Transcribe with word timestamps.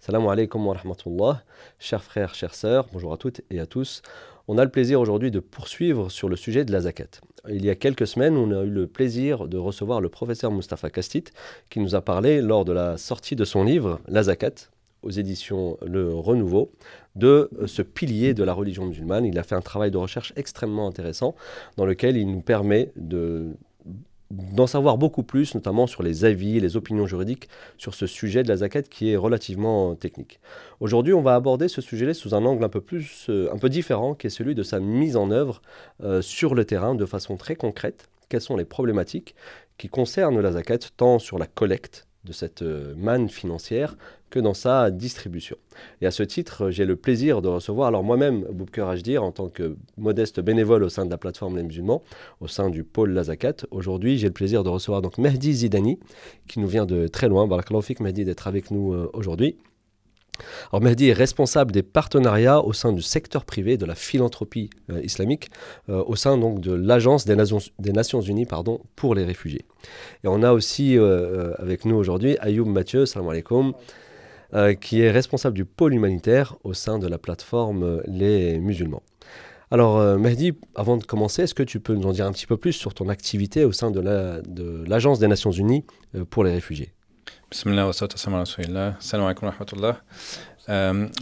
Salam 0.00 0.26
alaikum 0.28 0.66
wa 0.66 0.74
rahmatullah, 0.74 1.42
chers 1.78 2.02
frères, 2.02 2.34
chères 2.34 2.54
sœurs, 2.54 2.86
bonjour 2.92 3.12
à 3.12 3.16
toutes 3.16 3.40
et 3.50 3.60
à 3.60 3.66
tous. 3.66 4.02
On 4.46 4.58
a 4.58 4.64
le 4.64 4.70
plaisir 4.70 5.00
aujourd'hui 5.00 5.30
de 5.30 5.40
poursuivre 5.40 6.10
sur 6.10 6.28
le 6.28 6.36
sujet 6.36 6.64
de 6.64 6.72
la 6.72 6.82
zakat. 6.82 7.20
Il 7.48 7.64
y 7.64 7.70
a 7.70 7.74
quelques 7.74 8.06
semaines, 8.06 8.36
on 8.36 8.50
a 8.50 8.62
eu 8.62 8.70
le 8.70 8.86
plaisir 8.86 9.48
de 9.48 9.56
recevoir 9.56 10.00
le 10.00 10.08
professeur 10.08 10.52
Mustafa 10.52 10.90
Kastit 10.90 11.24
qui 11.70 11.80
nous 11.80 11.94
a 11.94 12.02
parlé 12.02 12.42
lors 12.42 12.64
de 12.64 12.72
la 12.72 12.98
sortie 12.98 13.36
de 13.36 13.44
son 13.44 13.64
livre 13.64 14.00
La 14.06 14.24
zakat 14.24 14.68
aux 15.02 15.10
éditions 15.10 15.78
Le 15.86 16.12
Renouveau 16.12 16.72
de 17.14 17.48
ce 17.66 17.82
pilier 17.82 18.34
de 18.34 18.42
la 18.42 18.52
religion 18.52 18.86
musulmane. 18.86 19.24
Il 19.24 19.38
a 19.38 19.42
fait 19.42 19.54
un 19.54 19.60
travail 19.60 19.90
de 19.90 19.98
recherche 19.98 20.32
extrêmement 20.36 20.88
intéressant 20.88 21.34
dans 21.76 21.86
lequel 21.86 22.16
il 22.16 22.26
nous 22.30 22.40
permet 22.40 22.90
de 22.96 23.56
d'en 24.34 24.66
savoir 24.66 24.98
beaucoup 24.98 25.22
plus, 25.22 25.54
notamment 25.54 25.86
sur 25.86 26.02
les 26.02 26.24
avis, 26.24 26.60
les 26.60 26.76
opinions 26.76 27.06
juridiques 27.06 27.48
sur 27.78 27.94
ce 27.94 28.06
sujet 28.06 28.42
de 28.42 28.48
la 28.48 28.56
zakat 28.56 28.82
qui 28.82 29.10
est 29.10 29.16
relativement 29.16 29.94
technique. 29.94 30.40
Aujourd'hui, 30.80 31.14
on 31.14 31.22
va 31.22 31.34
aborder 31.34 31.68
ce 31.68 31.80
sujet-là 31.80 32.14
sous 32.14 32.34
un 32.34 32.44
angle 32.44 32.64
un 32.64 32.68
peu 32.68 32.80
plus, 32.80 33.26
euh, 33.28 33.52
un 33.52 33.58
peu 33.58 33.68
différent, 33.68 34.14
qui 34.14 34.26
est 34.26 34.30
celui 34.30 34.54
de 34.54 34.62
sa 34.62 34.80
mise 34.80 35.16
en 35.16 35.30
œuvre 35.30 35.62
euh, 36.02 36.22
sur 36.22 36.54
le 36.54 36.64
terrain 36.64 36.94
de 36.94 37.06
façon 37.06 37.36
très 37.36 37.56
concrète. 37.56 38.08
Quelles 38.28 38.40
sont 38.40 38.56
les 38.56 38.64
problématiques 38.64 39.34
qui 39.78 39.88
concernent 39.88 40.40
la 40.40 40.52
zakat, 40.52 40.78
tant 40.96 41.18
sur 41.18 41.38
la 41.38 41.46
collecte 41.46 42.06
de 42.24 42.32
cette 42.32 42.62
euh, 42.62 42.94
manne 42.96 43.28
financière 43.28 43.96
que 44.34 44.40
dans 44.40 44.52
sa 44.52 44.90
distribution. 44.90 45.56
Et 46.00 46.06
à 46.06 46.10
ce 46.10 46.24
titre, 46.24 46.70
j'ai 46.70 46.86
le 46.86 46.96
plaisir 46.96 47.40
de 47.40 47.46
recevoir, 47.46 47.86
alors 47.86 48.02
moi-même, 48.02 48.44
Boubker 48.50 48.82
Hajdir, 48.82 49.22
en 49.22 49.30
tant 49.30 49.48
que 49.48 49.76
modeste 49.96 50.40
bénévole 50.40 50.82
au 50.82 50.88
sein 50.88 51.06
de 51.06 51.10
la 51.10 51.18
plateforme 51.18 51.56
Les 51.56 51.62
Musulmans, 51.62 52.02
au 52.40 52.48
sein 52.48 52.68
du 52.68 52.82
pôle 52.82 53.12
Lazakat. 53.12 53.58
Aujourd'hui, 53.70 54.18
j'ai 54.18 54.26
le 54.26 54.32
plaisir 54.32 54.64
de 54.64 54.70
recevoir 54.70 55.02
donc 55.02 55.18
Mehdi 55.18 55.52
Zidani, 55.52 56.00
qui 56.48 56.58
nous 56.58 56.66
vient 56.66 56.84
de 56.84 57.06
très 57.06 57.28
loin. 57.28 57.46
Barakallahu 57.46 57.94
Mehdi, 58.00 58.24
d'être 58.24 58.48
avec 58.48 58.72
nous 58.72 58.92
euh, 58.92 59.08
aujourd'hui. 59.12 59.56
Alors 60.72 60.82
Mehdi 60.82 61.10
est 61.10 61.12
responsable 61.12 61.70
des 61.70 61.84
partenariats 61.84 62.60
au 62.60 62.72
sein 62.72 62.92
du 62.92 63.02
secteur 63.02 63.44
privé 63.44 63.76
de 63.76 63.86
la 63.86 63.94
philanthropie 63.94 64.68
euh, 64.90 65.00
islamique, 65.00 65.48
euh, 65.88 66.02
au 66.08 66.16
sein 66.16 66.36
donc 66.38 66.60
de 66.60 66.72
l'Agence 66.72 67.24
des 67.24 67.36
Nations, 67.36 67.60
des 67.78 67.92
Nations 67.92 68.20
Unies 68.20 68.46
pardon, 68.46 68.80
pour 68.96 69.14
les 69.14 69.24
réfugiés. 69.24 69.64
Et 70.24 70.26
on 70.26 70.42
a 70.42 70.52
aussi 70.52 70.98
avec 71.58 71.84
nous 71.84 71.94
aujourd'hui 71.94 72.36
Ayoub 72.40 72.64
Mathieu, 72.64 73.06
salam 73.06 73.28
alaikum, 73.28 73.74
euh, 74.54 74.74
qui 74.74 75.00
est 75.00 75.10
responsable 75.10 75.56
du 75.56 75.64
pôle 75.64 75.94
humanitaire 75.94 76.54
au 76.62 76.74
sein 76.74 77.00
de 77.00 77.08
la 77.08 77.18
plateforme 77.18 77.82
euh, 77.82 78.02
Les 78.06 78.60
Musulmans. 78.60 79.02
Alors, 79.72 79.98
euh, 79.98 80.16
Mehdi, 80.16 80.52
avant 80.76 80.96
de 80.96 81.02
commencer, 81.02 81.42
est-ce 81.42 81.54
que 81.54 81.64
tu 81.64 81.80
peux 81.80 81.94
nous 81.94 82.06
en 82.06 82.12
dire 82.12 82.24
un 82.24 82.30
petit 82.30 82.46
peu 82.46 82.56
plus 82.56 82.72
sur 82.72 82.94
ton 82.94 83.08
activité 83.08 83.64
au 83.64 83.72
sein 83.72 83.90
de 83.90 84.00
l'Agence 84.86 85.18
des 85.18 85.26
Nations 85.26 85.50
Unies 85.50 85.84
pour 86.30 86.44
les 86.44 86.52
réfugiés? 86.52 86.92
Bismillah 87.50 87.88
wa 87.88 87.92
alaikum 88.00 88.32
wa 89.82 89.96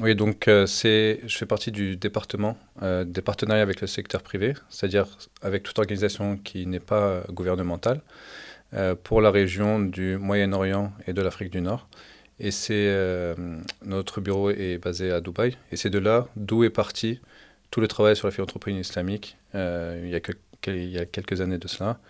oui, 0.02 0.14
donc 0.14 0.50
c'est, 0.66 1.20
je 1.24 1.38
fais 1.38 1.46
partie 1.46 1.72
du 1.72 1.96
département 1.96 2.58
des 2.82 3.22
partenariats 3.22 3.62
avec 3.62 3.80
le 3.80 3.86
secteur 3.86 4.22
privé, 4.22 4.52
c'est-à-dire 4.68 5.06
avec 5.40 5.62
toute 5.62 5.78
organisation 5.78 6.36
qui 6.36 6.66
n'est 6.66 6.80
pas 6.80 7.24
gouvernementale, 7.30 8.02
pour 9.04 9.22
la 9.22 9.30
région 9.30 9.80
du 9.80 10.18
Moyen-Orient 10.18 10.92
et 11.06 11.14
de 11.14 11.22
l'Afrique 11.22 11.50
du 11.50 11.62
Nord. 11.62 11.88
Et 12.42 12.50
c'est 12.50 12.88
euh, 12.88 13.34
notre 13.84 14.20
bureau 14.20 14.50
est 14.50 14.76
basé 14.78 15.12
à 15.12 15.20
Dubaï. 15.20 15.56
Et 15.70 15.76
c'est 15.76 15.90
de 15.90 16.00
là 16.00 16.26
d'où 16.34 16.64
est 16.64 16.70
parti 16.70 17.20
tout 17.70 17.80
le 17.80 17.86
travail 17.86 18.16
sur 18.16 18.26
la 18.26 18.32
philanthropie 18.32 18.72
islamique 18.72 19.38
euh, 19.54 20.02
il, 20.04 20.10
y 20.10 20.16
a 20.16 20.20
il, 20.66 20.90
y 20.90 20.98
a 20.98 21.06
quelques 21.06 21.40
années 21.40 21.56
de 21.56 21.68
cela 21.68 22.00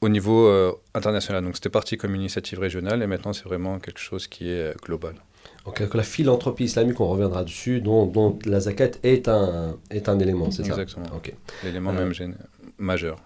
au 0.00 0.08
niveau 0.08 0.46
euh, 0.46 0.72
international. 0.94 1.42
Donc 1.42 1.56
c'était 1.56 1.68
parti 1.68 1.96
comme 1.96 2.14
une 2.14 2.20
initiative 2.20 2.60
régionale 2.60 3.02
et 3.02 3.08
maintenant 3.08 3.32
c'est 3.32 3.44
vraiment 3.44 3.80
quelque 3.80 4.00
chose 4.00 4.28
qui 4.28 4.48
est 4.48 4.80
global. 4.82 5.16
Donc 5.66 5.80
la 5.80 6.02
philanthropie 6.04 6.64
islamique, 6.64 7.00
on 7.00 7.08
reviendra 7.08 7.42
dessus, 7.42 7.80
dont, 7.80 8.06
dont 8.06 8.38
la 8.44 8.60
zakat 8.60 8.92
est 9.02 9.28
un, 9.28 9.76
est 9.90 10.08
un 10.08 10.18
élément, 10.20 10.50
c'est 10.50 10.62
ça? 10.62 10.80
Exactement. 10.80 11.06
L'élément 11.64 11.92
même 11.92 12.12
majeur. 12.78 13.18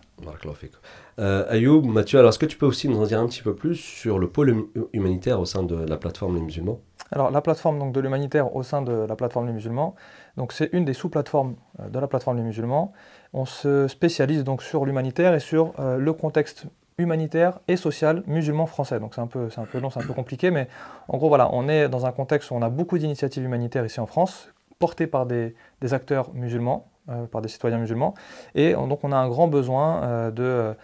Euh, 1.19 1.45
Ayoub, 1.51 1.83
Mathieu, 1.83 2.21
alors 2.21 2.29
est-ce 2.29 2.39
que 2.39 2.47
tu 2.47 2.57
peux 2.57 2.67
aussi 2.67 2.89
nous 2.89 3.01
en 3.01 3.05
dire 3.05 3.19
un 3.19 3.27
petit 3.27 3.43
peu 3.43 3.55
plus 3.55 3.75
sur 3.75 4.21
le 4.21 4.29
pôle 4.29 4.51
hum, 4.51 4.69
humanitaire 4.93 5.41
au 5.41 5.45
sein 5.45 5.65
de 5.65 5.75
la 5.75 5.97
plateforme 5.97 6.37
Les 6.37 6.41
Musulmans? 6.41 6.79
Alors 7.11 7.33
la 7.33 7.41
plateforme 7.41 7.79
donc, 7.81 7.93
de 7.93 8.01
l'humanitaire 8.01 8.55
au 8.55 8.63
sein 8.63 8.83
de 8.83 8.93
la 8.93 9.17
plateforme 9.17 9.47
Les 9.47 9.53
Musulmans, 9.53 9.97
donc 10.37 10.53
c'est 10.53 10.71
une 10.73 10.85
des 10.85 10.93
sous-plateformes 10.93 11.57
euh, 11.81 11.89
de 11.89 11.99
la 11.99 12.07
plateforme 12.07 12.37
Les 12.37 12.45
Musulmans. 12.45 12.93
On 13.33 13.47
se 13.47 13.89
spécialise 13.89 14.45
donc 14.45 14.63
sur 14.63 14.85
l'humanitaire 14.85 15.35
et 15.35 15.41
sur 15.41 15.73
euh, 15.81 15.97
le 15.97 16.13
contexte 16.13 16.67
humanitaire 16.99 17.59
et 17.67 17.77
social 17.77 18.23
musulman 18.27 18.67
français. 18.67 19.01
Donc 19.01 19.15
c'est 19.17 19.21
un 19.21 19.27
peu, 19.27 19.51
c'est 19.51 19.61
un 19.61 19.65
peu 19.65 19.81
long, 19.81 19.91
c'est 19.91 20.01
un 20.01 20.07
peu 20.07 20.15
compliqué, 20.15 20.53
mais 20.53 20.69
en 21.09 21.17
gros 21.17 21.29
voilà, 21.29 21.49
on 21.53 21.69
est 21.69 21.89
dans 21.89 22.07
un 22.07 22.13
contexte 22.13 22.53
où 22.53 22.55
on 22.55 22.63
a 22.63 22.71
beaucoup 22.71 22.97
d'initiatives 22.97 23.43
humanitaires 23.43 23.85
ici 23.85 23.99
en 23.99 24.07
France, 24.07 24.53
portées 24.79 25.09
par 25.09 25.27
des, 25.27 25.57
des 25.81 25.95
acteurs 25.95 26.33
musulmans, 26.35 26.89
par 27.31 27.41
des 27.41 27.49
citoyens 27.49 27.79
musulmans, 27.79 28.15
et 28.55 28.75
donc 28.75 29.03
on 29.05 29.13
a 29.13 29.17
un 29.17 29.29
grand 29.29 29.47
besoin 29.49 30.31
de 30.31 30.75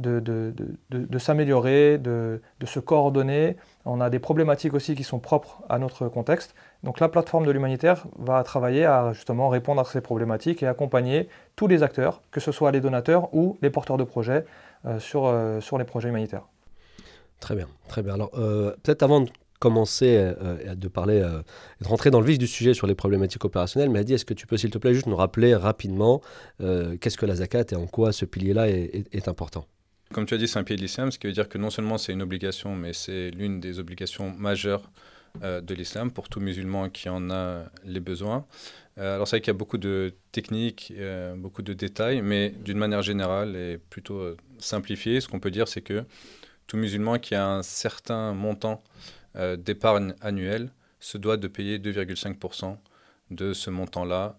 de, 0.00 1.18
s'améliorer, 1.18 1.98
de, 1.98 2.40
se 2.64 2.80
coordonner. 2.80 3.56
On 3.84 4.00
a 4.00 4.10
des 4.10 4.18
problématiques 4.18 4.74
aussi 4.74 4.94
qui 4.94 5.04
sont 5.04 5.18
propres 5.18 5.62
à 5.68 5.78
notre 5.78 6.08
contexte. 6.08 6.54
Donc 6.82 7.00
la 7.00 7.08
plateforme 7.08 7.46
de 7.46 7.50
l'humanitaire 7.50 8.06
va 8.18 8.42
travailler 8.42 8.84
à 8.84 9.12
justement 9.12 9.48
répondre 9.48 9.80
à 9.80 9.84
ces 9.84 10.00
problématiques 10.00 10.62
et 10.62 10.66
accompagner 10.66 11.28
tous 11.56 11.66
les 11.66 11.82
acteurs, 11.82 12.22
que 12.30 12.40
ce 12.40 12.52
soit 12.52 12.72
les 12.72 12.80
donateurs 12.80 13.34
ou 13.34 13.58
les 13.62 13.70
porteurs 13.70 13.98
de 13.98 14.04
projets, 14.04 14.44
euh, 14.86 14.98
sur, 14.98 15.26
euh, 15.26 15.60
sur 15.60 15.76
les 15.76 15.84
projets 15.84 16.08
humanitaires. 16.08 16.46
Très 17.38 17.54
bien, 17.54 17.68
très 17.86 18.02
bien. 18.02 18.14
Alors 18.14 18.30
euh, 18.38 18.74
peut-être 18.82 19.02
avant 19.02 19.20
de 19.20 19.30
commencer 19.58 20.32
de 20.74 20.88
parler, 20.88 21.20
de 21.20 21.86
rentrer 21.86 22.10
dans 22.10 22.20
le 22.20 22.26
vif 22.26 22.38
du 22.38 22.46
sujet 22.46 22.72
sur 22.72 22.86
les 22.86 22.94
problématiques 22.94 23.44
opérationnelles, 23.44 23.90
mais 23.90 24.00
est-ce 24.00 24.24
que 24.24 24.32
tu 24.32 24.46
peux 24.46 24.56
s'il 24.56 24.70
te 24.70 24.78
plaît 24.78 24.94
juste 24.94 25.06
nous 25.06 25.16
rappeler 25.16 25.54
rapidement 25.54 26.22
qu'est-ce 26.58 27.18
que 27.18 27.26
la 27.26 27.34
zakat 27.34 27.64
et 27.72 27.74
en 27.74 27.86
quoi 27.86 28.12
ce 28.12 28.24
pilier-là 28.24 28.70
est 28.70 29.28
important? 29.28 29.66
Comme 30.12 30.26
tu 30.26 30.34
as 30.34 30.38
dit, 30.38 30.48
c'est 30.48 30.58
un 30.58 30.64
pied 30.64 30.76
de 30.76 30.80
l'islam, 30.80 31.12
ce 31.12 31.18
qui 31.18 31.26
veut 31.26 31.32
dire 31.32 31.48
que 31.48 31.58
non 31.58 31.70
seulement 31.70 31.96
c'est 31.96 32.12
une 32.12 32.22
obligation, 32.22 32.74
mais 32.74 32.92
c'est 32.92 33.30
l'une 33.30 33.60
des 33.60 33.78
obligations 33.78 34.30
majeures 34.36 34.90
euh, 35.44 35.60
de 35.60 35.74
l'islam 35.74 36.10
pour 36.10 36.28
tout 36.28 36.40
musulman 36.40 36.90
qui 36.90 37.08
en 37.08 37.30
a 37.30 37.64
les 37.84 38.00
besoins. 38.00 38.44
Euh, 38.98 39.14
alors 39.14 39.28
c'est 39.28 39.36
vrai 39.36 39.40
qu'il 39.40 39.52
y 39.52 39.56
a 39.56 39.58
beaucoup 39.58 39.78
de 39.78 40.12
techniques, 40.32 40.92
euh, 40.96 41.36
beaucoup 41.36 41.62
de 41.62 41.72
détails, 41.72 42.22
mais 42.22 42.50
d'une 42.64 42.78
manière 42.78 43.02
générale 43.02 43.54
et 43.54 43.78
plutôt 43.78 44.36
simplifiée, 44.58 45.20
ce 45.20 45.28
qu'on 45.28 45.38
peut 45.38 45.52
dire, 45.52 45.68
c'est 45.68 45.80
que 45.80 46.04
tout 46.66 46.76
musulman 46.76 47.18
qui 47.18 47.36
a 47.36 47.46
un 47.46 47.62
certain 47.62 48.32
montant 48.32 48.82
d'épargne 49.58 50.14
annuel 50.20 50.70
se 50.98 51.16
doit 51.16 51.36
de 51.36 51.46
payer 51.46 51.78
2,5% 51.78 52.76
de 53.30 53.52
ce 53.52 53.70
montant-là 53.70 54.38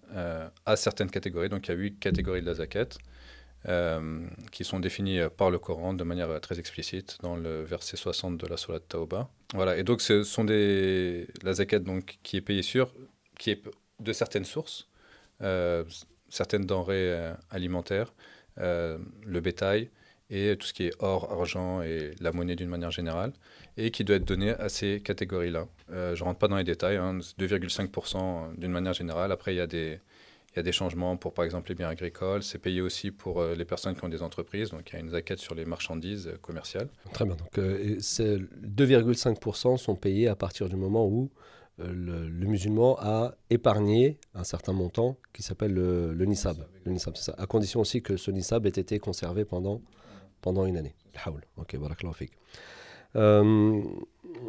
à 0.66 0.76
certaines 0.76 1.10
catégories. 1.10 1.48
Donc 1.48 1.68
il 1.68 1.72
y 1.72 1.74
a 1.74 1.78
huit 1.78 1.98
catégories 2.00 2.42
de 2.42 2.46
la 2.46 2.56
zakat. 2.56 2.90
Euh, 3.68 4.26
qui 4.52 4.64
sont 4.64 4.80
définis 4.80 5.20
euh, 5.20 5.30
par 5.30 5.52
le 5.52 5.60
Coran 5.60 5.94
de 5.94 6.04
manière 6.04 6.32
euh, 6.32 6.40
très 6.40 6.58
explicite 6.58 7.20
dans 7.22 7.36
le 7.36 7.62
verset 7.62 7.96
60 7.96 8.36
de 8.36 8.48
la 8.48 8.58
Surat 8.58 8.80
Tauba. 8.80 9.30
Voilà, 9.54 9.78
et 9.78 9.84
donc 9.84 10.02
ce 10.02 10.24
sont 10.24 10.44
des 10.44 11.28
la 11.44 11.54
zakat 11.54 11.78
donc 11.78 12.18
qui 12.24 12.38
est 12.38 12.42
payée 12.42 12.64
sur 12.64 12.92
qui 13.38 13.52
est 13.52 13.62
de 14.00 14.14
certaines 14.14 14.46
sources, 14.46 14.88
certaines 16.30 16.66
denrées 16.66 17.34
alimentaires, 17.52 18.14
le 18.58 19.40
bétail 19.40 19.90
et 20.30 20.56
tout 20.58 20.66
ce 20.66 20.74
qui 20.74 20.86
est 20.86 20.94
or, 21.00 21.32
argent 21.32 21.82
et 21.82 22.16
la 22.20 22.32
monnaie 22.32 22.56
d'une 22.56 22.70
manière 22.70 22.92
générale, 22.92 23.34
et 23.78 23.92
qui 23.92 24.04
doit 24.04 24.16
être 24.16 24.26
donné 24.26 24.52
à 24.52 24.70
ces 24.70 25.02
catégories-là. 25.02 25.68
je 25.90 26.20
ne 26.20 26.24
rentre 26.24 26.40
pas 26.40 26.48
dans 26.48 26.58
les 26.58 26.64
détails, 26.64 26.98
2,5% 26.98 28.18
hein, 28.18 28.54
d'une 28.58 28.72
manière 28.72 28.94
générale. 28.94 29.32
Après, 29.32 29.54
il 29.54 29.58
y 29.58 29.62
a 29.62 29.68
des 29.68 30.00
il 30.54 30.58
y 30.58 30.60
a 30.60 30.64
des 30.64 30.74
changements 30.74 31.16
pour, 31.16 31.34
par 31.34 31.46
exemple, 31.46 31.70
les 31.70 31.76
biens 31.76 31.88
agricoles. 31.88 32.44
C'est 32.44 32.58
payé 32.58 32.82
aussi 32.82 33.12
pour 33.12 33.40
euh, 33.40 33.56
les 33.56 33.64
personnes 33.64 33.96
qui 33.96 34.04
ont 34.04 34.10
des 34.10 34.22
entreprises. 34.22 34.72
Donc, 34.72 34.90
il 34.90 34.94
y 34.94 34.96
a 34.98 35.00
une 35.00 35.12
zaquette 35.12 35.40
sur 35.40 35.56
les 35.56 35.64
marchandises 35.64 36.28
euh, 36.28 36.38
commerciales. 36.42 36.90
Très 37.14 37.24
bien. 37.24 37.36
Donc, 37.36 37.58
2,5% 37.58 39.74
euh, 39.74 39.78
sont 39.78 39.96
payés 39.96 40.28
à 40.28 40.36
partir 40.36 40.68
du 40.68 40.76
moment 40.76 41.08
où 41.08 41.30
le, 41.78 42.28
musulman 42.46 42.98
a 43.00 43.34
épargné 43.50 44.20
un 44.36 44.44
certain 44.44 44.74
montant 44.74 45.18
qui 45.34 45.42
s'appelle 45.42 45.74
le, 45.74 46.14
le, 46.14 46.26
nisab. 46.26 46.68
Le 46.84 46.92
nisab, 46.92 47.16
ça. 47.16 47.34
À 47.38 47.48
condition 47.48 47.80
aussi 47.80 48.04
que 48.04 48.18
ce 48.18 48.30
nisab 48.30 48.68
ait 48.68 48.70
été 48.70 49.00
conservé 49.00 49.46
pendant, 49.46 49.82
pendant 50.42 50.66
une 50.66 50.78
année. 50.78 50.94
Ok, 51.58 51.78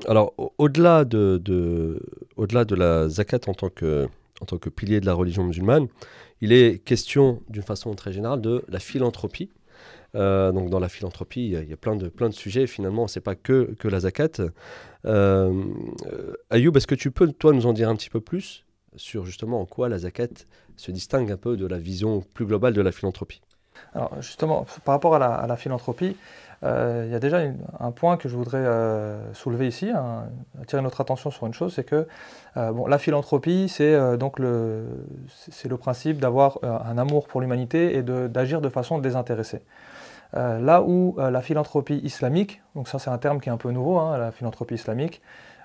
alors, 0.08 0.34
au-delà 0.58 1.04
de, 1.04 1.40
de, 1.42 2.00
au-delà 2.36 2.64
de 2.64 2.74
la 2.74 3.08
zakat 3.08 3.40
en 3.46 3.54
tant 3.54 3.68
que 3.68 4.08
en 4.42 4.44
tant 4.44 4.58
que 4.58 4.68
pilier 4.68 5.00
de 5.00 5.06
la 5.06 5.14
religion 5.14 5.44
musulmane, 5.44 5.86
il 6.40 6.52
est 6.52 6.82
question 6.84 7.40
d'une 7.48 7.62
façon 7.62 7.94
très 7.94 8.12
générale 8.12 8.40
de 8.40 8.64
la 8.68 8.80
philanthropie. 8.80 9.50
Euh, 10.14 10.52
donc 10.52 10.68
dans 10.68 10.80
la 10.80 10.88
philanthropie, 10.88 11.46
il 11.46 11.68
y 11.70 11.72
a, 11.72 11.76
plein, 11.76 11.94
de, 11.94 12.08
plein 12.08 12.28
de 12.28 12.34
sujets. 12.34 12.66
Finalement, 12.66 13.06
c'est 13.06 13.20
pas 13.20 13.36
que, 13.36 13.74
que 13.78 13.86
la 13.86 14.00
zakat. 14.00 14.42
Euh, 15.06 15.64
Ayoub, 16.50 16.76
est-ce 16.76 16.88
que 16.88 16.96
tu 16.96 17.12
peux, 17.12 17.28
toi, 17.28 17.52
nous 17.52 17.66
en 17.66 17.72
dire 17.72 17.88
un 17.88 17.94
petit 17.94 18.10
peu 18.10 18.20
plus 18.20 18.64
sur 18.96 19.24
justement 19.24 19.60
en 19.60 19.64
quoi 19.64 19.88
la 19.88 19.98
zakat 19.98 20.28
se 20.76 20.90
distingue 20.90 21.30
un 21.30 21.36
peu 21.36 21.56
de 21.56 21.66
la 21.66 21.78
vision 21.78 22.22
plus 22.34 22.44
globale 22.44 22.74
de 22.74 22.82
la 22.82 22.92
philanthropie? 22.92 23.40
Alors 23.94 24.20
justement, 24.20 24.66
par 24.84 24.94
rapport 24.94 25.14
à 25.14 25.46
la, 25.46 25.56
philanthropie, 25.56 26.16
il 26.62 27.10
y 27.10 27.14
a 27.14 27.18
déjà 27.18 27.40
un 27.80 27.90
point 27.90 28.16
que 28.16 28.28
je 28.28 28.36
voudrais 28.36 28.58
euh, 28.58 29.32
soulever 29.34 29.66
ici, 29.66 29.90
hein, 29.90 30.26
attirer 30.60 30.80
notre 30.80 31.00
attention 31.00 31.30
sur 31.30 31.46
une 31.46 31.54
chose, 31.54 31.74
c'est 31.74 31.84
que 31.84 32.06
euh, 32.56 32.72
bon, 32.72 32.86
la 32.86 32.98
philanthropie, 32.98 33.68
c'est 33.68 34.16
donc 34.16 34.38
le, 34.38 34.84
c'est 35.28 35.68
le 35.68 35.76
principe 35.76 36.18
d'avoir 36.18 36.58
un 36.62 36.98
amour 36.98 37.26
pour 37.26 37.40
l'humanité 37.40 37.96
et 37.96 38.02
d'agir 38.02 38.60
de, 38.60 38.68
façon 38.68 38.98
désintéressée. 38.98 39.62
là 40.34 40.82
où 40.82 41.16
la 41.18 41.42
philanthropie 41.42 42.00
islamique, 42.04 42.62
donc 42.74 42.88
ça 42.88 42.98
c'est 42.98 43.10
un 43.10 43.18
terme 43.18 43.40
qui 43.40 43.48
est 43.48 43.52
un 43.52 43.56
peu 43.56 43.70
nouveau, 43.70 43.98
hein, 43.98 44.16
la 44.16 44.30
philanthropie 44.30 44.74
islamique, 44.74 45.20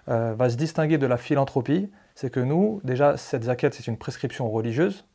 va 0.07 0.49
se 0.49 0.55
distinguer 0.55 0.97
de 0.97 1.05
la 1.05 1.17
philanthropie, 1.17 1.91
c'est 2.17 2.31
que 2.31 2.39
nous, 2.39 2.81
déjà, 2.83 3.15
cette 3.15 3.43
zakat, 3.43 3.69
c'est 3.73 3.85
une 3.85 3.97
prescription 3.97 4.49
religieuse, 4.49 5.05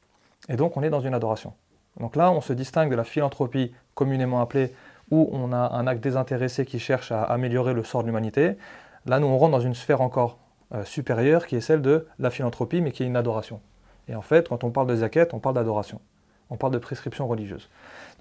et 0.48 0.54
donc 0.54 0.76
on 0.76 0.84
est 0.84 0.90
dans 0.90 1.00
une 1.00 1.14
adoration. 1.14 1.52
Donc 1.98 2.14
là, 2.14 2.30
on 2.30 2.40
se 2.40 2.52
distingue 2.52 2.90
de 2.92 2.94
la 2.94 3.02
philanthropie 3.02 3.74
communément 3.94 4.40
appelée, 4.40 4.72
où 5.12 5.28
on 5.30 5.52
a 5.52 5.74
un 5.74 5.86
acte 5.86 6.02
désintéressé 6.02 6.64
qui 6.64 6.78
cherche 6.78 7.12
à 7.12 7.22
améliorer 7.22 7.74
le 7.74 7.84
sort 7.84 8.00
de 8.02 8.06
l'humanité. 8.06 8.56
Là, 9.04 9.20
nous, 9.20 9.26
on 9.26 9.36
rentre 9.36 9.52
dans 9.52 9.60
une 9.60 9.74
sphère 9.74 10.00
encore 10.00 10.38
euh, 10.74 10.84
supérieure, 10.84 11.46
qui 11.46 11.54
est 11.54 11.60
celle 11.60 11.82
de 11.82 12.06
la 12.18 12.30
philanthropie, 12.30 12.80
mais 12.80 12.92
qui 12.92 13.02
est 13.02 13.06
une 13.06 13.16
adoration. 13.16 13.60
Et 14.08 14.14
en 14.14 14.22
fait, 14.22 14.48
quand 14.48 14.64
on 14.64 14.70
parle 14.70 14.86
de 14.86 14.96
zakat, 14.96 15.26
on 15.34 15.38
parle 15.38 15.54
d'adoration. 15.54 16.00
On 16.48 16.56
parle 16.56 16.72
de 16.72 16.78
prescription 16.78 17.28
religieuse. 17.28 17.68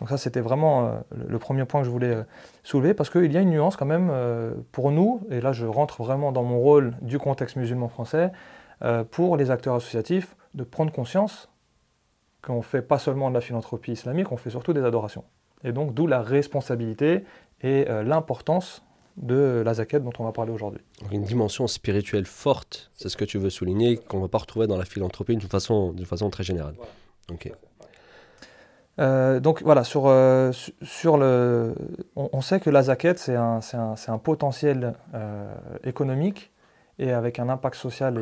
Donc 0.01 0.09
ça, 0.09 0.17
c'était 0.17 0.41
vraiment 0.41 0.85
euh, 0.85 0.91
le 1.29 1.39
premier 1.39 1.63
point 1.63 1.79
que 1.79 1.85
je 1.85 1.91
voulais 1.91 2.13
euh, 2.13 2.23
soulever, 2.63 2.93
parce 2.93 3.09
qu'il 3.09 3.31
y 3.31 3.37
a 3.37 3.39
une 3.41 3.51
nuance 3.51 3.77
quand 3.77 3.85
même 3.85 4.11
pour 4.73 4.91
nous, 4.91 5.21
et 5.31 5.39
là 5.39 5.53
je 5.53 5.65
rentre 5.65 6.03
vraiment 6.03 6.33
dans 6.33 6.43
mon 6.43 6.59
rôle 6.59 6.93
du 7.01 7.19
contexte 7.19 7.55
musulman 7.55 7.87
français, 7.87 8.31
pour 9.11 9.37
les 9.37 9.51
acteurs 9.51 9.75
associatifs 9.75 10.35
de 10.55 10.63
prendre 10.63 10.91
conscience 10.91 11.49
qu'on 12.41 12.57
ne 12.57 12.61
fait 12.61 12.81
pas 12.81 12.97
seulement 12.97 13.29
de 13.29 13.35
la 13.35 13.41
philanthropie 13.41 13.91
islamique, 13.91 14.31
on 14.31 14.37
fait 14.37 14.49
surtout 14.49 14.73
des 14.73 14.83
adorations. 14.83 15.23
Et 15.63 15.71
donc 15.71 15.93
d'où 15.93 16.07
la 16.07 16.21
responsabilité 16.21 17.23
et 17.61 17.89
euh, 17.89 18.03
l'importance 18.03 18.83
de 19.17 19.61
la 19.65 19.73
zakat 19.75 19.99
dont 19.99 20.13
on 20.19 20.23
va 20.23 20.31
parler 20.31 20.51
aujourd'hui. 20.51 20.81
Une 21.11 21.23
dimension 21.23 21.67
spirituelle 21.67 22.25
forte, 22.25 22.91
c'est 22.95 23.09
ce 23.09 23.17
que 23.17 23.25
tu 23.25 23.37
veux 23.37 23.49
souligner, 23.49 23.97
qu'on 23.97 24.17
ne 24.17 24.21
va 24.23 24.29
pas 24.29 24.39
retrouver 24.39 24.67
dans 24.67 24.77
la 24.77 24.85
philanthropie 24.85 25.35
d'une 25.35 25.49
façon, 25.49 25.93
façon 26.05 26.29
très 26.29 26.43
générale. 26.43 26.75
Euh, 28.99 29.39
donc 29.39 29.61
voilà, 29.63 29.83
sur, 29.83 30.03
sur 30.81 31.17
le, 31.17 31.75
on, 32.15 32.41
sait 32.41 32.59
que 32.59 32.69
la 32.69 32.83
zakat, 32.83 33.15
c'est 33.17 33.35
un, 33.35 33.59
un, 33.73 33.95
un, 34.07 34.17
potentiel 34.17 34.93
économique 35.83 36.51
et 37.01 37.11
avec 37.11 37.39
un 37.39 37.49
impact 37.49 37.75
social 37.75 38.17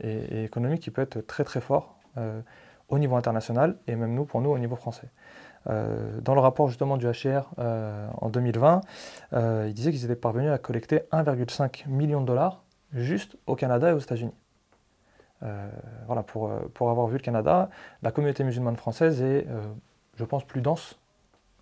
et, 0.00 0.44
économique 0.44 0.80
qui 0.80 0.90
peut 0.90 1.02
être 1.02 1.20
très 1.26 1.44
très 1.44 1.60
fort 1.60 1.96
euh, 2.18 2.40
au 2.88 2.98
niveau 2.98 3.16
international 3.16 3.76
et 3.86 3.96
même 3.96 4.14
nous, 4.14 4.26
pour 4.26 4.42
nous, 4.42 4.50
au 4.50 4.58
niveau 4.58 4.76
français. 4.76 5.08
Euh, 5.68 6.20
dans 6.20 6.34
le 6.34 6.40
rapport 6.40 6.68
justement 6.68 6.96
du 6.96 7.06
HCR 7.06 7.48
euh, 7.58 8.08
en 8.20 8.28
2020, 8.28 8.80
il 9.32 9.74
disait 9.74 9.92
qu'ils 9.92 10.04
étaient 10.04 10.16
parvenus 10.16 10.50
à 10.50 10.58
collecter 10.58 11.02
1,5 11.12 11.88
million 11.88 12.20
de 12.20 12.26
dollars 12.26 12.62
juste 12.92 13.36
au 13.46 13.54
Canada 13.54 13.90
et 13.90 13.92
aux 13.92 13.98
États-Unis. 13.98 14.34
voilà, 16.06 16.22
pour, 16.22 16.50
pour 16.74 16.90
avoir 16.90 17.06
vu 17.06 17.16
le 17.16 17.22
Canada, 17.22 17.70
la 18.02 18.10
communauté 18.12 18.44
musulmane 18.44 18.76
française 18.76 19.22
est, 19.22 19.46
je 20.16 20.24
pense, 20.24 20.44
plus 20.44 20.60
dense 20.60 20.98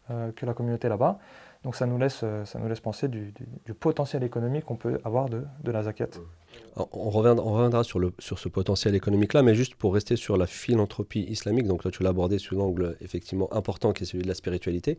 que 0.09 0.45
la 0.45 0.55
communauté 0.55 0.89
là-bas. 0.89 1.19
Donc 1.63 1.77
ça 1.77 1.87
nous 1.87 1.99
laisse, 1.99 2.25
ça 2.45 2.59
nous 2.59 2.69
laisse 2.69 2.81
penser 2.81 3.07
du, 3.09 3.33
potentiel 3.79 4.25
économique 4.25 4.65
qu'on 4.65 4.77
peut 4.77 5.01
avoir 5.05 5.29
de, 5.29 5.45
de 5.63 5.71
la 5.71 5.85
zakat. 5.85 6.09
On 6.77 7.11
reviendra, 7.11 7.85
sur, 7.85 7.99
le, 7.99 8.13
sur 8.19 8.39
ce 8.39 8.49
potentiel 8.49 8.95
économique-là, 8.95 9.43
mais 9.43 9.55
juste 9.55 9.75
pour 9.75 9.93
rester 9.93 10.17
sur 10.17 10.37
la 10.37 10.47
philanthropie 10.47 11.27
islamique, 11.29 11.67
donc 11.67 11.83
toi 11.83 11.91
tu 11.91 12.03
l'as 12.03 12.11
abordé 12.11 12.39
sous 12.39 12.55
l'angle 12.55 12.97
effectivement 13.01 13.53
important 13.53 13.93
qui 13.93 14.05
est 14.05 14.07
celui 14.07 14.23
de 14.23 14.29
la 14.29 14.35
spiritualité, 14.35 14.99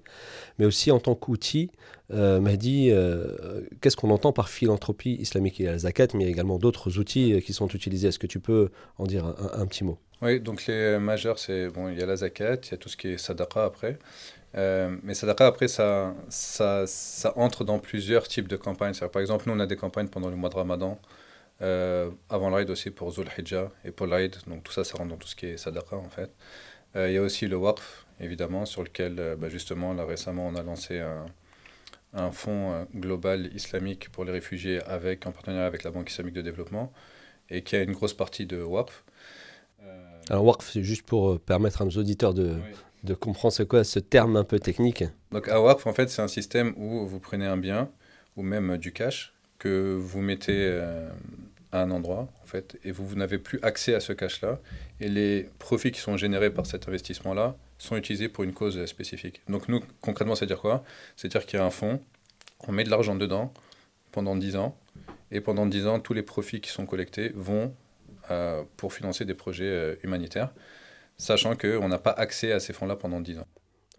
mais 0.60 0.66
aussi 0.66 0.92
en 0.92 1.00
tant 1.00 1.16
qu'outil, 1.16 1.72
euh, 2.14 2.42
euh, 2.42 3.62
qu'est-ce 3.80 3.96
qu'on 3.96 4.10
entend 4.10 4.34
par 4.34 4.50
philanthropie 4.50 5.14
islamique? 5.14 5.60
Il 5.60 5.66
y 5.66 5.68
a 5.68 5.72
la 5.72 5.78
zakat, 5.80 6.08
mais 6.14 6.24
il 6.24 6.26
y 6.26 6.30
a 6.30 6.32
également 6.32 6.60
d'autres 6.60 7.00
outils 7.00 7.34
euh, 7.34 7.40
qui 7.40 7.54
sont 7.54 7.68
utilisés. 7.68 8.10
Est-ce 8.10 8.20
que 8.20 8.28
tu 8.28 8.40
peux 8.40 8.70
en 8.98 9.06
dire 9.06 9.26
un, 9.26 9.66
petit 9.66 9.84
mot? 9.86 9.98
Oui, 10.22 10.42
donc 10.42 10.66
les 10.68 11.00
majeurs, 11.00 11.40
c'est 11.40 11.70
bon, 11.70 11.90
il 11.90 11.98
y 11.98 12.04
a 12.04 12.06
la 12.06 12.18
zakat, 12.18 12.58
il 12.66 12.72
y 12.72 12.74
a 12.74 12.78
tout 12.78 12.90
ce 12.90 12.98
qui 12.98 13.08
est 13.10 13.18
sadaqa 13.18 13.64
après. 13.64 13.98
mais 14.54 15.14
sadaqa, 15.14 15.48
après, 15.48 15.70
ça, 15.70 16.14
ça, 16.30 16.84
ça 16.86 17.34
entre 17.38 17.64
dans 17.64 17.80
plusieurs 17.80 18.28
types 18.28 18.50
de 18.50 18.58
campagnes. 18.58 18.94
Par 19.12 19.22
exemple, 19.22 19.46
nous, 19.48 19.56
on 19.56 19.60
a 19.60 19.68
des 19.68 19.78
campagnes 19.78 20.10
pendant 20.10 20.30
le 20.30 20.36
mois 20.36 20.50
de 20.50 20.56
Ramadan 20.56 21.00
euh, 21.02 21.21
avant 21.62 22.50
l'Aïd 22.50 22.70
aussi 22.70 22.90
pour 22.90 23.12
Zul 23.12 23.28
Hijjah 23.38 23.72
et 23.86 23.92
pour 23.92 24.08
l'Aïd. 24.08 24.36
Donc 24.48 24.64
tout 24.64 24.72
ça, 24.72 24.84
ça 24.84 24.98
rentre 24.98 25.10
dans 25.10 25.18
tout 25.18 25.28
ce 25.28 25.36
qui 25.36 25.46
est 25.46 25.58
sadaqa 25.58 25.96
en 25.96 26.10
fait. 26.10 26.32
Euh, 26.96 27.10
il 27.10 27.14
y 27.14 27.18
a 27.18 27.22
aussi 27.22 27.48
le 27.48 27.56
Waqf, 27.56 28.06
évidemment, 28.20 28.66
sur 28.66 28.84
lequel 28.84 29.16
euh, 29.18 29.36
bah, 29.38 29.48
justement, 29.48 29.94
là 29.94 30.04
récemment, 30.04 30.48
on 30.48 30.56
a 30.56 30.64
lancé 30.64 31.00
un, 31.00 31.26
un 32.14 32.32
fonds 32.32 32.86
global 32.94 33.50
islamique 33.56 34.10
pour 34.12 34.26
les 34.26 34.32
réfugiés 34.34 34.82
avec, 34.84 35.26
en 35.26 35.32
partenariat 35.32 35.66
avec 35.66 35.84
la 35.84 35.92
Banque 35.92 36.10
islamique 36.10 36.34
de 36.34 36.42
développement 36.42 36.92
et 37.50 37.64
qui 37.64 37.78
a 37.78 37.82
une 37.82 37.94
grosse 37.94 38.14
partie 38.14 38.46
de 38.46 38.62
Waqf. 38.62 39.04
Alors 40.30 40.46
Waqf, 40.46 40.70
c'est 40.70 40.84
juste 40.84 41.06
pour 41.06 41.40
permettre 41.40 41.82
à 41.82 41.86
nos 41.86 41.92
auditeurs 41.92 42.34
de, 42.34 42.58
de 43.04 43.14
comprendre 43.14 43.54
ce 43.54 43.64
quoi 43.64 43.84
ce 43.84 44.00
terme 44.00 44.36
un 44.36 44.44
peu 44.44 44.60
technique. 44.60 45.04
Donc 45.32 45.48
un 45.48 45.60
Waqf, 45.60 45.88
en 45.88 45.94
fait, 45.94 46.10
c'est 46.10 46.22
un 46.22 46.28
système 46.28 46.74
où 46.76 47.08
vous 47.08 47.20
prenez 47.20 47.46
un 47.46 47.58
bien 47.58 47.90
ou 48.36 48.44
même 48.44 48.78
du 48.78 48.92
cash 48.92 49.34
que 49.60 49.94
vous 49.94 50.22
mettez 50.22 50.82
à 51.72 51.82
un 51.82 51.92
endroit, 51.92 52.28
en 52.42 52.46
fait, 52.46 52.78
et 52.84 52.92
vous, 52.92 53.16
n'avez 53.16 53.38
plus 53.38 53.60
accès 53.62 53.94
à 53.94 54.00
ce 54.00 54.14
cash-là, 54.14 54.60
et 55.00 55.08
les 55.08 55.50
profits 55.60 55.92
qui 55.92 56.00
sont 56.00 56.18
générés 56.18 56.50
par 56.50 56.66
cet 56.66 56.88
investissement-là 56.88 57.56
sont 57.78 57.96
utilisés 57.96 58.30
pour 58.30 58.44
une 58.44 58.54
cause 58.54 58.86
spécifique. 58.86 59.42
Donc 59.48 59.68
nous, 59.68 59.82
concrètement, 60.02 60.36
c'est-à-dire 60.36 60.60
quoi? 60.60 60.84
C'est-à-dire 61.16 61.46
qu'il 61.46 61.60
y 61.60 61.62
a 61.62 61.66
un 61.66 61.70
fonds, 61.70 62.00
on 62.68 62.72
met 62.72 62.84
de 62.84 62.90
l'argent 62.90 63.16
dedans 63.16 63.54
pendant 64.12 64.36
10 64.36 64.56
ans, 64.58 64.78
et 65.32 65.40
pendant 65.40 65.66
10 65.66 65.88
ans, 65.88 66.00
tous 66.00 66.14
les 66.14 66.24
profits 66.24 66.60
qui 66.60 66.70
sont 66.70 66.86
collectés 66.86 67.32
vont 67.36 67.74
euh, 68.30 68.64
pour 68.78 68.94
financer 68.94 69.26
des 69.26 69.34
projets 69.34 69.66
euh, 69.66 69.96
humanitaires, 70.04 70.54
sachant 71.18 71.56
qu'on 71.56 71.88
n'a 71.88 72.00
pas 72.00 72.12
accès 72.12 72.52
à 72.52 72.60
ces 72.60 72.74
fonds-là 72.74 72.98
pendant 72.98 73.22
10 73.22 73.40
ans. 73.40 73.48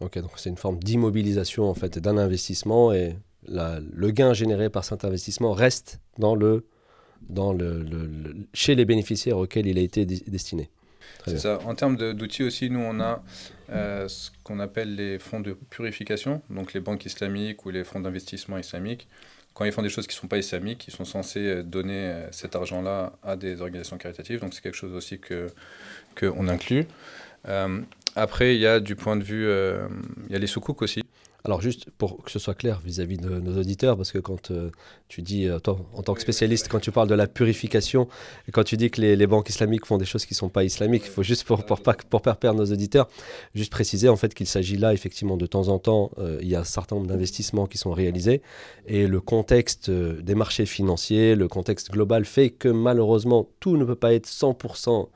Ok, 0.00 0.18
donc 0.18 0.32
c'est 0.36 0.50
une 0.50 0.56
forme 0.56 0.78
d'immobilisation 0.78 1.68
en 1.68 1.74
fait 1.74 1.98
d'un 1.98 2.18
investissement 2.18 2.92
et 2.92 3.16
le 3.46 4.10
gain 4.10 4.34
généré 4.34 4.68
par 4.68 4.84
cet 4.84 5.04
investissement 5.04 5.52
reste 5.52 6.00
dans 6.18 6.34
le 6.34 6.66
dans 7.28 7.52
le, 7.52 7.86
chez 8.54 8.74
les 8.74 8.84
bénéficiaires 8.84 9.38
auxquels 9.38 9.66
il 9.66 9.78
a 9.78 9.82
été 9.82 10.04
destiné. 10.04 10.70
C'est 11.26 11.38
ça. 11.38 11.58
En 11.64 11.74
termes 11.74 11.96
d'outils 11.96 12.42
aussi, 12.42 12.70
nous, 12.70 12.80
on 12.80 13.00
a 13.00 13.22
euh, 13.70 14.08
ce 14.08 14.30
qu'on 14.42 14.60
appelle 14.60 14.96
les 14.96 15.18
fonds 15.18 15.40
de 15.40 15.52
purification, 15.70 16.42
donc 16.50 16.72
les 16.72 16.80
banques 16.80 17.06
islamiques 17.06 17.64
ou 17.64 17.70
les 17.70 17.84
fonds 17.84 18.00
d'investissement 18.00 18.58
islamiques. 18.58 19.08
Quand 19.54 19.64
ils 19.64 19.72
font 19.72 19.82
des 19.82 19.90
choses 19.90 20.06
qui 20.06 20.16
ne 20.16 20.20
sont 20.20 20.28
pas 20.28 20.38
islamiques, 20.38 20.88
ils 20.88 20.94
sont 20.94 21.04
censés 21.04 21.46
euh, 21.46 21.62
donner 21.62 22.06
euh, 22.06 22.32
cet 22.32 22.56
argent-là 22.56 23.12
à 23.22 23.36
des 23.36 23.60
organisations 23.60 23.98
caritatives. 23.98 24.40
Donc 24.40 24.54
c'est 24.54 24.62
quelque 24.62 24.76
chose 24.76 24.94
aussi 24.94 25.18
qu'on 25.18 25.48
que 26.14 26.48
inclut. 26.48 26.86
après, 28.16 28.56
il 28.56 28.60
y 28.60 28.66
a 28.66 28.80
du 28.80 28.96
point 28.96 29.16
de 29.16 29.22
vue, 29.22 29.44
il 30.26 30.32
y 30.32 30.36
a 30.36 30.38
les 30.38 30.46
soukouks 30.46 30.82
aussi. 30.82 31.02
Alors 31.44 31.60
juste 31.60 31.90
pour 31.98 32.22
que 32.22 32.30
ce 32.30 32.38
soit 32.38 32.54
clair 32.54 32.80
vis-à-vis 32.84 33.18
de 33.18 33.28
nos 33.28 33.58
auditeurs, 33.58 33.96
parce 33.96 34.12
que 34.12 34.18
quand 34.18 34.52
euh, 34.52 34.70
tu 35.08 35.22
dis, 35.22 35.48
euh, 35.48 35.58
toi, 35.58 35.76
en 35.94 36.02
tant 36.02 36.14
que 36.14 36.20
spécialiste, 36.20 36.68
quand 36.68 36.78
tu 36.78 36.92
parles 36.92 37.08
de 37.08 37.16
la 37.16 37.26
purification, 37.26 38.06
et 38.46 38.52
quand 38.52 38.62
tu 38.62 38.76
dis 38.76 38.90
que 38.90 39.00
les, 39.00 39.26
banques 39.26 39.48
islamiques 39.48 39.84
font 39.84 39.98
des 39.98 40.04
choses 40.04 40.24
qui 40.24 40.34
ne 40.34 40.36
sont 40.36 40.48
pas 40.48 40.62
islamiques, 40.62 41.02
il 41.04 41.10
faut 41.10 41.24
juste, 41.24 41.42
pour, 41.44 41.64
pour, 41.64 41.80
pas, 41.80 41.94
pour 41.94 42.22
perdre 42.22 42.54
nos 42.54 42.72
auditeurs, 42.72 43.08
juste 43.56 43.72
préciser 43.72 44.08
en 44.08 44.16
fait 44.16 44.34
qu'il 44.34 44.46
s'agit 44.46 44.76
là, 44.76 44.92
effectivement, 44.92 45.36
de 45.36 45.46
temps 45.46 45.66
en 45.66 45.80
temps, 45.80 46.12
euh, 46.18 46.38
il 46.42 46.48
y 46.48 46.54
a 46.54 46.60
un 46.60 46.64
certain 46.64 46.94
nombre 46.94 47.08
d'investissements 47.08 47.66
qui 47.66 47.76
sont 47.76 47.92
réalisés, 47.92 48.40
et 48.86 49.08
le 49.08 49.20
contexte 49.20 49.90
des 49.90 50.36
marchés 50.36 50.66
financiers, 50.66 51.34
le 51.34 51.48
contexte 51.48 51.90
global 51.90 52.24
fait 52.24 52.50
que 52.50 52.68
malheureusement, 52.68 53.48
tout 53.58 53.76
ne 53.76 53.84
peut 53.84 53.96
pas 53.96 54.14
être 54.14 54.28
100% 54.28 55.08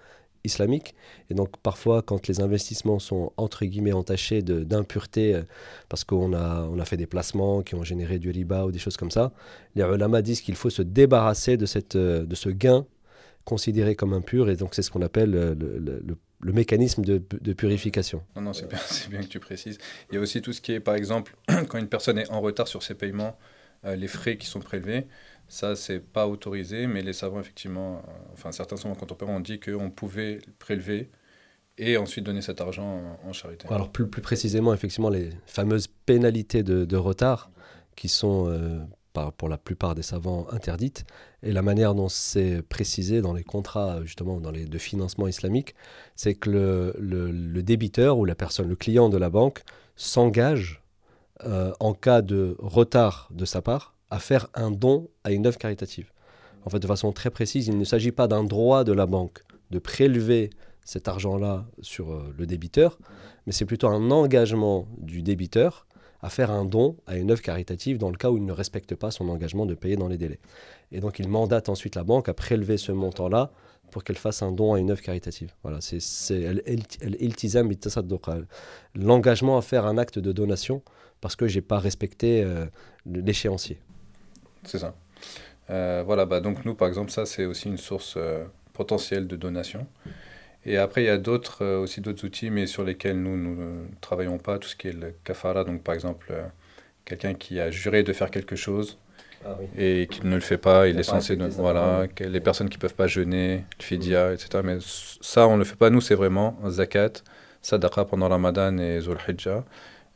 islamique. 0.46 0.94
Et 1.30 1.34
donc 1.34 1.56
parfois, 1.58 2.02
quand 2.02 2.26
les 2.28 2.40
investissements 2.40 2.98
sont 2.98 3.32
entre 3.36 3.64
guillemets 3.64 3.92
entachés 3.92 4.42
d'impureté, 4.42 5.34
euh, 5.34 5.42
parce 5.88 6.04
qu'on 6.04 6.32
a, 6.32 6.62
on 6.62 6.78
a 6.78 6.84
fait 6.84 6.96
des 6.96 7.06
placements 7.06 7.62
qui 7.62 7.74
ont 7.74 7.84
généré 7.84 8.18
du 8.18 8.30
riba 8.30 8.64
ou 8.64 8.72
des 8.72 8.78
choses 8.78 8.96
comme 8.96 9.10
ça, 9.10 9.32
les 9.74 9.82
ulama 9.82 10.22
disent 10.22 10.40
qu'il 10.40 10.56
faut 10.56 10.70
se 10.70 10.82
débarrasser 10.82 11.56
de, 11.56 11.66
cette, 11.66 11.96
euh, 11.96 12.24
de 12.24 12.34
ce 12.34 12.48
gain 12.48 12.86
considéré 13.44 13.94
comme 13.94 14.14
impur. 14.14 14.48
Et 14.48 14.56
donc 14.56 14.74
c'est 14.74 14.82
ce 14.82 14.90
qu'on 14.90 15.02
appelle 15.02 15.34
euh, 15.34 15.54
le, 15.54 16.02
le, 16.40 16.52
mécanisme 16.52 17.02
de, 17.02 17.22
de, 17.40 17.52
purification. 17.52 18.22
Non, 18.36 18.42
non, 18.42 18.52
c'est 18.52 18.68
bien, 18.68 18.78
bien, 19.10 19.20
que 19.20 19.26
tu 19.26 19.40
précises. 19.40 19.78
Il 20.10 20.14
y 20.14 20.18
a 20.18 20.20
aussi 20.20 20.40
tout 20.40 20.52
ce 20.52 20.60
qui 20.60 20.72
est, 20.72 20.80
par 20.80 20.94
exemple, 20.94 21.36
quand 21.68 21.78
une 21.78 21.88
personne 21.88 22.18
est 22.18 22.30
en 22.30 22.40
retard 22.40 22.68
sur 22.68 22.82
ses 22.82 22.94
paiements, 22.94 23.36
les 23.84 24.08
frais 24.08 24.36
qui 24.36 24.46
sont 24.48 24.58
prélevés. 24.58 25.06
Ça, 25.48 25.76
c'est 25.76 26.00
pas 26.00 26.26
autorisé, 26.26 26.86
mais 26.86 27.02
les 27.02 27.12
savants, 27.12 27.40
effectivement, 27.40 28.02
enfin 28.32 28.52
certains 28.52 28.76
savants 28.76 28.94
contemporains 28.94 29.36
ont 29.36 29.40
dit 29.40 29.60
qu'on 29.60 29.90
pouvait 29.90 30.40
prélever 30.58 31.10
et 31.78 31.96
ensuite 31.96 32.24
donner 32.24 32.42
cet 32.42 32.60
argent 32.60 33.18
en 33.24 33.32
charité. 33.32 33.68
Alors 33.70 33.90
plus, 33.90 34.08
plus 34.08 34.22
précisément, 34.22 34.72
effectivement, 34.74 35.10
les 35.10 35.30
fameuses 35.46 35.88
pénalités 36.06 36.62
de, 36.62 36.96
retard 36.96 37.50
qui 37.94 38.08
sont 38.08 38.48
euh, 38.48 38.80
pour 39.36 39.48
la 39.48 39.58
plupart 39.58 39.94
des 39.94 40.02
savants 40.02 40.46
interdites 40.50 41.04
et 41.42 41.52
la 41.52 41.62
manière 41.62 41.94
dont 41.94 42.08
c'est 42.08 42.62
précisé 42.62 43.22
dans 43.22 43.32
les 43.32 43.44
contrats 43.44 44.00
justement 44.02 44.40
dans 44.40 44.50
les, 44.50 44.66
de 44.66 44.78
financement 44.78 45.26
islamique, 45.26 45.74
c'est 46.14 46.34
que 46.34 46.50
le, 46.50 47.30
le, 47.32 47.62
débiteur 47.62 48.18
ou 48.18 48.24
la 48.24 48.34
personne, 48.34 48.68
le 48.68 48.76
client 48.76 49.08
de 49.08 49.16
la 49.16 49.30
banque 49.30 49.62
s'engage 49.96 50.82
euh, 51.44 51.72
en 51.80 51.94
cas 51.94 52.22
de 52.22 52.56
retard 52.58 53.28
de 53.30 53.44
sa 53.44 53.62
part 53.62 53.95
à 54.10 54.18
faire 54.18 54.48
un 54.54 54.70
don 54.70 55.08
à 55.24 55.32
une 55.32 55.46
œuvre 55.46 55.58
caritative. 55.58 56.12
En 56.64 56.70
fait, 56.70 56.78
de 56.78 56.86
façon 56.86 57.12
très 57.12 57.30
précise, 57.30 57.68
il 57.68 57.78
ne 57.78 57.84
s'agit 57.84 58.12
pas 58.12 58.28
d'un 58.28 58.44
droit 58.44 58.84
de 58.84 58.92
la 58.92 59.06
banque 59.06 59.42
de 59.70 59.78
prélever 59.78 60.50
cet 60.84 61.08
argent-là 61.08 61.66
sur 61.80 62.12
euh, 62.12 62.34
le 62.38 62.46
débiteur, 62.46 62.98
mais 63.46 63.52
c'est 63.52 63.64
plutôt 63.64 63.88
un 63.88 64.10
engagement 64.10 64.86
du 64.98 65.22
débiteur 65.22 65.86
à 66.22 66.30
faire 66.30 66.50
un 66.50 66.64
don 66.64 66.96
à 67.06 67.16
une 67.16 67.30
œuvre 67.30 67.42
caritative 67.42 67.98
dans 67.98 68.10
le 68.10 68.16
cas 68.16 68.30
où 68.30 68.36
il 68.36 68.44
ne 68.44 68.52
respecte 68.52 68.94
pas 68.94 69.10
son 69.10 69.28
engagement 69.28 69.66
de 69.66 69.74
payer 69.74 69.96
dans 69.96 70.08
les 70.08 70.16
délais. 70.16 70.40
Et 70.92 71.00
donc 71.00 71.18
il 71.18 71.28
mandate 71.28 71.68
ensuite 71.68 71.94
la 71.94 72.04
banque 72.04 72.28
à 72.28 72.34
prélever 72.34 72.78
ce 72.78 72.92
montant-là 72.92 73.52
pour 73.90 74.02
qu'elle 74.02 74.16
fasse 74.16 74.42
un 74.42 74.52
don 74.52 74.74
à 74.74 74.80
une 74.80 74.90
œuvre 74.90 75.02
caritative. 75.02 75.52
Voilà, 75.62 75.80
c'est 75.80 76.62
l'engagement 78.94 79.58
à 79.58 79.62
faire 79.62 79.86
un 79.86 79.98
acte 79.98 80.18
de 80.18 80.32
donation 80.32 80.82
parce 81.20 81.36
que 81.36 81.46
j'ai 81.46 81.62
pas 81.62 81.78
respecté 81.78 82.42
euh, 82.42 82.66
l'échéancier. 83.06 83.78
C'est 84.66 84.78
ça. 84.78 84.94
Euh, 85.70 86.02
voilà, 86.06 86.26
bah 86.26 86.40
donc 86.40 86.64
nous 86.64 86.74
par 86.74 86.86
exemple 86.86 87.10
ça 87.10 87.26
c'est 87.26 87.44
aussi 87.44 87.68
une 87.68 87.78
source 87.78 88.18
potentielle 88.72 89.26
de 89.26 89.36
donation. 89.36 89.86
Et 90.66 90.78
après, 90.78 91.02
il 91.04 91.06
y 91.06 91.10
a 91.10 91.16
d'autres, 91.16 91.64
euh, 91.64 91.78
aussi 91.78 92.00
d'autres 92.00 92.24
outils, 92.26 92.50
mais 92.50 92.66
sur 92.66 92.82
lesquels 92.82 93.22
nous 93.22 93.36
ne 93.36 93.86
travaillons 94.00 94.38
pas, 94.38 94.58
tout 94.58 94.68
ce 94.68 94.74
qui 94.74 94.88
est 94.88 94.92
le 94.92 95.14
kafara. 95.22 95.62
Donc, 95.62 95.82
par 95.82 95.94
exemple, 95.94 96.26
euh, 96.32 96.42
quelqu'un 97.04 97.34
qui 97.34 97.60
a 97.60 97.70
juré 97.70 98.02
de 98.02 98.12
faire 98.12 98.32
quelque 98.32 98.56
chose 98.56 98.98
ah 99.44 99.56
et 99.78 100.08
qui 100.10 100.26
ne 100.26 100.34
le 100.34 100.40
fait 100.40 100.58
pas, 100.58 100.88
il, 100.88 100.98
est 100.98 101.04
censé. 101.04 101.36
voilà, 101.36 102.06
les 102.18 102.40
personnes 102.40 102.68
qui 102.68 102.78
ne 102.78 102.80
peuvent 102.80 102.96
pas 102.96 103.06
jeûner, 103.06 103.64
le 103.78 103.84
fidia, 103.84 104.32
etc. 104.32 104.60
Mais 104.64 104.78
ça, 105.20 105.46
on 105.46 105.54
ne 105.54 105.58
le 105.58 105.64
fait 105.64 105.76
pas. 105.76 105.88
Nous, 105.88 106.00
c'est 106.00 106.16
vraiment 106.16 106.58
zakat, 106.68 107.12
sadaqa 107.62 108.04
pendant 108.04 108.28
Ramadan 108.28 108.76
et 108.78 109.00
Zul 109.00 109.18
Hijjah, 109.28 109.64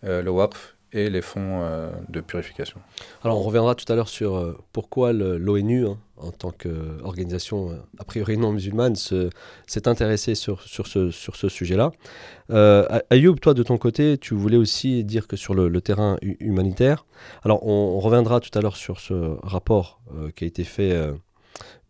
euh, 0.05 0.21
le 0.21 0.31
waqf 0.31 0.75
et 0.93 1.11
les 1.11 1.23
fonds 1.23 1.63
euh, 1.63 1.91
de 2.09 2.21
purification. 2.21 2.81
Alors 3.23 3.39
on 3.39 3.43
reviendra 3.43 3.75
tout 3.75 3.91
à 3.93 3.97
l'heure 3.97 4.09
sur 4.09 4.37
euh, 4.37 4.59
pourquoi 4.73 5.13
l'ONU, 5.13 5.87
hein, 5.87 5.99
en 6.17 6.31
tant 6.31 6.51
qu'organisation 6.51 7.71
euh, 7.71 7.75
a 7.99 8.05
priori 8.05 8.37
non 8.37 8.53
musulmane, 8.53 8.97
s'est 8.97 9.89
intéressée 9.89 10.35
sur, 10.35 10.63
ce, 10.63 11.49
sujet-là. 11.49 11.93
Ayoub, 13.11 13.37
toi 13.37 13.55
de 13.55 13.63
ton 13.63 13.79
côté, 13.79 14.19
tu 14.19 14.35
voulais 14.35 14.57
aussi 14.57 15.05
dire 15.05 15.27
que 15.27 15.37
sur 15.37 15.55
le, 15.55 15.81
terrain 15.81 16.17
humanitaire, 16.23 17.07
alors 17.45 17.67
on, 17.67 17.99
reviendra 18.01 18.41
tout 18.41 18.57
à 18.59 18.63
l'heure 18.63 18.77
sur 18.77 19.01
ce 19.01 19.15
rapport 19.43 20.01
qui 20.35 20.45
a 20.45 20.47
été 20.47 20.65
fait 20.65 20.95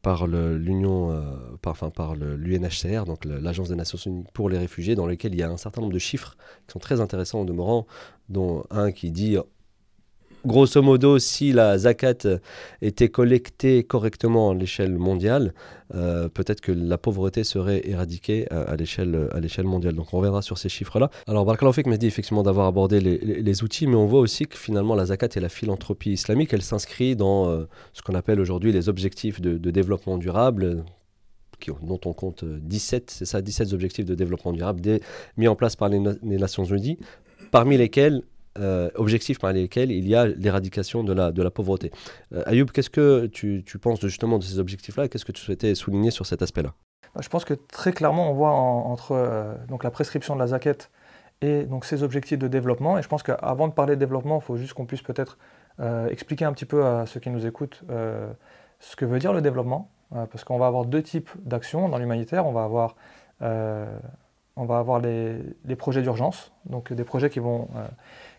par 0.02 0.26
l'Union, 0.26 1.10
euh, 1.10 1.22
par, 1.60 1.72
enfin, 1.72 1.90
par 1.90 2.14
l'UNHCR, 2.14 3.04
donc 3.04 3.24
l'Agence 3.24 3.68
des 3.68 3.76
Nations 3.76 3.98
Unies 3.98 4.24
pour 4.32 4.48
les 4.48 4.58
réfugiés, 4.58 4.94
dans 4.94 5.06
lequel 5.06 5.34
il 5.34 5.38
y 5.38 5.42
a 5.42 5.50
un 5.50 5.56
certain 5.56 5.82
nombre 5.82 5.92
de 5.92 5.98
chiffres 5.98 6.36
qui 6.66 6.72
sont 6.72 6.78
très 6.78 7.00
intéressants 7.00 7.40
en 7.40 7.44
demeurant, 7.44 7.86
dont 8.28 8.64
un 8.70 8.92
qui 8.92 9.10
dit 9.10 9.36
grosso 10.44 10.82
modo, 10.82 11.18
si 11.18 11.52
la 11.52 11.78
zakat 11.78 12.40
était 12.82 13.08
collectée 13.08 13.84
correctement 13.84 14.50
à 14.50 14.54
l'échelle 14.54 14.98
mondiale, 14.98 15.54
euh, 15.94 16.28
peut-être 16.28 16.60
que 16.60 16.72
la 16.72 16.98
pauvreté 16.98 17.44
serait 17.44 17.82
éradiquée 17.84 18.50
à, 18.50 18.76
l'échelle 18.76 19.28
à 19.32 19.40
l'échelle 19.40 19.66
mondiale. 19.66 19.94
Donc 19.94 20.12
on 20.12 20.18
reviendra 20.18 20.42
sur 20.42 20.58
ces 20.58 20.68
chiffres-là. 20.68 21.10
Alors 21.26 21.44
Barkalofik 21.44 21.86
m'a 21.86 21.96
dit 21.96 22.06
effectivement 22.06 22.42
d'avoir 22.42 22.66
abordé 22.66 23.00
les, 23.00 23.62
outils, 23.62 23.86
mais 23.86 23.96
on 23.96 24.06
voit 24.06 24.20
aussi 24.20 24.46
que 24.46 24.56
finalement 24.56 24.94
la 24.94 25.06
zakat 25.06 25.28
et 25.36 25.40
la 25.40 25.48
philanthropie 25.48 26.12
islamique, 26.12 26.52
elle 26.52 26.62
s'inscrit 26.62 27.16
dans 27.16 27.48
euh, 27.48 27.68
ce 27.92 28.02
qu'on 28.02 28.14
appelle 28.14 28.40
aujourd'hui 28.40 28.72
les 28.72 28.88
objectifs 28.88 29.40
de, 29.40 29.70
développement 29.70 30.18
durable, 30.18 30.84
dont 31.82 32.00
on 32.04 32.12
compte 32.12 32.44
17, 32.44 33.10
c'est 33.10 33.24
ça, 33.24 33.42
17 33.42 33.72
objectifs 33.72 34.04
de 34.06 34.14
développement 34.14 34.52
durable 34.52 34.80
mis 35.36 35.46
en 35.46 35.54
place 35.54 35.76
par 35.76 35.88
les 35.88 36.00
Nations 36.22 36.64
Unies, 36.64 36.98
parmi 37.50 37.76
lesquels 37.76 38.22
euh, 38.58 38.90
objectifs 38.96 39.38
par 39.38 39.52
lesquels 39.52 39.92
il 39.92 40.08
y 40.08 40.16
a 40.16 40.26
l'éradication 40.26 41.04
de 41.04 41.12
la, 41.12 41.30
de 41.30 41.40
la 41.40 41.52
pauvreté. 41.52 41.92
Euh, 42.34 42.42
Ayoub, 42.46 42.66
qu'est-ce 42.66 42.90
que 42.90 43.26
tu, 43.26 43.62
tu, 43.64 43.78
penses 43.78 44.00
de, 44.00 44.08
justement 44.08 44.38
de 44.38 44.42
ces 44.42 44.58
objectifs-là 44.58 45.06
qu'est-ce 45.06 45.24
que 45.24 45.30
tu 45.30 45.40
souhaitais 45.40 45.76
souligner 45.76 46.10
sur 46.10 46.26
cet 46.26 46.42
aspect-là? 46.42 46.74
Je 47.20 47.28
pense 47.28 47.44
que 47.44 47.54
très 47.54 47.92
clairement, 47.92 48.28
on 48.28 48.34
voit 48.34 48.50
entre 48.50 49.12
euh, 49.12 49.54
donc 49.68 49.84
la 49.84 49.92
prescription 49.92 50.34
de 50.34 50.40
la 50.40 50.48
zaquette 50.48 50.90
et 51.42 51.62
donc 51.62 51.84
ces 51.84 52.02
objectifs 52.02 52.40
de 52.40 52.48
développement. 52.48 52.98
Et 52.98 53.02
je 53.02 53.08
pense 53.08 53.22
qu'avant 53.22 53.68
de 53.68 53.72
parler 53.72 53.94
de 53.94 54.00
développement, 54.00 54.40
il 54.40 54.44
faut 54.44 54.56
juste 54.56 54.74
qu'on 54.74 54.86
puisse 54.86 55.02
peut-être 55.02 55.38
expliquer 56.10 56.44
un 56.44 56.52
petit 56.52 56.66
peu 56.66 56.84
à 56.84 57.06
ceux 57.06 57.20
qui 57.20 57.30
nous 57.30 57.46
écoutent 57.46 57.82
ce 57.88 58.96
que 58.96 59.06
veut 59.06 59.18
dire 59.18 59.32
le 59.32 59.40
développement. 59.40 59.90
parce 60.10 60.44
qu'on 60.44 60.58
va 60.58 60.66
avoir 60.66 60.84
deux 60.84 61.02
types 61.02 61.30
d'actions 61.42 61.88
dans 61.88 61.96
l'humanitaire. 61.96 62.46
On 62.46 62.52
va 62.52 62.64
avoir 62.64 62.96
on 64.60 64.66
va 64.66 64.78
avoir 64.78 65.00
les, 65.00 65.76
projets 65.76 66.02
d'urgence, 66.02 66.52
donc 66.66 66.92
des 66.92 67.04
projets 67.04 67.30
qui 67.30 67.40
vont 67.40 67.68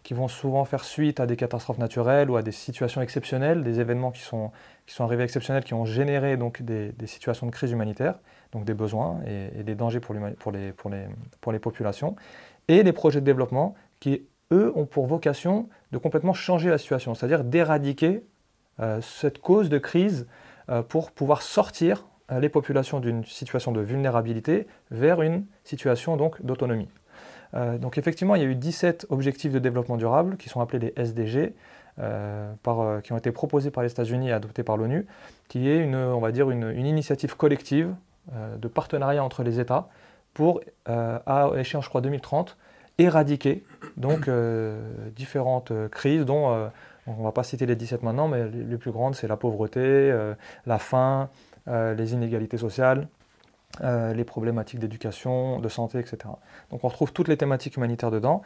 qui 0.03 0.13
vont 0.13 0.27
souvent 0.27 0.65
faire 0.65 0.83
suite 0.83 1.19
à 1.19 1.25
des 1.25 1.35
catastrophes 1.35 1.77
naturelles 1.77 2.29
ou 2.29 2.35
à 2.35 2.41
des 2.41 2.51
situations 2.51 3.01
exceptionnelles, 3.01 3.63
des 3.63 3.79
événements 3.79 4.11
qui 4.11 4.21
sont, 4.21 4.51
arrivés 4.99 5.23
exceptionnels, 5.23 5.63
qui 5.63 5.73
ont 5.73 5.85
généré 5.85 6.37
des, 6.61 6.93
situations 7.05 7.45
de 7.45 7.51
crise 7.51 7.71
humanitaire, 7.71 8.15
donc 8.51 8.65
des 8.65 8.73
besoins 8.73 9.19
et, 9.27 9.63
des 9.63 9.75
dangers 9.75 9.99
pour, 9.99 10.15
pour, 10.39 10.51
les, 10.51 11.59
populations, 11.59 12.15
et 12.67 12.83
des 12.83 12.93
projets 12.93 13.21
de 13.21 13.25
développement 13.25 13.75
qui, 13.99 14.25
eux, 14.51 14.71
ont 14.75 14.85
pour 14.85 15.05
vocation 15.05 15.69
de 15.91 15.97
complètement 15.97 16.33
changer 16.33 16.69
la 16.69 16.77
situation, 16.77 17.13
c'est-à-dire 17.13 17.43
d'éradiquer 17.43 18.23
euh, 18.79 19.01
cette 19.01 19.39
cause 19.39 19.69
de 19.69 19.77
crise 19.77 20.27
euh, 20.69 20.81
pour 20.81 21.11
pouvoir 21.11 21.41
sortir 21.41 21.97
euh, 21.99 22.10
les 22.39 22.49
populations 22.49 22.99
d'une 22.99 23.25
situation 23.25 23.71
de 23.71 23.81
vulnérabilité 23.81 24.67
vers 24.89 25.21
une 25.21 25.45
situation 25.63 26.15
donc 26.17 26.41
d'autonomie. 26.43 26.87
Euh, 27.53 27.77
donc 27.77 27.97
effectivement, 27.97 28.35
il 28.35 28.41
y 28.41 28.45
a 28.45 28.47
eu 28.47 28.55
17 28.55 29.07
objectifs 29.09 29.51
de 29.51 29.59
développement 29.59 29.97
durable 29.97 30.37
qui 30.37 30.49
sont 30.49 30.61
appelés 30.61 30.93
les 30.95 31.01
SDG, 31.01 31.53
euh, 31.99 32.53
euh, 32.67 33.01
qui 33.01 33.13
ont 33.13 33.17
été 33.17 33.31
proposés 33.31 33.71
par 33.71 33.83
les 33.83 33.91
États-Unis 33.91 34.29
et 34.29 34.31
adoptés 34.31 34.63
par 34.63 34.77
l'ONU, 34.77 35.05
qui 35.49 35.69
est 35.69 35.77
une, 35.77 35.95
on 35.95 36.19
va 36.19 36.31
dire 36.31 36.49
une, 36.49 36.71
initiative 36.85 37.35
collective 37.35 37.93
de 38.57 38.67
partenariat 38.67 39.23
entre 39.23 39.43
les 39.43 39.59
États 39.59 39.89
pour, 40.33 40.61
à 40.85 41.49
échéance, 41.57 41.85
je 41.85 41.89
crois, 41.89 42.01
2030, 42.01 42.55
éradiquer 42.97 43.63
donc 43.97 44.29
différentes 45.15 45.73
crises 45.89 46.23
dont 46.23 46.69
on 47.07 47.17
ne 47.17 47.23
va 47.23 47.31
pas 47.31 47.43
citer 47.43 47.65
les 47.65 47.75
17 47.75 48.03
maintenant, 48.03 48.27
mais 48.27 48.47
les 48.47 48.77
plus 48.77 48.91
grandes, 48.91 49.15
c'est 49.15 49.27
la 49.27 49.37
pauvreté, 49.37 50.15
la 50.65 50.77
faim, 50.77 51.29
les 51.67 52.13
inégalités 52.13 52.57
sociales, 52.57 53.07
euh, 53.79 54.13
les 54.13 54.25
problématiques 54.25 54.79
d'éducation, 54.79 55.59
de 55.59 55.69
santé, 55.69 55.99
etc. 55.99 56.17
Donc 56.71 56.83
on 56.83 56.89
retrouve 56.89 57.13
toutes 57.13 57.29
les 57.29 57.37
thématiques 57.37 57.77
humanitaires 57.77 58.11
dedans. 58.11 58.41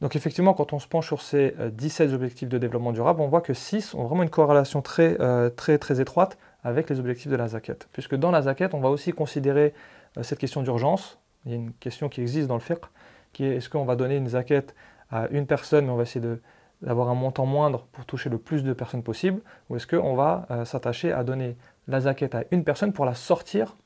Donc 0.00 0.16
effectivement, 0.16 0.54
quand 0.54 0.72
on 0.72 0.78
se 0.78 0.88
penche 0.88 1.06
sur 1.06 1.20
ces 1.20 1.54
17 1.72 2.10
euh, 2.10 2.14
objectifs 2.14 2.48
de 2.48 2.56
développement 2.56 2.92
durable, 2.92 3.20
on 3.20 3.28
voit 3.28 3.42
que 3.42 3.52
6 3.52 3.94
ont 3.94 4.04
vraiment 4.04 4.22
une 4.22 4.30
corrélation 4.30 4.80
très, 4.80 5.20
euh, 5.20 5.50
très, 5.50 5.76
très 5.76 6.00
étroite 6.00 6.38
avec 6.64 6.88
les 6.88 6.98
objectifs 6.98 7.30
de 7.30 7.36
la 7.36 7.48
ZAKET. 7.48 7.88
Puisque 7.92 8.14
dans 8.14 8.30
la 8.30 8.40
ZAKET, 8.40 8.70
on 8.72 8.80
va 8.80 8.88
aussi 8.88 9.12
considérer 9.12 9.74
cette 10.22 10.38
question 10.38 10.62
d'urgence. 10.62 11.18
Il 11.44 11.52
y 11.52 11.54
a 11.54 11.58
une 11.58 11.72
question 11.74 12.08
qui 12.08 12.22
existe 12.22 12.48
dans 12.48 12.54
le 12.54 12.60
fiqh, 12.60 12.84
qui 13.34 13.44
est 13.44 13.56
est-ce 13.56 13.68
qu'on 13.68 13.84
va 13.84 13.96
donner 13.96 14.16
une 14.16 14.28
ZAKET 14.28 14.74
à 15.10 15.28
une 15.28 15.46
personne, 15.46 15.84
mais 15.84 15.92
on 15.92 15.96
va 15.96 16.04
essayer 16.04 16.24
d'avoir 16.80 17.10
un 17.10 17.14
montant 17.14 17.44
moindre 17.44 17.86
pour 17.92 18.06
toucher 18.06 18.30
le 18.30 18.38
plus 18.38 18.64
de 18.64 18.72
personnes 18.72 19.02
possible, 19.02 19.42
ou 19.68 19.76
est-ce 19.76 19.86
qu'on 19.86 20.14
va 20.14 20.46
s'attacher 20.64 21.12
à 21.12 21.22
donner 21.22 21.56
la 21.88 22.00
zaquette 22.00 22.34
à 22.34 22.44
une 22.50 22.64
personne 22.64 22.92
pour 22.92 23.04
la 23.04 23.14
sortir 23.14 23.76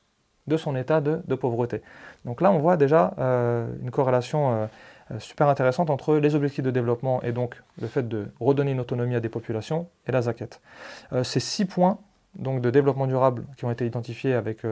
de 0.47 0.57
son 0.57 0.75
état 0.75 1.01
de, 1.01 1.35
pauvreté. 1.35 1.81
Donc 2.25 2.41
là, 2.41 2.51
on 2.51 2.59
voit 2.59 2.77
déjà 2.77 3.13
euh, 3.17 3.67
une 3.81 3.91
corrélation 3.91 4.51
euh, 4.51 4.65
euh, 5.11 5.19
super 5.19 5.47
intéressante 5.47 5.89
entre 5.89 6.15
les 6.17 6.35
objectifs 6.35 6.63
de 6.63 6.71
développement 6.71 7.21
et 7.23 7.31
donc 7.31 7.61
le 7.81 7.87
fait 7.87 8.07
de 8.07 8.27
redonner 8.39 8.71
une 8.71 8.79
autonomie 8.79 9.15
à 9.15 9.19
des 9.19 9.29
populations 9.29 9.87
et 10.07 10.11
la 10.11 10.23
zaquette. 10.23 10.61
ces 11.23 11.39
six 11.39 11.65
points 11.65 11.97
donc, 12.35 12.61
de 12.61 12.69
développement 12.69 13.07
durable 13.07 13.45
qui 13.57 13.65
ont 13.65 13.71
été 13.71 13.85
identifiés 13.85 14.33
avec 14.33 14.63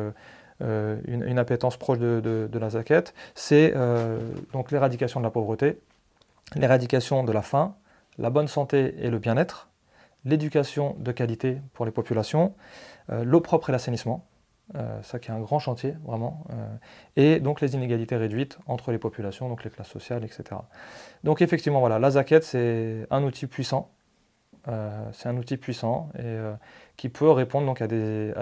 une, 0.61 1.39
appétence 1.39 1.77
proche 1.77 2.00
de, 2.00 2.50
la 2.59 2.69
zaquette, 2.69 3.13
c'est 3.35 3.73
donc 4.53 4.71
l'éradication 4.71 5.19
de 5.19 5.25
la 5.25 5.31
pauvreté, 5.31 5.79
l'éradication 6.55 7.23
de 7.23 7.31
la 7.31 7.41
faim, 7.41 7.75
la 8.17 8.29
bonne 8.29 8.47
santé 8.47 8.95
et 9.00 9.09
le 9.09 9.19
bien-être, 9.19 9.69
l'éducation 10.25 10.96
de 11.00 11.12
qualité 11.12 11.62
pour 11.74 11.86
les 11.86 11.92
populations, 11.92 12.54
l'eau 13.10 13.42
propre 13.42 13.70
et 13.70 13.72
l'assainissement, 13.72 14.25
euh, 14.75 15.01
ça 15.04 15.20
qui 15.20 15.30
est 15.30 15.34
un 15.34 15.40
grand 15.40 15.60
chantier, 15.60 15.96
vraiment. 16.06 16.46
Euh, 16.51 16.75
et 17.18 17.40
donc 17.40 17.60
les 17.60 17.75
inégalités 17.75 18.16
réduites 18.16 18.58
entre 18.68 18.92
les 18.92 19.00
populations, 19.00 19.50
donc 19.50 19.63
les 19.63 19.70
classes 19.70 19.90
sociales, 19.90 20.24
etc. 20.24 20.62
Donc 21.24 21.42
effectivement, 21.42 21.82
voilà, 21.82 22.00
la 22.00 22.12
zaquette, 22.12 22.44
c'est 22.44 23.06
un 23.10 23.24
outil 23.24 23.48
puissant 23.48 23.92
c'est 25.12 25.28
un 25.28 25.38
outil 25.38 25.58
puissant 25.58 26.12
et 26.20 26.38
qui 26.96 27.10
peut 27.10 27.32
répondre 27.32 27.74
à 27.82 27.88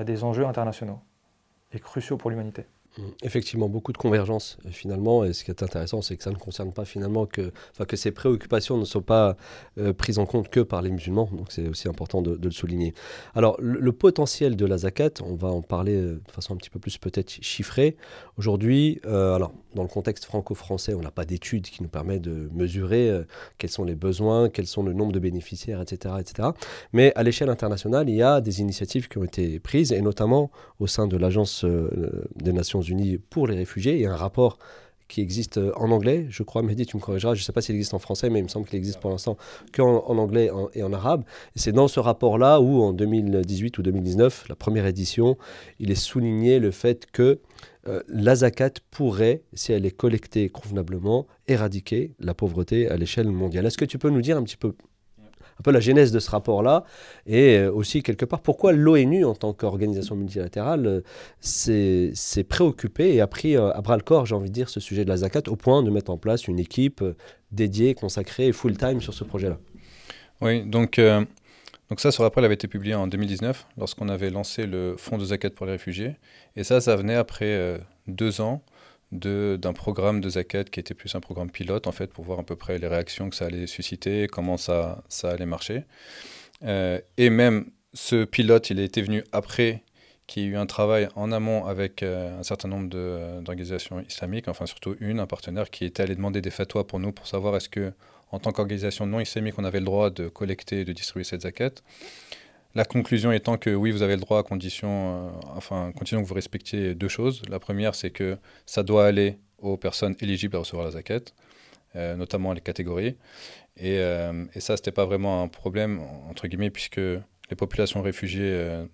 des 0.04 0.24
enjeux 0.26 0.46
internationaux 0.46 1.00
et 1.72 1.80
cruciaux 1.80 2.18
pour 2.18 2.30
l'humanité. 2.30 2.66
Effectivement, 3.24 3.70
beaucoup 3.70 3.92
de 3.92 3.98
convergence 3.98 4.58
euh, 4.66 4.70
finalement. 4.72 5.24
Et 5.24 5.34
ce 5.34 5.44
qui 5.44 5.52
est 5.52 5.64
intéressant, 5.64 6.02
c'est 6.02 6.18
que 6.18 6.24
ça 6.24 6.32
ne 6.32 6.36
concerne 6.36 6.72
pas 6.72 6.86
finalement 6.86 7.26
que, 7.26 7.52
enfin, 7.72 7.86
que 7.86 7.96
ces 7.96 8.12
préoccupations 8.12 8.78
ne 8.78 8.86
sont 8.86 9.02
pas 9.02 9.38
euh, 9.78 9.94
prises 9.94 10.20
en 10.20 10.26
compte 10.26 10.50
que 10.50 10.62
par 10.62 10.82
les 10.82 10.90
musulmans. 10.90 11.30
Donc 11.34 11.52
c'est 11.52 11.68
aussi 11.68 11.88
important 11.88 12.22
de, 12.22 12.40
le 12.42 12.52
souligner. 12.52 12.94
Alors 13.36 13.58
le, 13.60 13.92
potentiel 13.92 14.56
de 14.56 14.66
la 14.66 14.80
zakat, 14.80 15.22
on 15.24 15.36
va 15.36 15.50
en 15.50 15.62
parler 15.62 15.96
euh, 15.96 16.22
de 16.26 16.32
façon 16.32 16.54
un 16.54 16.58
petit 16.58 16.70
peu 16.70 16.80
plus 16.80 16.98
peut-être 16.98 17.30
chiffrée. 17.42 17.98
Aujourd'hui, 18.38 19.02
alors 19.04 19.52
dans 19.76 19.84
le 19.84 19.90
contexte 19.90 20.26
franco-français, 20.26 20.94
on 20.94 21.02
n'a 21.02 21.12
pas 21.12 21.26
d'études 21.26 21.66
qui 21.66 21.84
nous 21.84 21.90
permettent 21.90 22.22
de 22.22 22.50
mesurer 22.54 23.12
quels 23.58 23.70
sont 23.70 23.84
les 23.84 23.96
besoins, 23.96 24.50
quels 24.50 24.68
sont 24.68 24.84
le 24.84 24.94
nombre 24.94 25.12
de 25.12 25.20
bénéficiaires, 25.20 25.82
etc., 25.82 26.16
etc. 26.20 26.50
Mais 26.94 27.12
à 27.16 27.24
l'échelle 27.24 27.50
internationale, 27.50 28.10
il 28.10 28.16
y 28.16 28.24
a 28.24 28.40
des 28.40 28.62
initiatives 28.62 29.10
qui 29.10 29.18
ont 29.18 29.26
été 29.26 29.60
prises 29.60 29.92
et 29.92 30.02
notamment 30.02 30.52
au 30.80 30.88
sein 30.88 31.08
de 31.08 31.18
l'agence 31.18 31.66
des 32.36 32.54
Nations 32.54 32.82
Unis 32.90 33.18
pour 33.18 33.48
les 33.48 33.56
réfugiés. 33.56 34.06
A 34.06 34.14
un 34.14 34.16
rapport 34.16 34.58
qui 35.10 35.22
existe 35.22 35.58
euh, 35.58 35.74
en 35.76 35.92
anglais, 35.92 36.28
je 36.30 36.44
crois, 36.44 36.62
Mehdi, 36.62 36.86
tu 36.86 36.96
me 36.96 37.02
corrigeras, 37.02 37.34
je 37.34 37.42
ne 37.42 37.44
sais 37.44 37.52
pas 37.52 37.62
s'il 37.62 37.76
existe 37.76 37.94
en 37.94 38.00
français, 38.00 38.30
mais 38.30 38.40
il 38.40 38.44
me 38.44 38.48
semble 38.48 38.68
qu'il 38.68 38.78
existe 38.78 39.00
pour 39.00 39.10
l'instant 39.10 39.38
qu'en 39.74 40.06
en 40.06 40.18
anglais 40.18 40.50
et 40.74 40.84
en 40.84 40.94
arabe. 40.94 41.24
Et 41.56 41.60
c'est 41.60 41.72
dans 41.72 41.88
ce 41.88 42.00
rapport-là 42.00 42.62
où, 42.62 42.82
en 42.82 42.94
2018 42.94 43.78
ou 43.80 43.82
2019, 43.82 44.46
la 44.48 44.56
première 44.56 44.86
édition, 44.86 45.38
il 45.80 45.92
est 45.92 45.96
souligné 45.96 46.60
le 46.60 46.72
fait 46.72 47.08
que 47.12 47.40
euh, 47.88 48.02
la 48.08 48.36
zakat 48.36 48.74
pourrait, 48.92 49.42
si 49.54 49.74
elle 49.74 49.86
est 49.86 49.92
collectée 49.92 50.50
convenablement, 50.50 51.26
éradiquer 51.48 52.14
la 52.20 52.34
pauvreté 52.34 52.88
à 52.88 52.96
l'échelle 52.96 53.30
mondiale. 53.32 53.66
Est-ce 53.66 53.78
que 53.78 53.86
tu 53.86 53.98
peux 53.98 54.10
nous 54.10 54.22
dire 54.22 54.38
un 54.38 54.44
petit 54.44 54.58
peu 54.58 54.76
un 55.60 55.64
peu 55.64 55.72
la 55.72 55.80
genèse 55.80 56.12
de 56.12 56.20
ce 56.20 56.32
rapport-là, 56.32 56.86
et 57.28 57.58
euh, 57.58 57.72
aussi 57.72 58.02
quelque 58.02 58.26
part 58.26 58.40
pourquoi 58.40 58.72
l'ONU, 58.72 59.26
en 59.26 59.36
tant 59.36 59.54
qu'organisation 59.54 60.16
multilatérale, 60.16 61.04
euh, 61.68 62.12
s'est 62.14 62.44
préoccupée 62.44 63.14
et 63.14 63.22
a 63.22 63.28
pris 63.28 63.58
euh, 63.58 63.72
à 63.72 63.82
bras 63.82 63.98
le 63.98 64.04
corps, 64.04 64.26
j'ai 64.26 64.36
envie 64.36 64.50
de 64.50 64.54
dire, 64.54 64.70
ce 64.70 64.80
sujet 64.80 65.04
de 65.04 65.10
la 65.10 65.18
zakat, 65.18 65.44
au 65.48 65.56
point 65.56 65.84
de 65.84 65.90
mettre 65.90 66.12
en 66.12 66.18
place 66.18 66.48
une 66.48 66.60
équipe 66.60 67.04
dédiée, 67.52 67.94
consacrée, 67.94 68.52
full-time 68.52 69.02
sur 69.02 69.14
ce 69.14 69.24
projet-là. 69.24 69.58
Oui, 70.42 70.64
donc, 70.64 71.02
donc 71.90 72.00
ça, 72.00 72.12
ce 72.12 72.22
rapport 72.22 72.44
avait 72.44 72.54
été 72.54 72.68
publié 72.68 72.96
en 72.96 73.08
2019, 73.08 73.68
lorsqu'on 73.78 74.08
avait 74.08 74.30
lancé 74.30 74.66
le 74.66 74.96
fonds 74.98 75.18
de 75.18 75.26
zakat 75.26 75.50
pour 75.50 75.66
les 75.66 75.74
réfugiés, 75.74 76.16
et 76.56 76.64
ça, 76.64 76.80
ça 76.80 76.96
venait 76.96 77.16
après 77.16 77.82
deux 78.08 78.40
ans 78.40 78.62
d'un 79.12 79.74
programme 79.74 80.22
de 80.22 80.30
Zakat 80.30 80.66
qui 80.66 80.80
était 80.80 80.94
plus 80.94 81.16
un 81.16 81.20
programme 81.20 81.50
pilote, 81.50 81.88
en 81.88 81.92
fait, 81.92 82.08
pour 82.08 82.26
voir 82.26 82.40
à 82.40 82.44
peu 82.44 82.56
près 82.56 82.78
les 82.78 82.88
réactions 82.88 83.30
que 83.30 83.36
ça 83.36 83.46
allait 83.46 83.68
susciter, 83.68 84.28
comment 84.28 84.58
ça, 84.58 85.04
ça 85.10 85.32
allait 85.32 85.46
marcher. 85.46 85.84
Euh, 86.64 87.00
et 87.18 87.30
même 87.30 87.72
ce 87.94 88.24
pilote, 88.24 88.70
il 88.70 88.80
était 88.80 89.02
venu 89.02 89.24
après 89.32 89.84
qu'il 90.28 90.44
y 90.44 90.46
ait 90.46 90.50
eu 90.50 90.58
un 90.58 90.68
travail 90.68 91.10
en 91.16 91.32
amont 91.32 91.66
avec 91.66 92.04
euh, 92.04 92.40
un 92.40 92.44
certain 92.44 92.68
nombre 92.68 92.88
d'organisations 92.88 94.00
islamiques, 94.02 94.48
enfin 94.48 94.68
surtout 94.68 94.96
une, 95.00 95.20
un 95.20 95.26
partenaire 95.26 95.72
qui 95.72 95.86
était 95.86 96.04
allé 96.04 96.16
demander 96.16 96.42
des 96.42 96.52
fatwas 96.52 96.84
pour 96.84 97.00
nous 97.00 97.12
pour 97.12 97.26
savoir 97.26 97.56
est-ce 97.56 97.70
que, 97.70 97.94
en 98.32 98.38
tant 98.38 98.52
qu'organisation 98.52 99.08
non 99.08 99.20
islamique, 99.20 99.56
on 99.58 99.64
avait 99.64 99.80
le 99.80 99.86
droit 99.86 100.12
de 100.12 100.28
collecter 100.28 100.82
et 100.82 100.86
de 100.86 100.94
distribuer 100.94 101.24
cette 101.24 101.42
zakat. 101.42 101.72
La 102.76 102.86
conclusion 102.86 103.32
étant 103.32 103.58
que 103.58 103.72
oui, 103.72 103.90
vous 103.90 104.04
avez 104.04 104.14
le 104.16 104.22
droit 104.22 104.40
à 104.40 104.44
condition, 104.44 104.90
euh, 104.90 105.32
enfin, 105.56 105.92
condition 105.92 106.22
que 106.22 106.28
vous 106.28 106.36
respectiez 106.36 106.94
deux 106.94 107.08
choses. 107.08 107.42
La 107.50 107.60
première, 107.60 107.96
c'est 107.96 108.12
que 108.12 108.38
ça 108.68 108.84
doit 108.84 109.08
aller 109.08 109.40
aux 109.58 109.76
personnes 109.76 110.16
éligibles 110.20 110.56
à 110.56 110.60
recevoir 110.60 110.86
la 110.86 110.92
zakat, 110.92 111.22
euh, 111.96 112.16
notamment 112.16 112.54
les 112.54 112.62
catégories. 112.62 113.18
Et, 113.76 113.98
euh, 113.98 114.46
ça, 114.60 114.78
c'était 114.78 114.92
pas 114.92 115.06
vraiment 115.06 115.42
un 115.42 115.48
problème, 115.48 116.00
entre 116.30 116.48
guillemets, 116.48 116.70
puisque 116.70 116.98
les 116.98 117.56
populations 117.58 118.04
réfugiées 118.04 118.86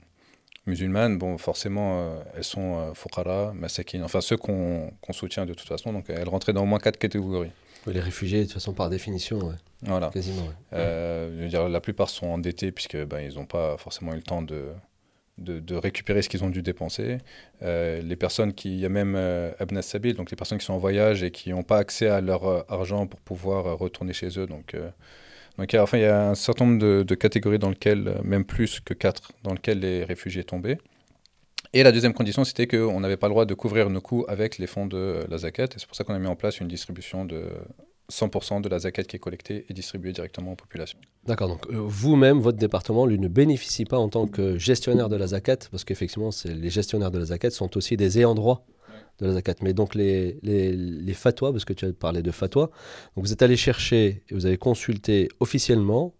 musulmanes, 0.66 1.18
bon, 1.18 1.38
forcément, 1.38 2.24
elles 2.34 2.46
sont 2.46 2.94
fokara, 2.94 3.54
masakin, 3.54 4.04
enfin 4.04 4.22
ceux 4.22 4.38
qu'on 4.38 4.92
soutient 5.12 5.46
de 5.46 5.54
toute 5.54 5.68
façon, 5.68 5.92
donc 5.92 6.10
elles 6.10 6.30
rentraient 6.30 6.54
dans 6.54 6.64
au 6.64 6.66
moins 6.66 6.80
quatre 6.80 6.98
catégories. 6.98 7.52
Les 7.88 8.00
réfugiés, 8.00 8.40
de 8.40 8.44
toute 8.46 8.54
façon, 8.54 8.74
par 8.74 8.90
définition, 8.90 9.54
voilà. 9.84 10.10
quasiment. 10.10 10.48
Euh, 10.74 11.36
je 11.38 11.44
veux 11.44 11.50
dire, 11.50 11.70
la 11.70 11.82
plupart 11.82 12.10
sont 12.10 12.28
endettés 12.28 12.72
puisque 12.72 12.98
ben, 12.98 13.20
ils 13.20 13.36
n'ont 13.36 13.46
pas 13.46 13.78
forcément 13.78 14.14
eu 14.14 14.18
le 14.18 14.24
temps 14.24 14.42
de, 14.42 14.72
de, 15.38 15.76
récupérer 15.76 16.22
ce 16.22 16.30
qu'ils 16.30 16.44
ont 16.44 16.50
dû 16.50 16.62
dépenser. 16.62 17.18
Euh, 17.62 18.02
les 18.02 18.16
personnes 18.16 18.54
qui, 18.54 18.74
il 18.74 18.80
y 18.80 18.86
a 18.86 18.90
même 18.90 19.16
euh, 19.16 19.52
Sabil, 19.82 20.14
donc 20.14 20.32
les 20.32 20.38
personnes 20.38 20.58
qui 20.58 20.66
sont 20.66 20.74
en 20.74 20.78
voyage 20.78 21.24
et 21.24 21.32
qui 21.32 21.50
n'ont 21.50 21.64
pas 21.64 21.78
accès 21.78 22.08
à 22.08 22.22
leur 22.22 22.46
euh, 22.46 22.62
argent 22.70 23.08
pour 23.08 23.20
pouvoir 23.22 23.78
retourner 23.78 24.14
chez 24.14 24.40
eux. 24.40 24.48
Donc, 24.48 24.76
donc 25.58 25.74
enfin, 25.74 25.98
il 25.98 26.02
y 26.02 26.06
a 26.06 26.30
un 26.30 26.36
certain 26.36 26.66
nombre 26.66 26.80
de, 26.80 27.04
de, 27.04 27.16
catégories 27.16 27.60
dans 27.60 27.70
lesquelles, 27.70 28.20
même 28.24 28.46
plus 28.46 28.80
que 28.80 28.94
quatre, 28.94 29.34
dans 29.44 29.54
lesquelles 29.54 29.80
les 29.80 30.04
réfugiés 30.04 30.44
tombaient. 30.44 30.78
Et 31.76 31.84
la 31.84 31.92
deuxième 31.92 32.14
condition, 32.14 32.46
c'était 32.46 32.68
qu'on 32.68 33.02
n'avait 33.02 33.18
pas 33.18 33.28
le 33.28 33.34
droit 33.34 33.44
de 33.44 33.54
couvrir 33.54 33.90
nos 33.90 34.00
coûts 34.00 34.24
avec 34.30 34.60
les 34.60 34.66
fonds 34.66 34.86
de 34.86 35.26
la 35.30 35.40
zakat. 35.40 35.66
Et 35.66 35.76
c'est 35.76 35.86
pour 35.86 35.98
ça 35.98 36.06
qu'on 36.06 36.14
a 36.14 36.20
mis 36.20 36.28
en 36.28 36.38
place 36.38 36.62
une 36.62 36.70
distribution 36.70 37.26
de 37.26 37.50
100% 38.10 38.62
de 38.62 38.70
la 38.70 38.80
zakat 38.80 39.04
qui 39.04 39.18
est 39.18 39.20
collectée 39.20 39.66
et 39.68 39.74
distribuée 39.74 40.14
directement 40.14 40.54
aux 40.54 40.56
populations. 40.56 40.98
D'accord, 41.26 41.50
donc 41.50 41.68
euh, 41.70 41.74
vous-même, 41.76 42.40
votre 42.40 42.58
département, 42.58 43.06
lui 43.06 43.20
ne 43.20 43.28
bénéficie 43.28 43.84
pas 43.84 43.98
en 43.98 44.08
tant 44.08 44.26
que 44.26 44.58
gestionnaire 44.58 45.10
de 45.10 45.18
la 45.18 45.28
zakat, 45.28 45.58
parce 45.70 45.84
qu'effectivement, 45.84 46.30
les 46.46 46.70
gestionnaires 46.70 47.12
de 47.12 47.20
la 47.20 47.26
zakat 47.26 47.50
sont 47.50 47.76
aussi 47.76 47.98
des 47.98 48.20
ayants 48.20 48.36
droit 48.36 48.66
de 49.20 49.26
la 49.26 49.34
zakat. 49.34 49.56
Mais 49.62 49.74
donc 49.74 49.96
les, 49.96 50.40
les, 50.44 51.14
fatwas, 51.14 51.52
parce 51.52 51.66
que 51.66 51.74
tu 51.74 51.84
as 51.84 51.92
parlé 51.92 52.22
de 52.22 52.32
fatwas, 52.32 52.70
vous 53.18 53.34
êtes 53.34 53.42
allé 53.42 53.58
chercher 53.58 54.24
et 54.30 54.34
vous 54.34 54.46
avez 54.46 54.58
consulté 54.58 55.28
officiellement 55.42 56.14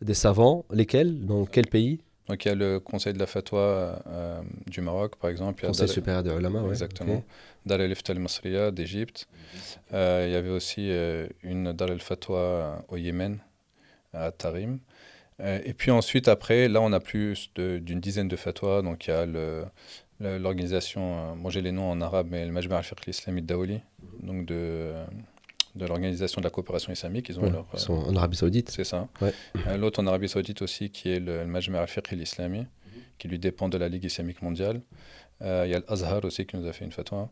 des 0.00 0.14
savants, 0.14 0.64
lesquels, 0.70 1.26
dans 1.26 1.44
quel 1.44 1.66
pays? 1.66 2.00
Donc 2.28 2.44
il 2.44 2.48
y 2.48 2.50
a 2.50 2.54
le 2.54 2.80
Conseil 2.80 3.12
de 3.12 3.18
la 3.18 3.26
fatwa 3.26 4.02
euh, 4.06 4.40
du 4.66 4.80
Maroc, 4.80 5.16
par 5.16 5.30
exemple. 5.30 5.64
Il 5.64 5.68
Conseil 5.68 5.88
supérieur 5.88 6.22
des 6.22 6.30
ulama, 6.30 6.62
oui. 6.62 6.70
Exactement. 6.70 7.22
Dar 7.66 7.80
el-Ifta 7.80 8.12
al-Masriya 8.12 8.70
d'Égypte. 8.70 9.28
Euh, 9.92 10.24
il 10.26 10.32
y 10.32 10.36
avait 10.36 10.50
aussi 10.50 10.90
euh, 10.90 11.26
une 11.42 11.72
Dar 11.72 11.90
el-Fatwa 11.90 12.84
au 12.88 12.96
Yémen, 12.96 13.38
à 14.14 14.32
Tarim. 14.32 14.78
et 15.38 15.74
puis 15.74 15.90
ensuite, 15.90 16.28
après, 16.28 16.68
là, 16.68 16.80
on 16.80 16.92
a 16.92 17.00
plus 17.00 17.50
d'une 17.56 18.00
dizaine 18.00 18.28
de 18.28 18.36
fatwas. 18.36 18.82
Donc 18.82 19.06
il 19.06 19.10
y 19.10 19.12
a 19.12 19.26
l'organisation, 20.38 21.36
moi 21.36 21.50
j'ai 21.50 21.60
les 21.60 21.72
noms 21.72 21.90
en 21.90 22.00
arabe, 22.00 22.28
mais 22.30 22.46
le 22.46 22.52
Majma 22.52 22.78
al-Fiqh 22.78 23.06
islami 23.08 23.42
Daouli, 23.42 23.80
donc 24.22 24.46
de 24.46 24.94
de 25.74 25.86
l'Organisation 25.86 26.40
de 26.40 26.44
la 26.44 26.50
coopération 26.50 26.92
islamique. 26.92 27.28
Ils, 27.28 27.38
ont 27.40 27.50
leur, 27.50 27.66
ils 27.72 27.78
sont 27.78 27.94
en 27.94 28.16
Arabie 28.16 28.36
Saoudite. 28.36 28.70
C'est 28.70 28.84
ça. 28.84 29.08
Euh, 29.22 29.76
l'autre 29.76 30.00
en 30.02 30.06
Arabie 30.06 30.28
Saoudite 30.28 30.62
aussi, 30.62 30.90
qui 30.90 31.10
est 31.10 31.20
le, 31.20 31.38
le 31.38 31.46
Majma 31.46 31.80
al-Fiqh 31.80 32.12
islami 32.12 32.66
qui 33.18 33.28
lui 33.28 33.38
dépend 33.38 33.68
de 33.68 33.78
la 33.78 33.88
Ligue 33.88 34.04
islamique 34.04 34.42
mondiale. 34.42 34.80
Euh, 35.42 35.64
il 35.66 35.72
y 35.72 35.74
a 35.74 35.80
l'Azhar 35.88 36.24
aussi 36.24 36.46
qui 36.46 36.56
nous 36.56 36.66
a 36.66 36.72
fait 36.72 36.84
une 36.84 36.92
fatwa. 36.92 37.28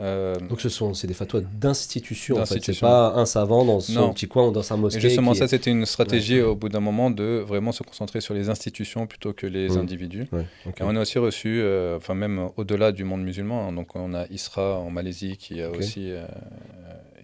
Euh, 0.00 0.36
Donc 0.36 0.60
ce 0.60 0.68
sont 0.68 0.94
c'est 0.94 1.08
des 1.08 1.14
fatwas 1.14 1.40
d'institution 1.40 2.36
en 2.36 2.46
fait, 2.46 2.64
c'est 2.64 2.78
pas 2.78 3.14
un 3.16 3.26
savant 3.26 3.64
dans 3.64 3.80
son 3.80 4.12
petit 4.12 4.28
coin 4.28 4.46
ou 4.46 4.52
dans 4.52 4.62
sa 4.62 4.76
mosquée. 4.76 4.98
Et 4.98 5.00
justement 5.00 5.34
ça 5.34 5.48
c'était 5.48 5.72
une 5.72 5.86
stratégie 5.86 6.40
au 6.40 6.54
bout 6.54 6.68
d'un 6.68 6.78
moment 6.78 7.10
de 7.10 7.42
vraiment 7.44 7.72
se 7.72 7.82
concentrer 7.82 8.20
sur 8.20 8.32
les 8.32 8.48
institutions 8.48 9.08
plutôt 9.08 9.32
que 9.32 9.44
les 9.48 9.70
mmh. 9.70 9.78
individus. 9.78 10.26
Et 10.66 10.82
on 10.82 10.94
a 10.94 11.00
aussi 11.00 11.18
reçu, 11.18 11.60
enfin 11.96 12.14
même 12.14 12.48
au-delà 12.56 12.92
du 12.92 13.02
monde 13.02 13.24
musulman, 13.24 13.68
hein, 13.68 13.72
donc 13.72 13.96
on 13.96 14.14
a 14.14 14.26
Isra 14.28 14.78
en 14.78 14.90
Malaisie 14.90 15.36
qui 15.36 15.60
a 15.60 15.68
aussi 15.68 16.12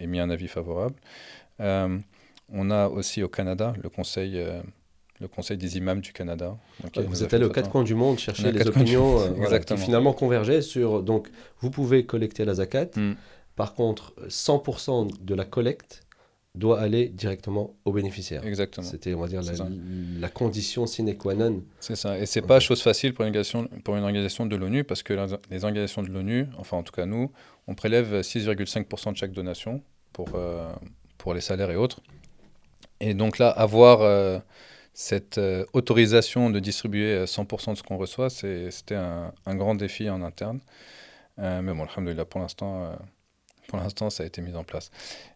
émis 0.01 0.21
un 0.21 0.31
avis 0.31 0.49
favorable. 0.49 0.95
Euh, 1.61 1.99
on 2.53 2.71
a 2.71 2.89
aussi 2.89 3.23
au 3.23 3.29
Canada 3.29 3.75
le 3.83 3.89
conseil, 3.89 4.39
euh, 4.39 4.61
le 5.21 5.29
conseil 5.29 5.57
des 5.57 5.77
imams 5.77 6.01
du 6.01 6.13
Canada. 6.13 6.57
vous 6.95 7.23
êtes 7.23 7.35
allé 7.35 7.45
aux 7.45 7.51
quatre 7.51 7.71
coins 7.71 7.85
du 7.85 7.95
monde 7.95 8.19
chercher 8.19 8.53
les 8.53 8.67
opinions 8.67 9.21
euh, 9.21 9.59
qui 9.59 9.77
finalement 9.77 10.13
convergeaient 10.13 10.63
sur. 10.63 11.03
Donc, 11.03 11.29
vous 11.61 11.71
pouvez 11.71 12.05
collecter 12.07 12.45
la 12.45 12.55
zakat. 12.55 12.91
Hmm. 12.97 13.15
Par 13.57 13.75
contre, 13.75 14.15
100% 14.29 15.25
de 15.25 15.35
la 15.35 15.45
collecte 15.45 16.03
doit 16.55 16.81
aller 16.81 17.09
directement 17.09 17.75
aux 17.85 17.93
bénéficiaires. 17.93 18.47
Exactement. 18.47 18.87
C'était, 18.87 19.15
on 19.15 19.21
va 19.21 19.29
dire, 19.29 19.41
la, 20.21 20.29
condition 20.29 20.87
sine 20.87 21.17
qua 21.17 21.35
non. 21.35 21.63
C'est 21.81 21.97
ça. 21.97 22.19
Et 22.19 22.27
c'est 22.27 22.41
n'est 22.41 22.47
pas 22.47 22.61
chose 22.61 22.81
facile 22.81 23.13
pour 23.13 23.25
une 23.25 23.31
organisation, 23.31 23.69
pour 23.83 23.97
une 23.97 24.05
organisation 24.05 24.47
de 24.47 24.55
l'ONU, 24.55 24.85
parce 24.85 25.03
que 25.03 25.15
les 25.51 25.65
organisations 25.65 26.03
de 26.03 26.11
l'ONU, 26.11 26.47
enfin 26.57 26.77
en 26.77 26.83
tout 26.85 26.93
cas 26.93 27.07
nous, 27.07 27.31
on 27.67 27.75
prélève 27.75 28.21
6,5% 28.21 29.13
de 29.13 29.17
chaque 29.17 29.33
donation 29.33 29.83
pour, 30.13 30.29
euh, 30.35 30.73
pour 31.19 31.35
les 31.35 31.41
salaires 31.41 31.71
et 31.71 31.77
autres. 31.77 32.01
Et 33.01 33.15
donc 33.15 33.39
là, 33.39 33.49
avoir 33.49 34.03
euh, 34.03 34.39
cette 34.93 35.39
euh, 35.39 35.65
autorisation 35.73 36.51
de 36.51 36.61
distribuer 36.61 37.25
100% 37.25 37.73
de 37.73 37.75
ce 37.79 37.83
qu'on 37.83 37.97
reçoit, 37.97 38.31
c'était 38.31 38.95
un, 38.95 39.33
un, 39.45 39.57
grand 39.57 39.75
défi 39.75 40.09
en 40.09 40.23
interne. 40.23 40.61
mais 41.37 41.75
bon, 41.75 41.83
alhamdoulilah, 41.83 42.27
pour 42.27 42.41
l'instant 42.41 42.97
pour 43.75 43.83
l'instant, 43.83 44.09
ça 44.09 44.23
a 44.23 44.27
été 44.27 44.41
mis 44.41 44.55
en 44.55 44.63
place. 44.63 44.91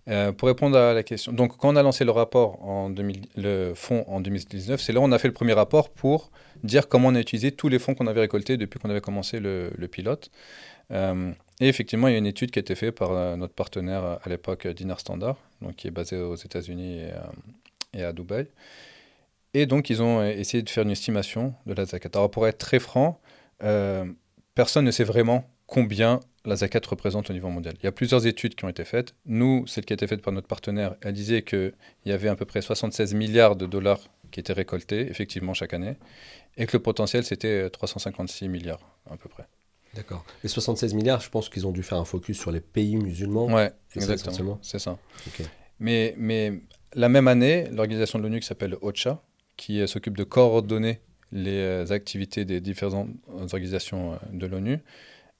Euh, 0.07 0.31
pour 0.31 0.47
répondre 0.47 0.77
à 0.79 0.95
la 0.95 1.03
question, 1.03 1.33
donc 1.33 1.57
quand 1.57 1.71
on 1.71 1.77
a 1.77 1.83
lancé 1.83 2.05
le 2.05 2.13
rapport 2.13 2.65
en 2.65 2.89
2000, 2.89 3.23
le 3.37 3.73
fonds 3.75 4.05
en 4.07 4.21
2019, 4.21 4.81
c'est 4.81 4.93
là 4.93 5.01
où 5.01 5.03
on 5.03 5.11
a 5.11 5.19
fait 5.19 5.27
le 5.27 5.35
premier 5.35 5.55
rapport 5.55 5.91
pour 5.91 6.31
dire 6.63 6.89
comment 6.89 7.09
on 7.09 7.17
a 7.17 7.21
utilisé 7.21 7.51
tous 7.51 7.69
les 7.69 7.81
fonds 7.81 7.97
qu'on 7.97 8.07
avait 8.07 8.21
récoltés 8.21 8.57
depuis 8.57 8.79
qu'on 8.79 8.91
avait 8.91 9.01
commencé 9.01 9.41
le, 9.41 9.73
pilote. 9.91 10.31
Euh, 10.93 11.33
et 11.61 11.69
effectivement, 11.69 12.07
il 12.07 12.13
y 12.13 12.15
a 12.15 12.19
une 12.19 12.27
étude 12.27 12.53
qui 12.53 12.61
a 12.61 12.63
été 12.63 12.77
faite 12.77 12.95
par 12.95 13.11
euh, 13.11 13.35
notre 13.35 13.55
partenaire 13.55 14.21
à 14.23 14.29
l'époque, 14.29 14.69
Dinar 14.69 15.01
Standard, 15.01 15.37
donc 15.61 15.75
qui 15.75 15.89
est 15.89 15.93
basé 15.93 16.17
aux 16.17 16.37
États-Unis 16.37 17.01
et, 17.95 17.99
et, 17.99 18.05
à 18.05 18.13
Dubaï. 18.13 18.47
Et 19.53 19.67
donc, 19.67 19.91
ils 19.91 20.01
ont 20.01 20.23
essayé 20.25 20.63
de 20.63 20.71
faire 20.71 20.85
une 20.85 20.93
estimation 20.93 21.55
de 21.67 21.75
la 21.75 21.87
zakat. 21.87 22.11
Alors, 22.15 22.31
pour 22.31 22.47
être 22.47 22.59
très 22.59 22.79
franc, 22.79 23.21
personne 24.55 24.85
ne 24.85 24.93
sait 24.93 25.05
vraiment 25.05 25.45
combien 25.67 26.21
la 26.49 26.57
zakat 26.57 26.81
représente 26.89 27.31
au 27.31 27.33
niveau 27.33 27.49
mondial. 27.49 27.75
Il 27.81 27.85
y 27.85 27.87
a 27.87 27.93
plusieurs 27.93 28.27
études 28.27 28.55
qui 28.55 28.65
ont 28.65 28.69
été 28.69 28.85
faites. 28.85 29.15
Nous, 29.27 29.67
celle 29.67 29.85
qui 29.85 29.93
a 29.93 29.95
été 29.95 30.07
faite 30.07 30.23
par 30.23 30.33
notre 30.33 30.49
partenaire, 30.49 30.97
elle 31.03 31.13
disait 31.13 31.43
qu'il 31.43 31.75
y 32.07 32.13
avait 32.13 32.29
à 32.29 32.37
peu 32.37 32.45
près 32.45 32.63
76 32.63 33.15
milliards 33.15 33.57
de 33.57 33.67
dollars 33.67 34.01
qui 34.31 34.41
étaient 34.41 34.53
récoltés, 34.53 35.09
effectivement, 35.09 35.55
chaque 35.55 35.75
année, 35.75 35.97
et 36.57 36.67
que 36.67 36.77
le 36.77 36.83
potentiel, 36.83 37.25
c'était 37.25 37.71
356 37.71 38.49
milliards, 38.49 38.81
à 39.11 39.17
peu 39.17 39.29
près. 39.29 39.47
D'accord. 39.95 40.25
Les 40.43 40.49
76 40.49 40.95
milliards, 40.95 41.21
je 41.21 41.31
pense 41.31 41.49
qu'ils 41.49 41.67
ont 41.67 41.73
dû 41.73 41.83
faire 41.83 41.99
un 41.99 42.05
focus 42.05 42.39
sur 42.39 42.51
les 42.51 42.61
pays 42.61 42.97
musulmans. 42.97 43.47
Ouais, 43.47 43.73
exactement. 43.95 44.59
C'est 44.63 44.79
ça. 44.79 44.99
Mais, 45.81 46.15
mais 46.19 46.61
la 46.95 47.09
même 47.09 47.29
année, 47.29 47.69
l'organisation 47.73 48.19
de 48.19 48.25
l'ONU 48.25 48.41
qui 48.41 48.47
s'appelle 48.47 48.77
OCHA, 48.81 49.23
qui 49.57 49.81
euh, 49.81 49.87
s'occupe 49.87 50.17
de 50.17 50.25
coordonner 50.25 51.01
les 51.33 51.59
euh, 51.59 51.91
activités 51.91 52.45
des 52.45 52.61
différentes 52.61 53.11
organisations 53.53 54.15
euh, 54.15 54.17
de 54.33 54.47
l'ONU, 54.47 54.79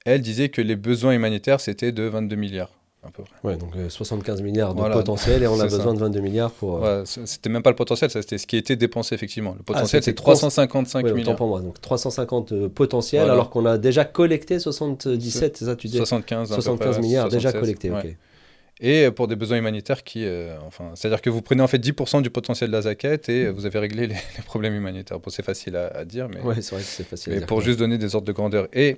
elle 0.05 0.21
disait 0.21 0.49
que 0.49 0.61
les 0.61 0.75
besoins 0.75 1.13
humanitaires, 1.13 1.59
c'était 1.59 1.91
de 1.91 2.03
22 2.03 2.35
milliards. 2.35 2.71
À 3.01 3.11
peu 3.11 3.23
près. 3.23 3.49
Ouais, 3.49 3.55
donc 3.55 3.71
75 3.87 4.41
milliards 4.41 4.75
de 4.75 4.81
potentiel 4.91 5.41
et 5.41 5.47
on 5.47 5.57
a 5.59 5.63
besoin 5.69 5.93
de 5.93 5.99
22 5.99 6.19
milliards 6.19 6.51
pour. 6.51 6.81
Ouais, 6.81 7.03
c'était 7.05 7.49
même 7.49 7.63
pas 7.63 7.69
le 7.69 7.77
potentiel, 7.77 8.09
c'était 8.09 8.37
ce 8.37 8.45
qui 8.45 8.57
été 8.57 8.75
dépensé 8.75 9.15
effectivement. 9.15 9.51
Le 9.51 9.59
ah, 9.61 9.63
potentiel, 9.65 10.03
c'est 10.03 10.13
355 10.13 11.05
ouais, 11.05 11.13
milliards. 11.13 11.37
pour 11.37 11.47
moi, 11.47 11.61
donc 11.61 11.79
350 11.79 12.67
potentiels 12.67 13.29
alors 13.29 13.49
qu'on 13.49 13.65
a 13.65 13.77
déjà 13.77 14.03
collecté 14.03 14.59
77, 14.59 15.57
c'est 15.57 15.65
ça 15.65 15.75
tu 15.77 15.87
dis 15.87 15.97
75, 15.97 16.49
75 16.49 16.99
milliards 16.99 17.29
déjà 17.29 17.53
collectés, 17.53 17.89
ok 17.89 18.15
et 18.81 19.11
pour 19.11 19.27
des 19.27 19.35
besoins 19.35 19.57
humanitaires 19.57 20.03
qui, 20.03 20.25
euh, 20.25 20.57
enfin, 20.65 20.91
c'est-à-dire 20.95 21.21
que 21.21 21.29
vous 21.29 21.41
prenez 21.41 21.61
en 21.61 21.67
fait 21.67 21.79
10% 21.79 22.21
du 22.21 22.29
potentiel 22.29 22.69
de 22.69 22.75
la 22.75 22.83
zaquette 22.83 23.27
et 23.27 23.49
vous 23.49 23.65
avez 23.65 23.79
réglé 23.79 24.07
les, 24.07 24.15
problèmes 24.45 24.73
humanitaires. 24.73 25.19
Bon, 25.19 25.29
c'est 25.29 25.43
facile 25.43 25.75
à, 25.75 26.05
dire, 26.05 26.29
mais, 26.29 26.39
ouais, 26.41 26.61
c'est 26.61 26.75
vrai 26.75 26.83
que 26.83 26.87
c'est 26.87 27.03
facile. 27.03 27.33
Mais 27.33 27.45
pour 27.45 27.59
juste 27.61 27.77
donner 27.77 27.97
des 27.97 28.15
ordres 28.15 28.27
de 28.27 28.31
grandeur. 28.31 28.69
Et 28.71 28.97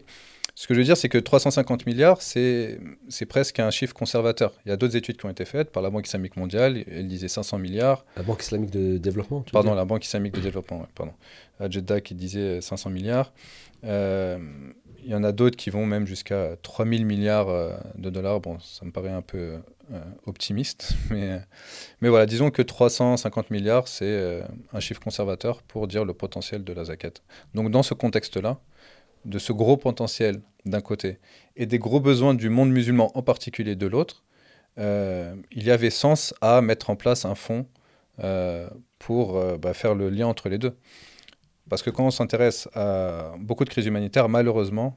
ce 0.55 0.67
que 0.67 0.73
je 0.73 0.79
veux 0.79 0.85
dire, 0.85 0.97
c'est 0.97 1.09
que 1.09 1.17
350 1.17 1.85
milliards, 1.85 2.21
c'est 2.21 2.79
presque 3.27 3.59
un 3.59 3.71
chiffre 3.71 3.93
conservateur. 3.93 4.53
Il 4.65 4.69
y 4.69 4.71
a 4.71 4.77
d'autres 4.77 4.95
études 4.95 5.17
qui 5.17 5.25
ont 5.25 5.29
été 5.29 5.45
faites 5.45 5.71
par 5.71 5.81
la 5.81 5.89
Banque 5.89 6.07
islamique 6.07 6.37
mondiale. 6.37 6.83
Elle 6.89 7.07
disait 7.07 7.27
500 7.27 7.57
milliards. 7.57 8.05
La 8.17 8.23
Banque 8.23 8.41
islamique 8.43 8.71
de 8.71 8.97
développement. 8.97 9.41
Tu 9.41 9.51
pardon, 9.51 9.73
la 9.73 9.85
Banque 9.85 10.05
islamique 10.05 10.33
de 10.33 10.41
développement. 10.41 10.85
pardon. 10.95 11.13
Jeddah 11.69 12.01
qui 12.01 12.15
disait 12.15 12.61
500 12.61 12.89
milliards. 12.89 13.33
Euh, 13.83 14.37
il 15.03 15.11
y 15.11 15.15
en 15.15 15.23
a 15.23 15.31
d'autres 15.31 15.57
qui 15.57 15.69
vont 15.69 15.85
même 15.85 16.05
jusqu'à 16.05 16.55
3000 16.61 17.05
milliards 17.05 17.49
euh, 17.49 17.75
de 17.95 18.09
dollars. 18.09 18.39
Bon, 18.39 18.59
ça 18.59 18.85
me 18.85 18.91
paraît 18.91 19.09
un 19.09 19.21
peu 19.21 19.57
euh, 19.93 19.99
optimiste. 20.25 20.93
Mais, 21.09 21.41
mais 21.99 22.09
voilà, 22.09 22.25
disons 22.25 22.49
que 22.49 22.61
350 22.61 23.49
milliards, 23.51 23.87
c'est 23.87 24.05
euh, 24.05 24.41
un 24.73 24.79
chiffre 24.79 25.01
conservateur 25.01 25.61
pour 25.63 25.87
dire 25.87 26.05
le 26.05 26.13
potentiel 26.13 26.63
de 26.63 26.73
la 26.73 26.85
zakat. 26.85 27.13
Donc 27.53 27.71
dans 27.71 27.83
ce 27.83 27.93
contexte-là, 27.93 28.59
de 29.25 29.39
ce 29.39 29.53
gros 29.53 29.77
potentiel 29.77 30.41
d'un 30.65 30.81
côté 30.81 31.17
et 31.55 31.65
des 31.65 31.79
gros 31.79 31.99
besoins 31.99 32.33
du 32.33 32.49
monde 32.49 32.71
musulman 32.71 33.11
en 33.15 33.21
particulier 33.21 33.75
de 33.75 33.87
l'autre, 33.87 34.23
euh, 34.77 35.35
il 35.51 35.63
y 35.63 35.71
avait 35.71 35.89
sens 35.89 36.33
à 36.41 36.61
mettre 36.61 36.89
en 36.89 36.95
place 36.95 37.25
un 37.25 37.35
fonds 37.35 37.65
pour 38.99 39.57
bah, 39.57 39.73
faire 39.73 39.95
le 39.95 40.11
lien 40.11 40.27
entre 40.27 40.47
les 40.47 40.59
deux. 40.59 40.75
Parce 41.69 41.81
que 41.81 41.89
quand 41.89 42.05
on 42.05 42.11
s'intéresse 42.11 42.67
à 42.75 43.33
beaucoup 43.39 43.65
de 43.65 43.69
crises 43.71 43.87
humanitaires, 43.87 44.29
malheureusement, 44.29 44.95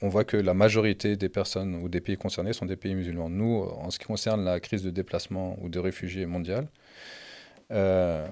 on 0.00 0.08
voit 0.08 0.24
que 0.24 0.36
la 0.36 0.54
majorité 0.54 1.16
des 1.16 1.28
personnes 1.28 1.76
ou 1.76 1.88
des 1.88 2.00
pays 2.00 2.16
concernés 2.16 2.52
sont 2.52 2.66
des 2.66 2.76
pays 2.76 2.94
musulmans. 2.94 3.30
Nous, 3.30 3.62
en 3.62 3.90
ce 3.90 3.98
qui 3.98 4.06
concerne 4.06 4.44
la 4.44 4.60
crise 4.60 4.82
de 4.82 4.90
déplacement 4.90 5.56
ou 5.60 5.68
de 5.68 5.78
réfugiés 5.78 6.26
mondiale, 6.26 6.68
euh, 7.70 8.26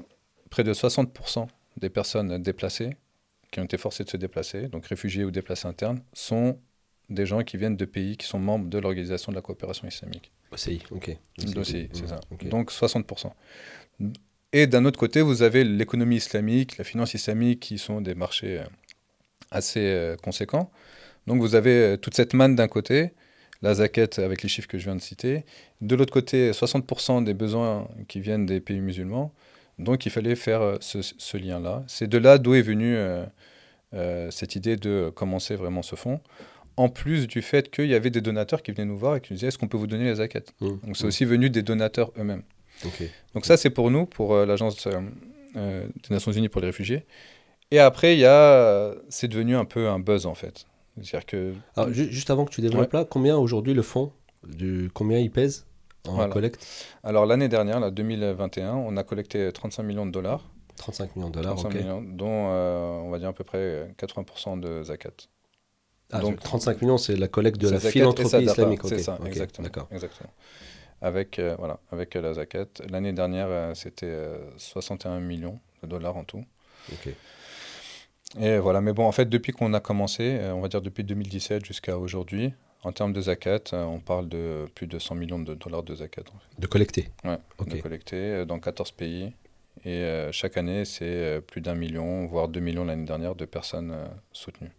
près 0.51 0.65
de 0.65 0.73
60% 0.73 1.47
des 1.77 1.91
personnes 1.91 2.43
déplacées, 2.43 2.97
qui 3.51 3.61
ont 3.61 3.65
été 3.65 3.79
forcées 3.79 4.05
de 4.05 4.11
se 4.11 4.17
déplacer, 4.17 4.69
donc 4.69 4.87
réfugiés 4.87 5.25
ou 5.25 5.31
déplacés 5.31 5.67
internes, 5.67 6.01
sont 6.13 6.59
des 7.09 7.27
gens 7.27 7.43
qui 7.43 7.57
viennent 7.57 7.77
de 7.77 7.85
pays 7.85 8.17
qui 8.17 8.27
sont 8.27 8.39
membres 8.39 8.69
de 8.69 8.79
l'Organisation 8.79 9.33
de 9.33 9.37
la 9.37 9.43
coopération 9.43 9.87
islamique. 9.89 10.31
OCI, 10.53 10.81
ok. 10.91 11.17
OCI, 11.57 11.89
c'est 11.93 12.09
ça. 12.09 12.21
Donc 12.49 12.71
60%. 12.71 13.33
Et 14.53 14.67
d'un 14.67 14.85
autre 14.85 14.99
côté, 14.99 15.21
vous 15.21 15.43
avez 15.43 15.63
l'économie 15.65 16.17
islamique, 16.17 16.77
la 16.79 16.85
finance 16.85 17.15
islamique, 17.15 17.61
qui 17.61 17.79
sont 17.79 18.01
des 18.01 18.15
marchés 18.15 18.59
euh, 18.59 18.65
assez 19.51 19.81
euh, 19.81 20.17
conséquents. 20.17 20.71
Donc 21.27 21.41
vous 21.41 21.55
avez 21.55 21.71
euh, 21.71 21.97
toute 21.97 22.15
cette 22.15 22.35
manne 22.35 22.57
d'un 22.57 22.67
côté, 22.67 23.13
la 23.63 23.75
zaquette 23.75 24.19
avec 24.19 24.43
les 24.43 24.49
chiffres 24.49 24.67
que 24.67 24.79
je 24.79 24.85
viens 24.85 24.97
de 24.97 25.01
citer. 25.01 25.45
De 25.81 25.95
l'autre 25.95 26.13
côté, 26.13 26.51
60% 26.51 27.23
des 27.23 27.35
besoins 27.35 27.89
qui 28.09 28.21
viennent 28.21 28.47
des 28.47 28.61
pays 28.61 28.81
musulmans. 28.81 29.33
Donc 29.81 30.07
il 30.07 30.13
fallait 30.13 30.37
faire 30.37 30.63
euh, 30.63 30.77
ce, 30.81 31.37
lien-là. 31.37 31.83
C'est 31.87 32.07
de 32.07 32.19
là 32.19 32.39
d'où 32.39 32.55
est 32.55 32.63
venue 32.63 32.97
euh, 32.97 34.31
cette 34.31 34.55
idée 34.57 34.77
de 34.77 35.11
commencer 35.15 35.57
vraiment 35.57 35.83
ce 35.83 35.97
fonds. 35.97 36.21
En 36.77 36.89
plus 36.89 37.27
du 37.27 37.43
fait 37.43 37.71
qu'il 37.71 37.87
y 37.87 37.95
avait 37.95 38.11
des 38.11 38.21
donateurs 38.21 38.63
qui 38.63 38.73
venaient 38.73 38.85
nous 38.85 38.99
voir 38.99 39.17
et 39.17 39.21
qui 39.21 39.33
nous 39.33 39.37
disaient 39.37 39.49
est-ce 39.49 39.59
qu'on 39.59 39.69
peut 39.69 39.77
vous 39.77 39.87
donner 39.87 40.05
les 40.05 40.17
zaquettes 40.17 40.55
mmh, 40.61 40.67
Donc 40.67 40.97
c'est 40.97 41.05
mmh. 41.05 41.09
aussi 41.09 41.25
venu 41.25 41.51
des 41.51 41.63
donateurs 41.63 42.13
eux-mêmes. 42.19 42.43
Donc 43.35 43.45
ça 43.45 43.57
c'est 43.59 43.69
pour 43.69 43.91
nous, 43.91 44.07
pour 44.07 44.35
l'Agence 44.35 44.87
des 45.57 45.91
Nations 46.09 46.33
Unies 46.33 46.49
pour 46.49 46.63
les 46.63 46.69
réfugiés. 46.69 47.05
Et 47.71 47.79
après, 47.79 48.15
il 48.15 48.21
y 48.21 48.25
a, 48.25 48.95
c'est 49.11 49.29
devenu 49.29 49.57
un 49.57 49.67
peu 49.67 49.89
un 49.89 49.99
buzz 49.99 50.25
en 50.25 50.35
fait. 50.35 50.67
C'est-à-dire 51.03 51.27
que... 51.27 51.55
Alors, 51.77 51.93
juste 51.93 52.31
avant 52.31 52.45
que 52.45 52.51
tu 52.51 52.61
développes 52.61 52.93
là, 52.93 53.05
combien 53.05 53.37
aujourd'hui 53.37 53.75
le 53.75 53.83
fonds 53.83 54.13
du, 54.47 54.91
Combien 54.95 55.19
il 55.19 55.31
pèse? 55.31 55.67
En 56.07 56.29
collecte 56.29 56.67
Alors 57.03 57.27
l'année 57.27 57.49
dernière, 57.49 57.81
là, 57.81 57.91
2021, 57.91 58.75
on 58.75 58.97
a 58.97 59.05
collecté 59.05 59.51
35 59.53 59.83
millions 59.83 60.07
de 60.07 60.11
dollars. 60.11 60.45
35 60.77 61.17
millions 61.17 61.29
de 61.29 61.35
dollars, 61.35 61.57
35 61.57 61.79
millions, 61.79 62.03
dont 62.03 62.49
euh, 62.51 63.01
on 63.01 63.11
va 63.11 63.19
dire 63.19 63.29
à 63.29 63.33
peu 63.33 63.45
près 63.45 63.95
80% 63.99 64.61
de 64.61 64.83
zakat. 64.83 65.11
Ah, 66.13 66.21
donc 66.21 66.41
35 66.41 66.83
millions, 66.83 66.99
c'est 66.99 67.17
la 67.17 67.29
collecte 67.29 67.61
de 67.61 67.69
la 67.69 67.79
philanthropie 67.79 68.45
islamique. 68.45 68.81
C'est 68.85 68.99
ça, 68.99 69.19
exactement, 69.27 69.69
exactement. 69.91 70.31
Avec, 71.03 71.39
euh, 71.39 71.55
voilà, 71.59 71.79
avec 71.93 72.15
la 72.15 72.35
zakat. 72.35 72.67
L'année 72.91 73.13
dernière, 73.13 73.47
euh, 73.49 73.75
c'était 73.75 74.15
61 74.57 75.21
millions 75.21 75.59
de 75.83 75.89
dollars 75.89 76.17
en 76.17 76.25
tout. 76.25 76.45
Ok. 76.93 77.15
Et 78.39 78.59
voilà, 78.59 78.81
mais 78.81 78.93
bon, 78.93 79.07
en 79.07 79.13
fait, 79.13 79.29
depuis 79.29 79.53
qu'on 79.53 79.75
a 79.75 79.81
commencé, 79.81 80.39
euh, 80.41 80.55
on 80.55 80.61
va 80.61 80.69
dire 80.69 80.83
depuis 80.83 81.03
2017 81.03 81.65
jusqu'à 81.65 81.99
aujourd'hui, 81.99 82.53
en 82.83 82.93
termes 82.93 83.13
de 83.13 83.21
zakat, 83.21 83.73
euh, 83.73 83.85
on 83.85 84.01
parle 84.01 84.29
de 84.29 84.67
plus 84.75 84.87
de 84.87 84.99
100 84.99 85.15
millions 85.15 85.39
de 85.39 85.55
dollars 85.55 85.83
de 85.83 85.95
zakat. 85.95 86.23
De 86.59 86.67
collecter 86.67 87.09
Ouais, 87.25 87.39
de 87.67 87.81
collecter 87.81 88.17
euh, 88.17 88.45
dans 88.45 88.59
14 88.59 88.93
pays. 88.93 89.33
Et 89.85 90.05
chaque 90.31 90.59
année, 90.59 90.85
c'est 90.85 91.41
plus 91.47 91.63
d'un 91.63 91.75
million, 91.75 92.27
voire 92.27 92.49
deux 92.49 92.61
millions 92.61 92.85
l'année 92.85 93.07
dernière 93.07 93.35
de 93.35 93.47
personnes 93.47 93.95
soutenues 94.31 94.73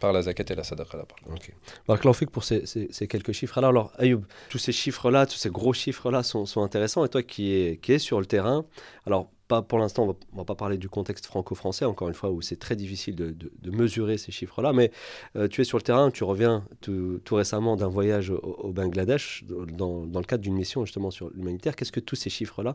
par 0.00 0.12
la 0.12 0.22
zakat 0.22 0.44
et 0.50 0.54
la 0.54 0.64
sadaqa. 0.64 0.98
Là, 0.98 1.04
ok. 1.30 1.52
Marc 1.88 2.12
fait 2.14 2.26
pour 2.26 2.44
ces, 2.44 2.64
ces, 2.66 3.08
quelques 3.08 3.32
chiffres. 3.32 3.58
Alors, 3.58 3.70
alors 3.70 3.92
Ayoub, 3.98 4.24
tous 4.48 4.58
ces 4.58 4.72
chiffres-là, 4.72 5.26
tous 5.26 5.36
ces 5.36 5.50
gros 5.50 5.72
chiffres-là 5.72 6.22
sont, 6.22 6.46
sont, 6.46 6.62
intéressants. 6.62 7.04
Et 7.04 7.08
toi 7.08 7.22
qui 7.22 7.52
es, 7.52 7.76
qui 7.78 7.92
es 7.92 7.98
sur 7.98 8.20
le 8.20 8.26
terrain, 8.26 8.64
alors 9.06 9.30
pas 9.48 9.62
pour 9.62 9.78
l'instant, 9.78 10.04
on 10.04 10.08
ne 10.32 10.38
va 10.38 10.44
pas 10.44 10.54
parler 10.54 10.76
du 10.76 10.88
contexte 10.88 11.26
franco-français, 11.26 11.84
encore 11.84 12.08
une 12.08 12.14
fois, 12.14 12.30
où 12.30 12.42
c'est 12.42 12.58
très 12.58 12.76
difficile 12.76 13.14
de, 13.14 13.70
mesurer 13.70 14.16
ces 14.16 14.32
chiffres-là, 14.32 14.72
mais 14.72 14.90
euh, 15.36 15.48
tu 15.48 15.60
es 15.60 15.64
sur 15.64 15.78
le 15.78 15.82
terrain, 15.82 16.10
tu 16.10 16.24
reviens 16.24 16.64
tout, 16.80 17.20
récemment 17.30 17.76
d'un 17.76 17.88
voyage 17.88 18.30
au, 18.30 18.72
Bangladesh, 18.72 19.44
dans, 19.46 20.04
le 20.04 20.24
cadre 20.24 20.42
d'une 20.42 20.54
mission 20.54 20.84
justement 20.84 21.10
sur 21.10 21.30
l'humanitaire. 21.30 21.76
Qu'est-ce 21.76 21.92
que 21.92 22.00
tous 22.00 22.16
ces 22.16 22.30
chiffres-là, 22.30 22.74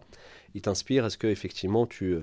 ils 0.54 0.62
t'inspirent? 0.62 1.06
Est-ce 1.06 1.18
que 1.18 1.28
effectivement 1.28 1.88
tu, 1.88 2.18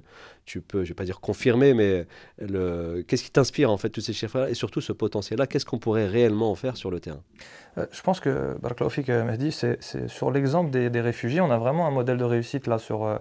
tu 0.44 0.61
peux, 0.61 0.79
je 0.79 0.83
ne 0.85 0.88
vais 0.88 0.94
pas 0.94 1.05
dire 1.05 1.21
confirmer, 1.21 1.75
mais 1.75 2.07
qu'est-ce 2.38 3.25
qui 3.25 3.31
t'inspire 3.31 3.71
en 3.71 3.79
fait 3.79 3.90
tous 3.90 4.01
ces 4.01 4.12
chiffres-là, 4.12 4.49
et 4.49 4.55
surtout 4.55 4.81
ce 4.81 4.92
potentiel-là, 4.92 5.47
qu'est-ce 5.47 5.66
qu'on 5.66 5.79
pourrait 5.79 6.07
réellement 6.07 6.51
en 6.51 6.55
faire 6.55 6.77
sur 6.77 6.90
le 6.90 7.01
terrain? 7.01 7.23
Euh, 7.77 7.87
Je 7.90 8.03
pense 8.03 8.21
que, 8.21 8.57
Barclaufik 8.61 9.09
Mehdi, 9.09 9.53
c'est 9.53 10.09
sur 10.09 10.31
l'exemple 10.31 10.71
des, 10.71 11.01
réfugiés, 11.01 11.40
on 11.40 11.51
a 11.51 11.59
vraiment 11.59 11.87
un 11.87 11.90
modèle 11.90 12.16
de 12.16 12.25
réussite 12.25 12.66
là 12.66 12.79
sur... 12.79 13.05
Euh, 13.05 13.16
euh, 13.16 13.18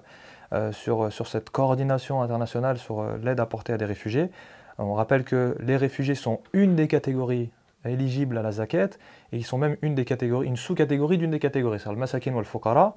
sur, 0.71 1.11
sur 1.11 1.27
cette 1.27 1.49
coordination 1.49 2.21
internationale 2.21 2.77
sur 2.77 3.01
euh, 3.01 3.17
l'aide 3.21 3.39
apportée 3.39 3.73
à 3.73 3.77
des 3.77 3.85
réfugiés. 3.85 4.29
On 4.77 4.93
rappelle 4.93 5.23
que 5.23 5.57
les 5.59 5.75
réfugiés 5.75 6.15
sont 6.15 6.39
une 6.53 6.75
des 6.75 6.87
catégories 6.87 7.51
éligibles 7.83 8.37
à 8.37 8.41
la 8.41 8.51
zakat 8.51 8.89
et 9.31 9.37
ils 9.37 9.45
sont 9.45 9.57
même 9.57 9.75
une, 9.81 9.95
des 9.95 10.05
catégories, 10.05 10.47
une 10.47 10.55
sous-catégorie 10.55 11.17
d'une 11.17 11.31
des 11.31 11.39
catégories. 11.39 11.79
C'est 11.79 11.89
le 11.89 11.95
masakin 11.95 12.33
ou 12.33 12.39
le 12.39 12.45
fukara, 12.45 12.95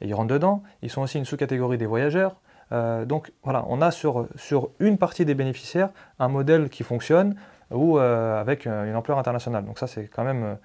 et 0.00 0.06
ils 0.06 0.14
rentrent 0.14 0.32
dedans. 0.32 0.62
Ils 0.82 0.90
sont 0.90 1.02
aussi 1.02 1.18
une 1.18 1.24
sous-catégorie 1.24 1.78
des 1.78 1.86
voyageurs. 1.86 2.36
Euh, 2.70 3.04
donc 3.04 3.32
voilà, 3.42 3.64
on 3.68 3.80
a 3.80 3.90
sur, 3.90 4.28
sur 4.36 4.70
une 4.78 4.98
partie 4.98 5.24
des 5.24 5.34
bénéficiaires 5.34 5.90
un 6.18 6.28
modèle 6.28 6.68
qui 6.68 6.84
fonctionne 6.84 7.34
ou 7.70 7.98
avec 7.98 8.66
une 8.66 8.94
ampleur 8.94 9.18
internationale. 9.18 9.64
Donc 9.64 9.78
ça, 9.78 9.86
c'est 9.86 10.06
quand 10.06 10.24
même, 10.24 10.58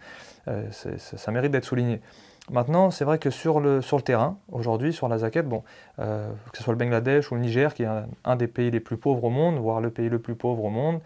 ça 0.68 1.32
mérite 1.32 1.52
d'être 1.52 1.64
souligné. 1.64 2.02
Maintenant, 2.50 2.92
c'est 2.92 3.04
vrai 3.04 3.20
que 3.20 3.30
sur 3.30 3.60
le, 3.60 3.82
sur 3.82 3.98
le 3.98 4.04
terrain, 4.04 4.38
aujourd'hui, 4.52 4.94
sur 4.94 5.10
la 5.10 5.18
zakat, 5.18 5.42
bon, 5.42 5.64
euh, 6.00 6.30
que 6.52 6.58
ce 6.58 6.64
soit 6.64 6.72
le 6.72 6.78
Bangladesh 6.78 7.30
ou 7.32 7.36
le 7.36 7.42
Niger, 7.42 7.74
qui 7.74 7.84
est 7.84 7.90
un, 8.24 8.36
des 8.38 8.48
pays 8.48 8.72
les 8.72 8.80
plus 8.80 8.96
pauvres 8.96 9.26
au 9.26 9.30
monde, 9.30 9.58
voire 9.58 9.82
le 9.82 9.90
pays 9.90 10.08
le 10.08 10.20
plus 10.20 10.36
pauvre 10.36 10.64
au 10.64 10.70
monde, 10.70 11.00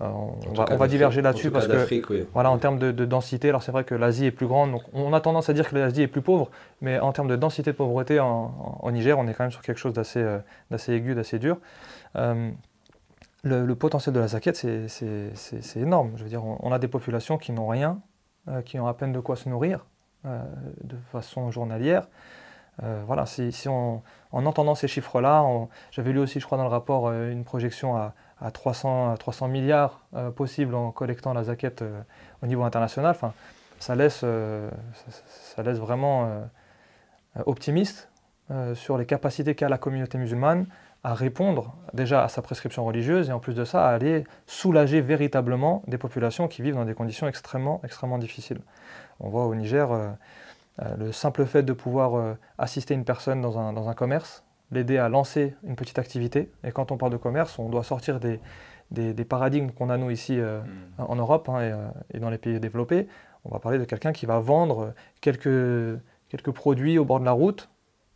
on, 0.00 0.34
va, 0.76 0.88
diverger 0.88 1.22
là-dessus 1.22 1.50
parce 1.52 1.68
que, 1.68 2.26
voilà, 2.32 2.50
en 2.50 2.58
termes 2.58 2.78
de, 2.78 3.04
densité, 3.04 3.48
alors 3.48 3.62
c'est 3.62 3.70
vrai 3.72 3.84
que 3.84 3.94
l'Asie 3.94 4.26
est 4.26 4.32
plus 4.32 4.46
grande, 4.46 4.72
donc 4.72 4.82
on 4.92 5.12
a 5.12 5.20
tendance 5.20 5.48
à 5.48 5.52
dire 5.52 5.68
que 5.68 5.76
l'Asie 5.76 6.02
est 6.02 6.08
plus 6.08 6.20
pauvre, 6.20 6.50
mais 6.80 6.98
en 6.98 7.12
termes 7.12 7.28
de 7.28 7.36
densité 7.36 7.70
de 7.70 7.76
pauvreté 7.76 8.18
en, 8.18 8.90
Niger, 8.90 9.18
on 9.18 9.26
est 9.28 9.34
quand 9.34 9.44
même 9.44 9.52
sur 9.52 9.62
quelque 9.62 9.78
chose 9.78 9.92
d'assez 9.94 10.92
aigu, 10.92 11.14
d'assez 11.14 11.38
dur. 11.38 11.58
Le, 12.14 13.72
potentiel 13.74 14.14
de 14.14 14.20
la 14.20 14.28
zaquette, 14.28 14.56
c'est 14.56 15.76
énorme. 15.76 16.12
Je 16.16 16.24
veux 16.24 16.28
dire, 16.28 16.44
on, 16.44 16.72
a 16.72 16.78
des 16.78 16.88
populations 16.88 17.38
qui 17.38 17.52
n'ont 17.52 17.68
rien, 17.68 18.00
qui 18.64 18.78
ont 18.80 18.88
à 18.88 18.94
peine 18.94 19.12
de 19.12 19.20
quoi 19.20 19.36
se 19.36 19.48
nourrir 19.48 19.86
de 20.24 20.96
façon 21.12 21.50
journalière. 21.50 22.06
Euh, 22.82 23.02
voilà, 23.06 23.26
si, 23.26 23.68
en 23.68 24.02
entendant 24.32 24.74
ces 24.74 24.88
chiffres-là, 24.88 25.44
j'avais 25.90 26.12
lu 26.12 26.18
aussi, 26.18 26.40
je 26.40 26.46
crois, 26.46 26.58
dans 26.58 26.64
le 26.64 26.70
rapport, 26.70 27.08
euh, 27.08 27.30
une 27.30 27.44
projection 27.44 27.96
à, 27.96 28.12
300, 28.52 29.16
300, 29.16 29.48
milliards 29.48 30.00
euh, 30.14 30.30
possibles 30.30 30.74
en 30.74 30.90
collectant 30.90 31.32
la 31.32 31.44
zaquette 31.44 31.84
au 32.42 32.46
niveau 32.46 32.64
international. 32.64 33.12
Enfin, 33.12 33.32
ça, 33.78 33.94
laisse, 33.94 34.24
ça, 35.26 35.62
laisse 35.62 35.78
vraiment 35.78 36.42
optimiste 37.46 38.08
sur 38.74 38.98
les 38.98 39.06
capacités 39.06 39.54
qu'a 39.54 39.68
la 39.68 39.78
communauté 39.78 40.18
musulmane 40.18 40.66
à 41.02 41.14
répondre 41.14 41.74
déjà 41.92 42.24
à 42.24 42.28
sa 42.28 42.40
prescription 42.40 42.84
religieuse 42.84 43.28
et 43.28 43.32
en 43.32 43.38
plus 43.38 43.54
de 43.54 43.64
ça 43.64 43.86
à 43.86 43.92
aller 43.92 44.24
soulager 44.46 45.02
véritablement 45.02 45.82
des 45.86 45.98
populations 45.98 46.48
qui 46.48 46.62
vivent 46.62 46.76
dans 46.76 46.86
des 46.86 46.94
conditions 46.94 47.28
extrêmement, 47.28 47.80
extrêmement 47.84 48.18
difficiles. 48.18 48.60
On 49.20 49.28
voit 49.28 49.46
au 49.46 49.54
Niger 49.54 49.88
euh, 50.82 50.96
le 50.96 51.12
simple 51.12 51.44
fait 51.46 51.62
de 51.62 51.72
pouvoir 51.72 52.14
euh, 52.16 52.34
assister 52.58 52.94
une 52.94 53.04
personne 53.04 53.40
dans 53.40 53.88
un, 53.88 53.94
commerce, 53.94 54.44
l'aider 54.72 54.98
à 54.98 55.08
lancer 55.08 55.54
une 55.62 55.76
petite 55.76 55.98
activité. 55.98 56.50
Et 56.64 56.72
quand 56.72 56.90
on 56.90 56.96
parle 56.96 57.12
de 57.12 57.16
commerce, 57.16 57.58
on 57.58 57.68
doit 57.68 57.84
sortir 57.84 58.18
des, 58.18 58.40
paradigmes 59.24 59.70
qu'on 59.70 59.88
a 59.88 59.96
nous 59.96 60.10
ici 60.10 60.38
euh, 60.38 60.60
mm. 60.60 61.02
en 61.06 61.16
Europe 61.16 61.48
hein, 61.48 61.92
et, 62.12 62.18
dans 62.18 62.30
les 62.30 62.38
pays 62.38 62.58
développés. 62.58 63.06
On 63.44 63.50
va 63.50 63.60
parler 63.60 63.78
de 63.78 63.84
quelqu'un 63.84 64.12
qui 64.12 64.26
va 64.26 64.40
vendre 64.40 64.94
quelques, 65.20 66.00
quelques 66.28 66.50
produits 66.50 66.98
au 66.98 67.04
bord 67.04 67.20
de 67.20 67.24
la 67.24 67.32
route 67.32 67.68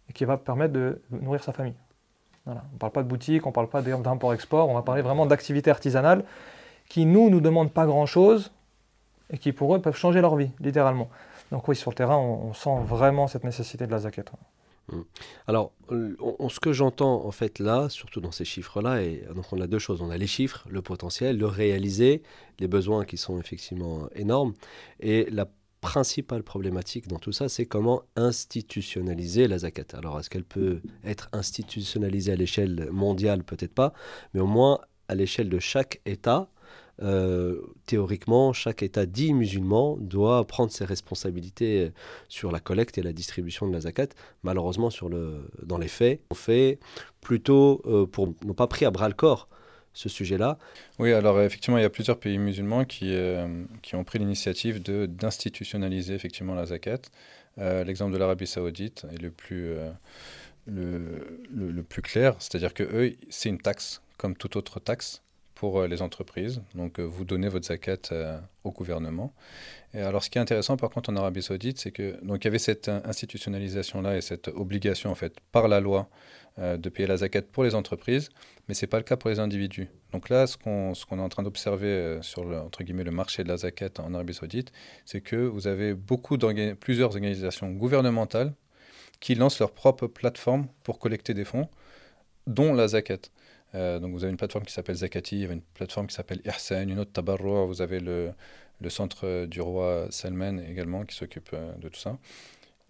et 0.09 0.13
qui 0.13 0.25
va 0.25 0.37
permettre 0.37 0.73
de 0.73 1.03
nourrir 1.11 1.45
sa 1.45 1.53
famille. 1.53 1.77
On 2.47 2.55
ne 2.55 2.79
parle 2.79 2.93
pas 2.93 3.03
de 3.03 3.09
boutique, 3.09 3.45
on 3.45 3.51
ne 3.51 3.55
parle 3.55 3.69
pas 3.69 3.83
d'import-export, 3.83 4.71
on 4.71 4.75
va 4.75 4.81
parler 4.81 5.03
vraiment 5.03 5.27
d'activités 5.27 5.71
artisanales 5.71 6.25
qui, 6.89 7.05
nous, 7.05 7.29
nous 7.29 7.43
demandent 7.43 7.73
pas 7.73 7.85
grand-chose 7.85 8.51
et 9.31 9.39
qui, 9.39 9.53
pour 9.53 9.75
eux, 9.75 9.81
peuvent 9.81 9.97
changer 9.97 10.21
leur 10.21 10.37
vie, 10.37 10.51
littéralement. 10.61 11.09
Donc 11.51 11.69
oui, 11.69 11.77
sur 11.77 11.91
le 11.91 11.97
terrain, 11.97 12.17
on, 12.17 12.53
sent 12.53 12.79
vraiment 12.85 13.27
cette 13.27 13.45
nécessité 13.45 13.87
de 13.87 13.91
la 13.91 14.01
zaquette. 14.01 14.31
Hum. 14.93 15.05
Alors, 15.47 15.73
ce 15.91 16.61
que 16.61 16.73
j'entends 16.73 17.27
en 17.27 17.31
fait 17.31 17.59
là, 17.59 17.89
surtout 17.91 18.21
dans 18.21 18.33
ces 18.33 18.45
chiffres-là, 18.45 19.03
et 19.03 19.25
donc 19.35 19.53
on 19.53 19.61
a 19.61 19.67
deux 19.67 19.79
choses. 19.79 20.01
On 20.01 20.11
a 20.11 20.17
les 20.17 20.27
chiffres, 20.27 20.67
le 20.71 20.83
potentiel, 20.83 21.39
le 21.39 21.47
réalisé, 21.47 22.23
les 22.59 22.69
besoins 22.69 23.05
qui 23.05 23.17
sont 23.17 23.39
effectivement 23.39 24.09
énormes. 24.15 24.55
Et 25.01 25.29
la 25.31 25.47
principale 25.81 26.43
problématique 26.43 27.07
dans 27.07 27.19
tout 27.19 27.33
ça, 27.33 27.49
c'est 27.49 27.67
comment 27.67 28.03
institutionnaliser 28.17 29.47
la 29.47 29.59
zakat. 29.59 29.85
Alors, 29.97 30.19
est-ce 30.19 30.31
qu'elle 30.31 30.45
peut 30.45 30.81
être 31.05 31.29
institutionnalisée 31.33 32.33
à 32.33 32.37
l'échelle 32.37 32.89
mondiale? 32.91 33.45
Peut-être 33.45 33.75
pas, 33.75 33.93
mais 34.35 34.41
au 34.41 34.47
moins 34.47 34.81
à 35.09 35.15
l'échelle 35.15 35.49
de 35.49 35.59
chaque 35.59 36.01
État, 36.05 36.49
euh, 37.03 37.61
théoriquement, 37.87 38.53
chaque 38.53 38.83
État 38.83 39.07
dit 39.07 39.33
musulman 39.33 39.97
doit 40.01 40.45
prendre 40.47 40.73
ses 40.73 40.85
responsabilités 40.85 41.87
euh, 41.87 41.91
sur 42.29 42.51
la 42.51 42.61
collecte 42.61 42.99
et 42.99 43.03
la 43.03 43.13
distribution 43.13 43.69
de 43.69 43.73
la 43.73 43.81
zakat. 43.81 44.09
Malheureusement, 44.43 44.91
sur 44.91 45.09
le, 45.09 45.49
dans 45.63 45.79
les 45.79 45.89
faits, 45.89 46.21
on 46.31 46.35
fait 46.35 46.79
plutôt 47.21 47.83
euh, 47.87 48.07
pour 48.07 48.35
n'ont 48.45 48.55
pas 48.55 48.67
pris 48.67 48.85
à 48.85 48.91
bras 48.91 49.09
le 49.09 49.15
corps 49.15 49.49
ce 49.95 50.09
sujet-là. 50.09 50.59
Oui, 50.99 51.13
alors 51.13 51.41
effectivement, 51.41 51.79
il 51.79 51.83
y 51.83 51.85
a 51.85 51.91
plusieurs 51.91 52.19
pays 52.21 52.39
musulmans 52.39 52.85
qui, 52.85 53.17
qui 53.83 53.97
ont 53.97 54.05
pris 54.05 54.21
l'initiative 54.21 54.81
d'institutionnaliser 54.81 56.15
effectivement 56.15 56.55
la 56.55 56.67
zakat. 56.67 57.01
L'exemple 57.57 58.13
de 58.13 58.19
l'Arabie 58.19 58.47
saoudite 58.47 59.07
est 59.13 59.21
le 59.21 59.33
plus, 59.33 59.75
le 60.69 61.83
plus 61.83 62.03
clair, 62.03 62.37
c'est-à-dire 62.39 62.75
que 62.75 62.85
eux, 62.85 63.17
c'est 63.29 63.49
une 63.49 63.59
taxe 63.59 64.01
comme 64.19 64.37
toute 64.37 64.55
autre 64.55 64.79
taxe 64.79 65.21
pour 65.59 65.81
euh, 65.81 65.89
les 65.89 66.03
entreprises. 66.03 66.63
Donc, 66.75 67.01
euh, 67.01 67.03
vous 67.03 67.25
donnez 67.25 67.49
votre 67.49 67.67
zakat 67.67 68.13
euh, 68.13 68.39
au 68.63 68.71
gouvernement. 68.71 69.35
Et 69.93 70.01
alors, 70.01 70.23
ce 70.23 70.31
qui 70.31 70.39
est 70.39 70.41
intéressant, 70.41 70.77
par 70.77 70.91
contre, 70.91 71.11
en 71.11 71.17
Arabie 71.17 71.43
Saoudite, 71.43 71.79
c'est 71.79 71.91
que 71.91 72.17
donc 72.25 72.45
il 72.45 72.47
y 72.47 72.49
avait 72.49 72.61
cette 72.61 72.89
institutionnalisation-là 72.89 74.17
et 74.17 74.21
cette 74.21 74.49
obligation, 74.49 75.11
en 75.11 75.17
fait, 75.17 75.35
par 75.53 75.69
la 75.69 75.81
loi, 75.81 76.09
de 76.59 76.89
payer 76.89 77.07
la 77.07 77.19
zakat 77.19 77.43
pour 77.43 77.63
les 77.63 77.77
entreprises, 77.77 78.31
mais 78.67 78.75
c'est 78.75 78.89
pas 78.89 78.97
le 78.97 79.05
cas 79.05 79.17
pour 79.17 79.31
les 79.31 79.39
individus. 79.39 79.87
Donc 80.13 80.29
là, 80.29 80.49
ce 80.49 80.57
qu'on 80.57 80.93
ce 80.93 81.07
qu'on 81.07 81.21
est 81.21 81.23
en 81.23 81.29
train 81.29 81.45
d'observer 81.45 82.19
sur 82.21 82.45
le, 82.45 82.59
entre 82.59 82.83
guillemets 82.83 83.05
le 83.05 83.13
marché 83.13 83.45
de 83.45 83.49
la 83.49 83.59
zakat 83.59 83.91
en 84.01 84.13
Arabie 84.13 84.35
Saoudite, 84.35 84.73
c'est 85.05 85.21
que 85.21 85.37
vous 85.37 85.69
avez 85.69 85.95
beaucoup 85.95 86.37
plusieurs 86.81 87.11
organisations 87.11 87.71
gouvernementales 87.71 88.55
qui 89.21 89.37
lancent 89.37 89.61
leur 89.61 89.71
propre 89.71 90.09
plateforme 90.09 90.67
pour 90.83 90.99
collecter 90.99 91.33
des 91.33 91.45
fonds, 91.45 91.69
dont 92.49 92.75
la 92.75 92.89
zakat. 92.89 93.31
Euh, 93.75 93.99
donc 93.99 94.13
vous 94.13 94.25
avez 94.25 94.31
une 94.31 94.37
plateforme 94.37 94.65
qui 94.65 94.73
s'appelle 94.73 94.97
Zakati, 94.97 95.43
une 95.43 95.61
plateforme 95.61 96.07
qui 96.07 96.15
s'appelle 96.15 96.41
Ihsan, 96.45 96.89
une 96.89 96.99
autre 96.99 97.13
Tabarro, 97.13 97.67
vous 97.67 97.83
avez 97.83 98.01
le, 98.01 98.33
centre 98.89 99.27
euh, 99.27 99.47
du 99.47 99.61
roi 99.61 100.07
Salman 100.11 100.59
également 100.59 101.05
qui 101.05 101.15
s'occupe 101.15 101.51
euh, 101.53 101.75
de 101.77 101.89
tout 101.89 102.01
ça. 102.01 102.19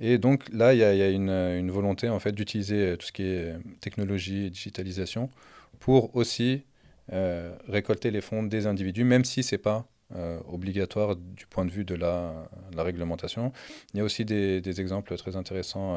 Et 0.00 0.18
donc 0.18 0.48
là, 0.52 0.74
il 0.74 0.78
y 0.78 0.84
a, 0.84 1.10
une, 1.10 1.70
volonté 1.70 2.08
en 2.08 2.20
fait 2.20 2.32
d'utiliser 2.32 2.96
tout 2.96 3.06
ce 3.06 3.12
qui 3.12 3.24
est 3.24 3.56
technologie 3.80 4.46
et 4.46 4.50
digitalisation 4.50 5.28
pour 5.80 6.14
aussi 6.14 6.62
récolter 7.66 8.12
les 8.12 8.20
fonds 8.20 8.44
des 8.44 8.68
individus, 8.68 9.02
même 9.02 9.24
si 9.24 9.42
ce 9.42 9.56
n'est 9.56 9.58
pas 9.58 9.88
obligatoire 10.46 11.16
du 11.16 11.46
point 11.46 11.64
de 11.64 11.72
vue 11.72 11.84
de 11.84 11.96
la, 11.96 12.48
réglementation. 12.76 13.52
Il 13.92 13.98
y 13.98 14.00
a 14.00 14.04
aussi 14.04 14.24
des 14.24 14.80
exemples 14.80 15.16
très 15.16 15.34
intéressants 15.34 15.96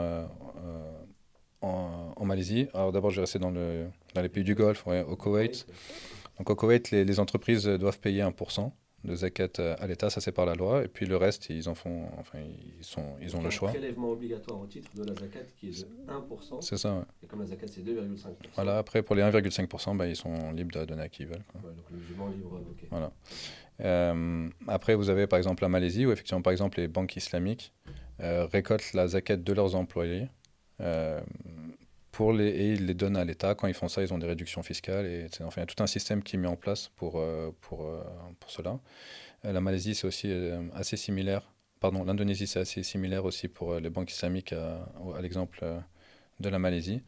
en, 1.62 2.26
Malaisie. 2.26 2.67
Alors 2.74 2.91
d'abord, 2.91 3.10
je 3.10 3.17
vais 3.17 3.21
rester 3.21 3.39
dans, 3.39 3.52
le, 3.52 3.86
dans 4.13 4.21
les 4.21 4.30
pays 4.30 4.43
du 4.43 4.56
Golfe, 4.56 4.86
au 4.88 5.15
Koweït. 5.15 5.65
Donc 6.38 6.50
au 6.50 6.56
Koweït, 6.56 6.91
les, 6.91 7.19
entreprises 7.19 7.65
doivent 7.65 8.00
payer 8.00 8.21
1% 8.21 8.71
de 9.04 9.15
zakat 9.15 9.60
à 9.80 9.88
l'État, 9.88 10.10
ça 10.10 10.21
c'est 10.21 10.32
par 10.32 10.45
la 10.45 10.54
loi, 10.54 10.84
et 10.84 10.88
puis 10.88 11.08
le 11.08 11.17
reste, 11.17 11.50
ils 11.50 11.67
en 11.67 11.74
font, 11.74 12.06
enfin, 12.19 12.38
ils, 12.80 12.84
sont, 12.84 13.15
ils 13.19 13.36
ont 13.36 13.41
le 13.41 13.50
choix. 13.50 13.69
Un 13.69 13.74
prélèvement 13.74 14.12
obligatoire 14.12 14.60
au 14.60 14.67
titre 14.67 14.91
de 14.95 15.04
la 15.04 15.15
zakat 15.15 15.39
qui 15.60 15.69
est 15.69 15.82
de 15.82 16.12
1%. 16.12 16.62
C'est 16.62 16.78
ça, 16.78 17.06
Et 17.24 17.26
comme 17.26 17.39
la 17.39 17.47
zakat 17.47 17.67
c'est 17.67 17.82
2,5%. 17.82 18.28
Voilà, 18.56 18.78
après 18.78 19.02
pour 19.02 19.15
les 19.15 19.24
1,5%, 19.24 19.97
bah, 19.97 20.08
ils 20.08 20.15
sont 20.15 20.52
libres 20.52 20.80
de 20.80 20.86
donner 20.86 21.02
à 21.02 21.10
qui 21.10 21.24
ils 21.24 21.28
veulent. 21.28 21.43
donc 21.56 21.86
le 21.91 21.97
musulman 21.97 22.28
libre, 22.28 22.62
ok. 22.69 22.88
Voilà. 22.91 23.12
Euh, 23.84 24.50
après, 24.67 24.95
vous 24.95 25.10
avez 25.10 25.28
par 25.28 25.38
exemple 25.38 25.63
la 25.63 25.69
Malaisie, 25.69 26.06
où 26.06 26.12
effectivement, 26.12 26.41
par 26.41 26.52
exemple, 26.52 26.80
les 26.80 26.88
banques 26.88 27.15
islamiques 27.15 27.74
euh, 28.19 28.45
récoltent 28.45 28.93
la 28.93 29.08
zakat 29.08 29.38
de 29.38 29.54
leurs 29.54 29.76
employés 29.76 30.28
pour 32.11 32.33
les, 32.33 32.47
et 32.47 32.73
ils 32.73 32.85
les 32.85 32.93
donnent 32.93 33.17
à 33.17 33.25
l'État. 33.25 33.55
Quand 33.55 33.67
ils 33.67 33.73
font 33.73 33.87
ça, 33.87 34.01
ils 34.01 34.13
ont 34.13 34.17
des 34.17 34.27
réductions 34.27 34.63
fiscales. 34.63 35.05
Et, 35.05 35.27
enfin, 35.41 35.61
il 35.61 35.61
y 35.61 35.63
a 35.63 35.65
tout 35.65 35.81
un 35.81 35.87
système 35.87 36.21
qui 36.21 36.35
est 36.35 36.39
mis 36.39 36.47
en 36.47 36.55
place 36.55 36.89
pour, 36.95 37.19
euh, 37.19 37.51
pour, 37.61 37.85
euh, 37.85 38.01
pour 38.39 38.51
cela. 38.51 38.79
la 39.43 39.61
Malaisie, 39.61 39.95
c'est 39.95 40.07
aussi 40.07 40.31
assez 40.75 40.97
similaire. 40.97 41.49
Pardon, 41.79 42.03
l'Indonésie, 42.03 42.45
c'est 42.47 42.59
assez 42.59 42.83
similaire 42.83 43.25
aussi 43.25 43.47
pour 43.47 43.75
les 43.75 43.89
banques 43.89 44.11
islamiques, 44.11 44.53
à, 44.53 44.87
à 45.17 45.21
l'exemple 45.21 45.65
de 46.39 46.49
la 46.49 46.59
Malaisie. 46.59 47.01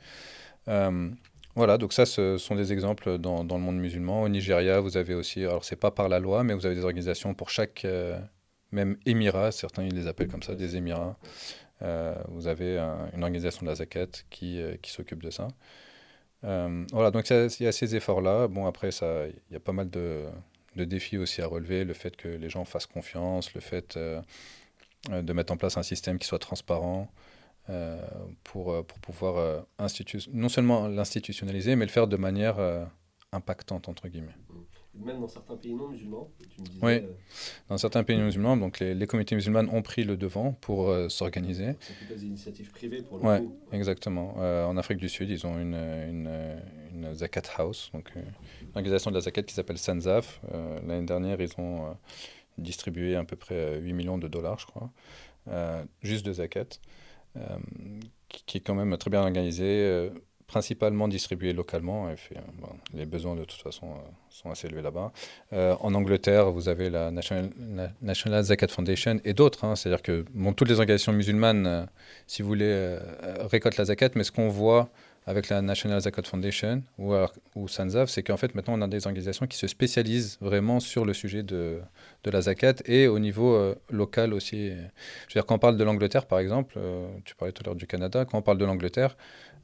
voilà, 1.56 1.78
donc 1.78 1.94
ça, 1.94 2.06
ce 2.06 2.38
sont 2.38 2.56
des 2.56 2.74
exemples 2.74 3.20
dans, 3.20 3.44
dans, 3.44 3.58
le 3.58 3.64
monde 3.64 3.78
musulman. 3.78 4.24
Au 4.24 4.30
Nigeria, 4.30 4.80
vous 4.80 4.98
avez 4.98 5.14
aussi, 5.14 5.42
alors 5.42 5.64
c'est 5.64 5.76
pas 5.76 5.92
par 5.92 6.10
la 6.10 6.20
loi, 6.20 6.44
mais 6.44 6.56
vous 6.56 6.66
avez 6.66 6.76
des 6.76 6.84
organisations 6.84 7.36
pour 7.36 7.52
chaque, 7.52 7.86
même 8.72 8.98
émirat, 9.06 9.52
certains 9.52 9.84
ils 9.84 9.94
les 9.94 10.08
appellent 10.08 10.28
comme 10.28 10.42
ça, 10.42 10.56
des 10.56 10.76
émirats. 10.76 11.18
Euh, 11.82 12.16
vous 12.30 12.48
avez 12.48 12.78
une 12.78 13.24
organisation 13.24 13.66
de 13.66 13.70
la 13.70 13.76
zakat 13.76 14.08
qui, 14.30 14.62
euh, 14.62 14.78
qui 14.82 14.92
s'occupe 14.92 15.24
de 15.24 15.30
ça. 15.30 15.48
Euh, 16.44 16.86
voilà, 16.92 17.12
donc 17.12 17.30
il 17.30 17.64
y 17.64 17.68
a 17.68 17.72
ces 17.72 17.96
efforts-là. 17.96 18.48
Bon, 18.48 18.66
après, 18.66 18.90
il 18.90 19.54
y 19.54 19.56
a 19.56 19.60
pas 19.60 19.74
mal 19.74 19.90
de, 19.90 20.26
défis 20.76 21.18
aussi 21.18 21.42
à 21.42 21.48
relever. 21.48 21.84
Le 21.84 21.94
fait 21.94 22.16
que 22.16 22.28
les 22.28 22.50
gens 22.50 22.66
fassent 22.66 22.86
confiance, 22.86 23.54
le 23.54 23.62
fait 23.62 23.98
de 23.98 25.34
mettre 25.34 25.54
en 25.54 25.58
place 25.58 25.78
un 25.78 25.84
système 25.84 26.20
qui 26.20 26.28
soit 26.28 26.40
transparent. 26.40 27.12
pour, 28.44 28.86
pouvoir 29.02 29.66
non 30.34 30.50
seulement 30.50 30.88
l'institutionnaliser, 30.88 31.76
mais 31.76 31.86
le 31.86 31.92
faire 31.92 32.08
de 32.08 32.18
manière 32.18 32.58
impactante, 33.32 33.88
entre 33.90 34.08
guillemets 34.10 34.36
même 34.96 35.20
dans 35.20 35.28
certains 35.28 35.58
pays 35.58 35.74
non 35.74 35.90
musulmans. 35.90 36.30
Tu 36.50 36.62
me 36.62 36.66
disais, 36.66 36.80
oui, 36.82 36.94
euh, 36.94 37.14
dans 37.70 37.78
certains 37.78 38.04
pays 38.04 38.18
non 38.18 38.26
musulmans, 38.26 38.58
donc 38.58 38.80
les, 38.80 38.94
les 38.94 39.08
communautés 39.08 39.36
musulmanes 39.36 39.70
ont 39.70 39.82
pris 39.82 40.04
le 40.04 40.18
devant 40.18 40.54
pour 40.54 40.90
euh, 40.90 41.10
s'organiser. 41.10 41.76
C'est 41.80 42.16
des 42.16 42.26
initiatives 42.26 42.72
privées 42.72 43.02
pour 43.02 43.18
le 43.18 43.24
ouais, 43.24 43.40
coup. 43.40 43.56
exactement. 43.72 44.36
Euh, 44.40 44.66
en 44.66 44.78
Afrique 44.78 45.00
du 45.00 45.10
Sud, 45.10 45.30
ils 45.30 45.46
ont 45.48 45.60
une, 45.60 45.76
une, 45.76 46.30
une 46.94 47.14
Zakat 47.14 47.44
House, 47.58 47.90
donc 47.94 48.14
une 48.16 48.24
organisation 48.76 49.12
de 49.12 49.16
la 49.16 49.22
Zakat 49.22 49.44
qui 49.44 49.54
s'appelle 49.54 49.78
Sanzaf. 49.78 50.42
L'année 50.88 51.06
dernière, 51.06 51.42
ils 51.42 51.52
ont 51.58 51.96
distribué 52.58 53.16
à 53.16 53.24
peu 53.24 53.36
près 53.36 53.80
8 53.80 53.94
millions 53.94 54.18
de 54.18 54.28
dollars, 54.28 54.60
je 54.60 54.68
crois, 54.68 54.92
juste 56.02 56.26
de 56.26 56.34
Zakat, 56.34 56.66
qui, 58.30 58.44
qui, 58.46 58.58
est 58.60 58.62
quand 58.62 58.76
même 58.76 58.96
très 58.98 59.10
bien 59.10 59.22
organisé 59.22 60.12
principalement 60.48 61.08
distribué 61.08 61.54
localement. 61.54 62.10
Et 62.10 62.16
fait, 62.16 62.36
les 62.94 63.06
besoins 63.06 63.36
de 63.36 63.44
toute 63.46 63.62
façon 63.62 63.88
sont 64.30 64.50
assez 64.52 64.68
élevés 64.68 64.82
là-bas. 64.82 65.12
en 65.52 65.94
Angleterre, 65.94 66.52
vous 66.52 66.70
avez 66.70 66.90
la 66.90 67.12
National, 67.12 68.44
Zakat 68.44 68.68
Foundation 68.68 69.20
et 69.24 69.34
d'autres. 69.34 69.64
Hein. 69.64 69.76
C'est-à-dire 69.76 70.02
que 70.02 70.26
bon, 70.34 70.54
toutes 70.54 70.70
les 70.70 70.80
organisations 70.80 71.14
musulmanes, 71.14 71.88
si 72.28 72.42
vous 72.42 72.48
voulez, 72.48 72.98
récoltent 73.52 73.78
la 73.78 73.86
zakat, 73.86 74.10
mais 74.16 74.24
ce 74.24 74.32
qu'on 74.32 74.50
voit 74.50 74.90
avec 75.26 75.50
la 75.50 75.62
National 75.62 76.02
Zakat 76.02 76.24
Foundation 76.24 76.84
ou, 76.98 77.68
Sanzav, 77.68 78.08
c'est 78.08 78.24
qu'en 78.24 78.38
fait 78.38 78.56
maintenant 78.56 78.78
on 78.78 78.82
a 78.82 78.88
des 78.88 79.06
organisations 79.08 79.48
qui 79.48 79.58
se 79.58 79.68
spécialisent 79.68 80.38
vraiment 80.42 80.80
sur 80.80 81.06
le 81.06 81.14
sujet 81.14 81.44
de, 81.44 81.80
la 82.26 82.42
zakat 82.42 82.76
et 82.86 83.08
au 83.08 83.20
niveau 83.20 83.56
euh, 83.56 83.76
local 83.90 84.34
aussi. 84.34 84.70
Je 84.70 84.74
veux 84.74 85.34
dire, 85.34 85.46
quand 85.46 85.56
on 85.56 85.60
parle 85.60 85.78
de 85.78 85.84
l'Angleterre 85.84 86.26
par 86.26 86.40
exemple, 86.40 86.76
euh, 86.78 87.08
tu 87.26 87.36
parlais 87.36 87.52
tout 87.52 87.64
à 87.64 87.68
l'heure 87.68 87.76
du 87.76 87.88
Canada, 87.88 88.26
quand 88.26 88.38
on 88.38 88.42
parle 88.42 88.58
de 88.58 88.66
l'Angleterre, 88.66 89.16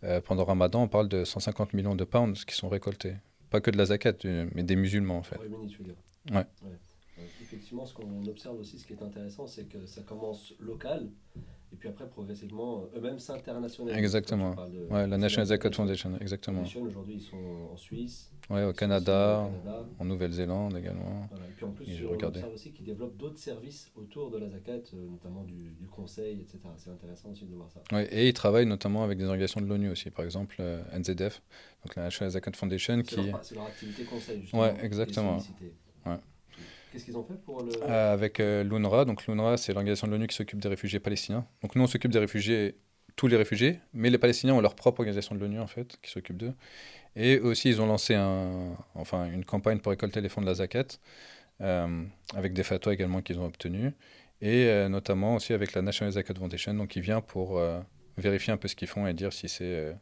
euh, 0.03 0.21
pendant 0.21 0.45
Ramadan, 0.45 0.83
on 0.83 0.87
parle 0.87 1.07
de 1.07 1.23
150 1.23 1.73
millions 1.73 1.95
de 1.95 2.03
pounds 2.03 2.45
qui 2.45 2.55
sont 2.55 2.69
récoltés. 2.69 3.15
Pas 3.49 3.61
que 3.61 3.71
de 3.71 3.77
la 3.77 3.85
zakat, 3.85 4.13
mais 4.53 4.63
des 4.63 4.75
musulmans 4.75 5.17
en 5.17 5.23
fait. 5.23 5.37
Ouais. 5.37 6.35
ouais. 6.35 6.45
Effectivement, 7.41 7.85
ce 7.85 7.93
qu'on 7.93 8.25
observe 8.27 8.59
aussi, 8.59 8.77
ce 8.77 8.85
qui 8.85 8.93
est 8.93 9.01
intéressant, 9.01 9.47
c'est 9.47 9.65
que 9.65 9.85
ça 9.85 10.03
commence 10.03 10.53
local 10.59 11.09
et 11.71 11.75
puis 11.75 11.87
après, 11.87 12.07
progressivement, 12.07 12.89
eux-mêmes 12.95 13.19
s'internationalisent. 13.19 13.97
Exactement. 13.97 14.55
ouais, 14.89 15.07
la 15.07 15.17
National 15.17 15.45
Zakat 15.47 15.71
Foundation, 15.71 16.17
exactement. 16.19 16.63
Aujourd'hui, 16.63 17.15
ils 17.15 17.21
sont 17.21 17.69
en 17.71 17.77
Suisse. 17.77 18.31
Ouais, 18.49 18.63
au 18.63 18.73
Canada, 18.73 19.47
en 19.99 20.05
Nouvelle-Zélande 20.05 20.75
également. 20.75 21.27
Voilà. 21.29 21.45
Et 21.45 21.51
puis 21.55 21.65
en 21.65 21.71
plus, 21.71 21.87
et 21.87 22.05
on 22.05 22.13
observe 22.13 22.53
aussi 22.53 22.71
qu'ils 22.71 22.85
développent 22.85 23.17
d'autres 23.17 23.37
services 23.37 23.91
autour 23.95 24.31
de 24.31 24.39
la 24.39 24.49
Zakat, 24.49 24.81
euh, 24.93 25.07
notamment 25.11 25.43
du, 25.43 25.71
du 25.73 25.85
conseil, 25.85 26.41
etc. 26.41 26.57
C'est 26.77 26.89
intéressant 26.89 27.29
aussi 27.29 27.45
de 27.45 27.55
voir 27.55 27.69
ça. 27.69 27.81
Ouais, 27.91 28.07
et 28.11 28.27
ils 28.27 28.33
travaillent 28.33 28.65
notamment 28.65 29.03
avec 29.03 29.19
des 29.19 29.25
organisations 29.25 29.61
de 29.61 29.67
l'ONU 29.67 29.91
aussi, 29.91 30.09
par 30.09 30.25
exemple 30.25 30.55
euh, 30.59 30.81
NZF, 30.97 31.41
donc 31.85 31.95
la 31.95 32.03
National 32.03 32.31
Zakat 32.31 32.53
Foundation. 32.53 33.03
C'est 33.05 33.15
qui... 33.15 33.27
leur, 33.27 33.41
leur, 33.53 33.65
activité 33.67 34.03
conseil, 34.05 34.41
justement. 34.41 34.63
Ouais, 34.63 34.75
exactement. 34.81 35.37
Ouais. 36.07 36.17
Qu'est-ce 36.91 37.05
qu'ils 37.05 37.17
ont 37.17 37.23
fait 37.23 37.39
pour 37.43 37.63
le... 37.63 37.71
Euh, 37.83 38.13
avec 38.13 38.39
euh, 38.39 38.63
l'UNRWA. 38.63 39.05
Donc 39.05 39.27
l'UNRWA, 39.27 39.57
c'est 39.57 39.73
l'organisation 39.73 40.07
de 40.07 40.11
l'ONU 40.11 40.27
qui 40.27 40.35
s'occupe 40.35 40.59
des 40.59 40.69
réfugiés 40.69 40.99
palestiniens. 40.99 41.45
Donc 41.61 41.75
nous, 41.75 41.83
on 41.83 41.87
s'occupe 41.87 42.11
des 42.11 42.19
réfugiés, 42.19 42.75
tous 43.15 43.27
les 43.27 43.37
réfugiés, 43.37 43.79
mais 43.93 44.09
les 44.09 44.17
Palestiniens 44.17 44.53
ont 44.53 44.61
leur 44.61 44.75
propre 44.75 45.01
organisation 45.01 45.35
de 45.35 45.39
l'ONU, 45.39 45.59
en 45.59 45.67
fait, 45.67 45.97
qui 46.01 46.09
s'occupe 46.09 46.37
d'eux. 46.37 46.53
Et 47.15 47.39
aussi, 47.39 47.69
ils 47.69 47.81
ont 47.81 47.85
lancé 47.87 48.15
un, 48.15 48.75
enfin, 48.95 49.29
une 49.31 49.45
campagne 49.45 49.79
pour 49.79 49.91
récolter 49.91 50.21
les 50.21 50.29
fonds 50.29 50.41
de 50.41 50.45
la 50.45 50.55
zakat, 50.55 50.85
euh, 51.61 52.03
avec 52.35 52.53
des 52.53 52.63
fatwas 52.63 52.93
également 52.93 53.21
qu'ils 53.21 53.39
ont 53.39 53.45
obtenus, 53.45 53.91
et 54.41 54.87
notamment 54.87 55.35
aussi 55.35 55.51
avec 55.51 55.73
la 55.73 55.81
National 55.81 56.13
Zakat 56.13 56.35
Foundation, 56.35 56.73
donc 56.73 56.89
qui 56.89 57.01
vient 57.01 57.19
pour 57.19 57.61
vérifier 58.17 58.53
un 58.53 58.57
peu 58.57 58.69
ce 58.69 58.75
qu'ils 58.75 58.87
font 58.87 59.05
et 59.05 59.13
dire 59.13 59.33
si 59.33 59.49
c'est 59.49 59.93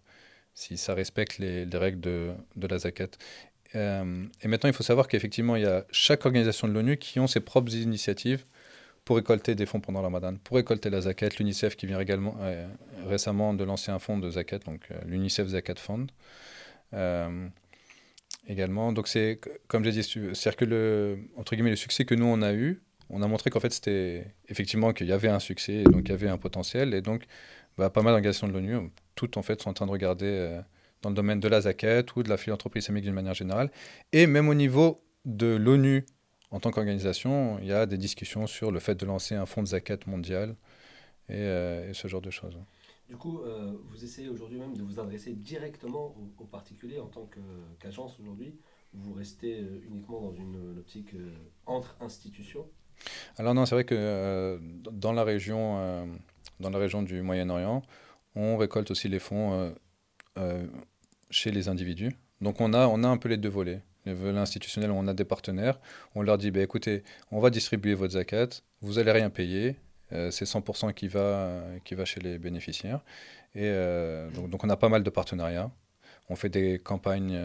si 0.57 0.75
ça 0.75 0.95
respecte 0.95 1.37
les, 1.37 1.65
les 1.65 1.77
règles 1.77 1.99
de, 1.99 2.31
de, 2.55 2.65
la 2.67 2.79
zakat. 2.79 3.09
Euh, 3.75 4.25
et 4.41 4.47
maintenant, 4.47 4.69
il 4.69 4.73
faut 4.73 4.83
savoir 4.83 5.07
qu'effectivement, 5.07 5.55
il 5.55 5.63
y 5.63 5.65
a 5.65 5.85
chaque 5.91 6.25
organisation 6.25 6.67
de 6.67 6.73
l'ONU 6.73 6.97
qui 6.97 7.19
ont 7.19 7.27
ses 7.27 7.39
propres 7.39 7.73
initiatives 7.75 8.43
pour 9.05 9.15
récolter 9.15 9.55
des 9.55 9.65
fonds 9.65 9.79
pendant 9.79 9.99
la 9.99 10.07
Ramadan, 10.07 10.35
pour 10.43 10.57
récolter 10.57 10.89
la 10.89 11.01
zakat. 11.01 11.29
L'UNICEF 11.39 11.75
qui 11.75 11.85
vient 11.85 11.99
également 11.99 12.35
euh, 12.41 12.67
récemment 13.05 13.53
de 13.53 13.63
lancer 13.63 13.91
un 13.91 13.99
fonds 13.99 14.17
de 14.17 14.29
zakat, 14.29 14.59
donc 14.59 14.81
euh, 14.91 14.95
l'UNICEF 15.05 15.47
Zakat 15.47 15.75
Fund. 15.75 16.11
également, 18.47 18.93
donc 18.93 19.07
c'est 19.07 19.39
comme 19.67 19.83
j'ai 19.83 19.91
dit, 19.91 20.03
c'est 20.33 20.55
que 20.55 20.65
le 20.65 21.19
entre 21.35 21.55
guillemets 21.55 21.69
le 21.69 21.75
succès 21.75 22.05
que 22.05 22.15
nous 22.15 22.25
on 22.25 22.41
a 22.41 22.53
eu, 22.53 22.81
on 23.09 23.21
a 23.21 23.27
montré 23.27 23.49
qu'en 23.49 23.59
fait 23.59 23.73
c'était 23.73 24.25
effectivement 24.49 24.93
qu'il 24.93 25.07
y 25.07 25.11
avait 25.13 25.29
un 25.29 25.39
succès, 25.39 25.83
donc 25.83 26.03
il 26.05 26.09
y 26.09 26.13
avait 26.13 26.29
un 26.29 26.37
potentiel, 26.37 26.93
et 26.93 27.01
donc 27.01 27.25
bah, 27.77 27.89
pas 27.89 28.01
mal 28.01 28.13
d'organisations 28.13 28.47
de 28.47 28.53
l'ONU, 28.53 28.89
toutes 29.15 29.37
en 29.37 29.41
fait 29.41 29.61
sont 29.61 29.69
en 29.69 29.73
train 29.73 29.85
de 29.85 29.91
regarder 29.91 30.61
dans 31.01 31.09
le 31.09 31.15
domaine 31.15 31.39
de 31.39 31.47
la 31.47 31.61
zakat 31.61 32.03
ou 32.15 32.23
de 32.23 32.29
la 32.29 32.37
philanthropie 32.37 32.79
islamique 32.79 33.03
d'une 33.03 33.13
manière 33.13 33.33
générale. 33.33 33.71
Et 34.13 34.27
même 34.27 34.49
au 34.49 34.53
niveau 34.53 35.03
de 35.25 35.55
l'ONU, 35.55 36.05
en 36.51 36.59
tant 36.59 36.71
qu'organisation, 36.71 37.59
il 37.59 37.67
y 37.67 37.73
a 37.73 37.85
des 37.85 37.97
discussions 37.97 38.47
sur 38.47 38.71
le 38.71 38.79
fait 38.79 38.95
de 38.95 39.05
lancer 39.05 39.35
un 39.35 39.45
fonds 39.45 39.61
de 39.61 39.67
zakat 39.67 39.99
mondial 40.07 40.55
et, 41.29 41.35
euh, 41.35 41.93
ce 41.93 42.07
genre 42.07 42.21
de 42.21 42.29
choses. 42.29 42.57
Du 43.09 43.15
coup, 43.15 43.41
euh, 43.41 43.73
vous 43.89 44.03
essayez 44.03 44.29
aujourd'hui 44.29 44.59
même 44.59 44.75
de 44.75 44.83
vous 44.83 44.99
adresser 44.99 45.33
directement 45.33 46.15
aux, 46.37 46.45
particuliers 46.45 46.99
en 46.99 47.07
tant 47.07 47.29
qu'agence 47.79 48.19
aujourd'hui 48.19 48.55
Vous 48.93 49.13
restez 49.13 49.59
euh, 49.59 49.81
uniquement 49.87 50.21
dans 50.21 50.33
une 50.33 50.77
optique 50.77 51.15
entre 51.65 51.95
institutions 52.01 52.67
Alors 53.37 53.53
non, 53.53 53.65
c'est 53.65 53.75
vrai 53.75 53.85
que 53.85 54.59
dans, 54.91 55.13
la 55.13 55.23
région, 55.23 56.17
dans 56.59 56.69
la 56.69 56.79
région 56.79 57.01
du 57.01 57.21
Moyen-Orient, 57.21 57.81
on 58.37 58.57
récolte 58.57 58.91
aussi 58.91 59.09
les 59.09 59.19
fonds 59.19 59.53
euh, 59.53 59.71
chez 61.29 61.51
les 61.51 61.69
individus. 61.69 62.11
Donc 62.41 62.61
on 62.61 62.73
a, 62.73 62.87
on 62.87 63.03
a 63.03 63.07
un 63.07 63.17
peu 63.17 63.29
les 63.29 63.37
deux 63.37 63.49
volets. 63.49 63.81
Le 64.05 64.13
volet 64.13 64.37
institutionnel, 64.37 64.91
on 64.91 65.07
a 65.07 65.13
des 65.13 65.25
partenaires. 65.25 65.79
On 66.15 66.21
leur 66.21 66.37
dit, 66.37 66.51
bah, 66.51 66.61
écoutez, 66.61 67.03
on 67.31 67.39
va 67.39 67.49
distribuer 67.49 67.93
votre 67.93 68.13
zakat, 68.13 68.47
vous 68.81 68.99
allez 68.99 69.11
rien 69.11 69.29
payer. 69.29 69.75
Euh, 70.13 70.31
c'est 70.31 70.45
100% 70.45 70.93
qui 70.93 71.09
va, 71.09 71.61
qui 71.83 71.93
va 71.93 72.05
chez 72.05 72.21
les 72.21 72.37
bénéficiaires. 72.39 73.03
Et 73.53 73.63
euh, 73.65 74.29
donc, 74.29 74.63
on 74.63 74.69
a 74.69 74.77
pas 74.77 74.87
mal 74.87 75.03
de 75.03 75.09
partenariats. 75.09 75.69
On 76.29 76.35
fait 76.35 76.49
des 76.49 76.79
campagnes, 76.79 77.39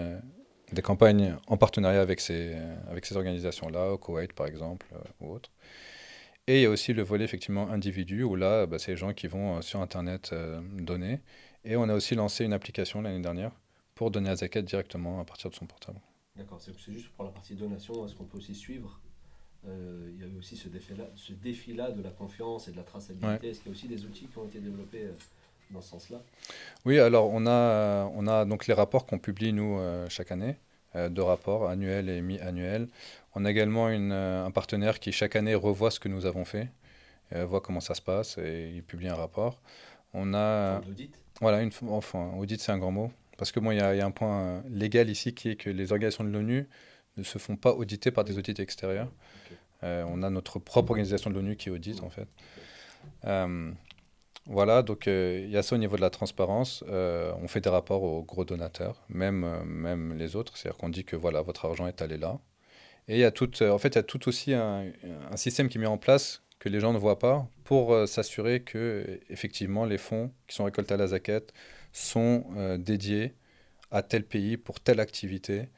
des 0.73 0.83
campagnes 0.83 1.37
en 1.47 1.57
partenariat 1.57 2.01
avec 2.01 2.21
ces, 2.21 2.57
avec 2.89 3.07
ces 3.07 3.17
organisations-là, 3.17 3.93
au 3.93 3.99
Koweït 3.99 4.33
par 4.33 4.47
exemple, 4.47 4.87
ou 5.21 5.33
autres. 5.33 5.51
Et 6.49 6.59
il 6.59 6.63
y 6.63 6.67
a 6.67 6.71
aussi 6.71 6.93
le 6.93 7.03
volet 7.03 7.25
effectivement 7.25 7.71
individu, 7.71 8.25
où 8.25 8.35
là, 8.35 8.67
bah, 8.67 8.79
c'est 8.81 8.93
les 8.93 8.97
gens 8.97 9.13
qui 9.13 9.29
vont 9.29 9.63
sur 9.63 9.81
Internet 9.81 10.35
donner. 10.75 11.21
Et 11.65 11.77
on 11.77 11.89
a 11.89 11.95
aussi 11.95 12.15
lancé 12.15 12.45
une 12.45 12.53
application 12.53 13.03
l'année 13.03 13.23
dernière 13.23 13.53
pour 13.95 14.11
donner 14.11 14.29
la 14.29 14.37
zakat 14.37 14.63
directement 14.63 15.21
à 15.21 15.25
partir 15.25 15.51
de 15.51 15.55
son 15.55 15.67
portable. 15.67 16.01
D'accord, 16.37 16.61
c'est 16.61 16.93
juste 16.93 17.11
pour 17.11 17.25
la 17.25 17.31
partie 17.31 17.55
donation, 17.55 18.07
est-ce 18.07 18.15
qu'on 18.15 18.25
peut 18.25 18.39
aussi 18.39 18.55
suivre 18.55 19.01
euh, 19.69 20.11
Il 20.15 20.21
y 20.21 20.25
a 20.25 20.27
eu 20.27 20.39
aussi 20.39 20.57
ce 20.57 20.69
défi-là 20.69 21.05
ce 21.15 21.35
défi 21.35 21.75
-là 21.75 21.95
de 21.95 22.03
la 22.03 22.11
confiance 22.11 22.69
et 22.69 22.73
de 22.73 22.77
la 22.77 22.83
traçabilité. 22.85 23.51
Est-ce 23.51 23.61
qu'il 23.61 23.71
y 23.71 23.75
a 23.75 23.77
aussi 23.77 23.89
des 23.89 24.05
outils 24.05 24.27
qui 24.27 24.39
ont 24.39 24.47
été 24.47 24.59
développés 24.59 25.05
euh, 25.05 25.13
dans 25.71 25.83
ce 25.83 25.91
sens-là? 25.91 26.23
Oui, 26.85 26.99
alors 26.99 27.31
on 27.31 27.47
a, 27.47 28.07
on 28.15 28.27
a 28.27 28.45
donc 28.45 28.67
les 28.67 28.75
rapports 28.75 29.05
qu'on 29.07 29.19
publie 29.19 29.53
nous 29.53 29.79
euh, 29.79 30.09
chaque 30.09 30.33
année, 30.33 30.57
deux 31.11 31.23
rapports 31.23 31.69
annuels 31.69 32.09
et 32.11 32.21
mi-annuels. 32.21 32.89
On 33.35 33.47
a 33.47 33.51
également 33.51 33.89
une, 33.89 34.13
un 34.13 34.51
partenaire 34.51 35.01
qui 35.01 35.11
chaque 35.11 35.37
année 35.37 35.55
revoit 35.55 35.91
ce 35.91 35.99
que 35.99 36.09
nous 36.09 36.27
avons 36.27 36.45
fait, 36.45 36.69
voit 37.31 37.63
comment 37.63 37.81
ça 37.81 37.95
se 37.95 38.03
passe 38.03 38.37
et 38.37 38.73
il 38.75 38.83
publie 38.83 39.09
un 39.09 39.15
rapport. 39.15 39.63
On 40.15 40.35
a. 40.35 40.81
Voilà, 41.41 41.63
une, 41.63 41.71
enfin, 41.89 42.33
audit, 42.39 42.61
c'est 42.61 42.73
un 42.73 42.79
grand 42.79 42.93
mot. 42.93 43.11
Parce 43.37 43.51
que 43.51 43.59
bon, 43.59 43.73
il 43.73 43.79
y, 43.79 43.81
a 43.81 44.07
un 44.07 44.11
point 44.11 44.63
légal 44.69 45.11
ici 45.11 45.35
qui 45.35 45.49
est 45.49 45.57
que 45.57 45.71
les 45.71 45.91
organisations 45.91 46.23
de 46.23 46.29
l'ONU 46.29 46.69
ne 47.17 47.23
se 47.23 47.39
font 47.39 47.57
pas 47.57 47.73
auditer 47.73 48.11
par 48.11 48.25
des 48.25 48.39
audits 48.39 48.61
extérieurs. 48.61 49.11
Euh, 49.83 50.05
on 50.07 50.23
a 50.23 50.31
notre 50.31 50.59
propre 50.59 50.93
organisation 50.93 51.31
de 51.31 51.35
l'ONU 51.35 51.57
qui 51.57 51.71
audite, 51.71 52.03
en 52.03 52.11
fait. 52.11 52.29
Euh, 53.25 53.73
voilà, 54.47 54.83
donc 54.83 55.09
euh, 55.09 55.41
il 55.45 55.51
y 55.51 55.57
a 55.57 55.63
ça 55.63 55.75
au 55.75 55.79
niveau 55.79 55.97
de 55.97 56.03
la 56.03 56.11
transparence. 56.11 56.85
on 56.89 57.49
fait 57.49 57.61
des 57.61 57.71
rapports 57.71 58.03
aux 58.03 58.23
gros 58.23 58.45
donateurs, 58.45 59.03
même, 59.09 59.65
même 59.65 60.15
les 60.17 60.37
autres. 60.37 60.57
C'est-à-dire 60.57 60.79
qu'on 60.79 60.89
dit 60.89 61.05
que 61.05 61.17
voilà, 61.17 61.43
votre 61.43 61.65
argent 61.65 61.87
est 61.87 62.03
allé 62.03 62.19
là. 62.19 62.39
Et 63.09 63.17
il 63.17 63.21
y 63.21 63.25
a 63.25 63.33
tout, 63.33 63.51
en 63.61 63.79
fait, 63.79 63.89
il 63.89 63.97
y 63.97 63.99
a 63.99 64.05
tout 64.05 64.29
aussi 64.29 64.55
un, 64.55 64.87
un, 65.33 65.37
système 65.37 65.69
qui 65.69 65.79
est 65.79 65.81
mis 65.81 65.87
en 65.87 65.99
place 65.99 66.43
que 66.63 66.69
les 66.69 66.79
gens 66.79 66.93
ne 66.93 66.99
voient 66.99 67.19
pas 67.19 67.49
pour 67.65 67.93
euh, 67.93 68.07
s'assurer 68.07 68.61
que 68.63 69.19
effectivement 69.29 69.85
les 69.85 69.99
fonds 69.99 70.31
qui 70.47 70.55
sont 70.55 70.63
récoltés 70.63 70.95
à 70.95 70.97
la 70.97 71.09
zakat 71.09 71.41
sont 71.93 72.45
euh, 72.57 72.79
dédiés 72.79 73.35
à 73.91 74.05
tel 74.05 74.25
pays 74.25 74.57
pour 74.57 74.79
telle 74.79 75.01
activité 75.01 75.71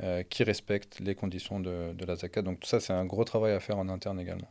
euh, 0.00 0.22
qui 0.22 0.44
respecte 0.44 1.00
les 1.00 1.16
conditions 1.16 1.58
de, 1.58 1.92
de, 1.92 2.06
la 2.06 2.14
zakat. 2.14 2.42
Donc 2.42 2.60
tout 2.60 2.68
ça, 2.68 2.78
c'est 2.78 2.92
un 2.92 3.04
gros 3.04 3.24
travail 3.24 3.52
à 3.52 3.58
faire 3.58 3.78
en 3.78 3.88
interne 3.88 4.20
également. 4.20 4.48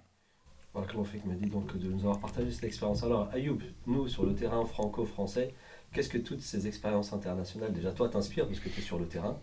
Voilà, 0.73 0.89
fait 1.05 1.25
m'a 1.25 1.35
dit 1.35 1.49
donc 1.49 1.77
de 1.77 1.87
nous 1.87 1.99
avoir 1.99 2.19
partagé 2.19 2.51
cette 2.51 2.65
expérience. 2.65 3.01
Alors 3.03 3.29
Ayoub, 3.33 3.59
nous 3.85 4.09
sur 4.09 4.25
le 4.25 4.35
terrain 4.35 4.65
franco-français, 4.65 5.53
qu'est-ce 5.93 6.09
que 6.09 6.17
toutes 6.17 6.41
ces 6.41 6.67
expériences 6.67 7.13
internationales, 7.13 7.71
déjà 7.71 7.93
toi 7.93 8.09
t'inspirent 8.09 8.47
parce 8.47 8.59
que 8.59 8.67
tu 8.67 8.81
es 8.81 8.83
sur 8.83 8.99
le 8.99 9.07
terrain, 9.07 9.39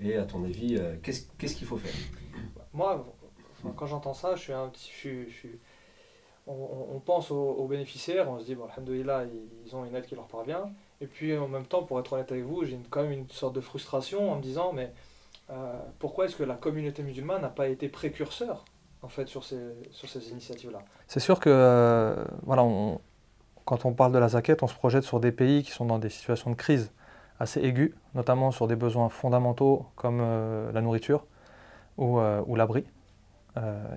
et 0.00 0.14
à 0.14 0.24
ton 0.26 0.44
avis, 0.44 0.80
qu'est-ce 1.02 1.56
qu'il 1.56 1.66
faut 1.66 1.76
faire? 1.76 1.92
Moi, 2.72 3.04
quand 3.74 3.86
j'entends 3.86 4.14
ça, 4.14 4.36
je 4.36 4.42
suis 4.42 4.52
un 4.52 4.68
petit... 4.68 4.92
Je 4.92 5.34
suis, 5.34 5.58
on, 6.48 7.00
pense 7.00 7.30
aux, 7.30 7.66
bénéficiaires, 7.68 8.30
on 8.30 8.38
se 8.38 8.44
dit, 8.44 8.54
bon, 8.54 8.64
alhamdoulilah, 8.64 9.24
ils 9.66 9.76
ont 9.76 9.84
une 9.84 9.94
aide 9.94 10.06
qui 10.06 10.14
leur 10.14 10.26
parvient. 10.26 10.70
Et 11.00 11.06
puis 11.06 11.36
en 11.36 11.48
même 11.48 11.66
temps, 11.66 11.82
pour 11.82 12.00
être 12.00 12.12
honnête 12.12 12.32
avec 12.32 12.44
vous, 12.44 12.64
j'ai 12.64 12.78
quand 12.90 13.02
même 13.02 13.12
une 13.12 13.28
sorte 13.28 13.54
de 13.54 13.60
frustration 13.60 14.32
en 14.32 14.36
me 14.36 14.42
disant, 14.42 14.72
mais 14.72 14.92
euh, 15.50 15.72
pourquoi 15.98 16.26
est-ce 16.26 16.36
que 16.36 16.42
la 16.42 16.54
communauté 16.54 17.02
musulmane 17.02 17.42
n'a 17.42 17.48
pas 17.48 17.68
été 17.68 17.88
précurseur 17.88 18.64
en 19.02 19.08
fait 19.08 19.28
sur 19.28 19.44
ces, 19.44 19.60
sur 19.90 20.08
ces 20.08 20.30
initiatives-là? 20.30 20.80
C'est 21.06 21.20
sûr 21.20 21.38
que 21.38 21.50
euh, 21.50 22.24
voilà, 22.42 22.66
quand 23.64 23.84
on 23.84 23.92
parle 23.92 24.12
de 24.12 24.18
la 24.18 24.28
zakat, 24.28 24.56
on 24.62 24.66
se 24.66 24.74
projette 24.74 25.04
sur 25.04 25.20
des 25.20 25.32
pays 25.32 25.62
qui 25.62 25.70
sont 25.70 25.86
dans 25.86 25.98
des 25.98 26.10
situations 26.10 26.50
de 26.50 26.56
crise 26.56 26.92
assez 27.38 27.60
aiguës, 27.60 27.92
notamment 28.14 28.50
sur 28.50 28.66
des 28.66 28.74
besoins 28.74 29.08
fondamentaux 29.08 29.86
comme 29.94 30.18
euh, 30.20 30.72
la 30.72 30.80
nourriture 30.80 31.24
ou, 31.96 32.20
ou 32.20 32.54
l'abri 32.54 32.84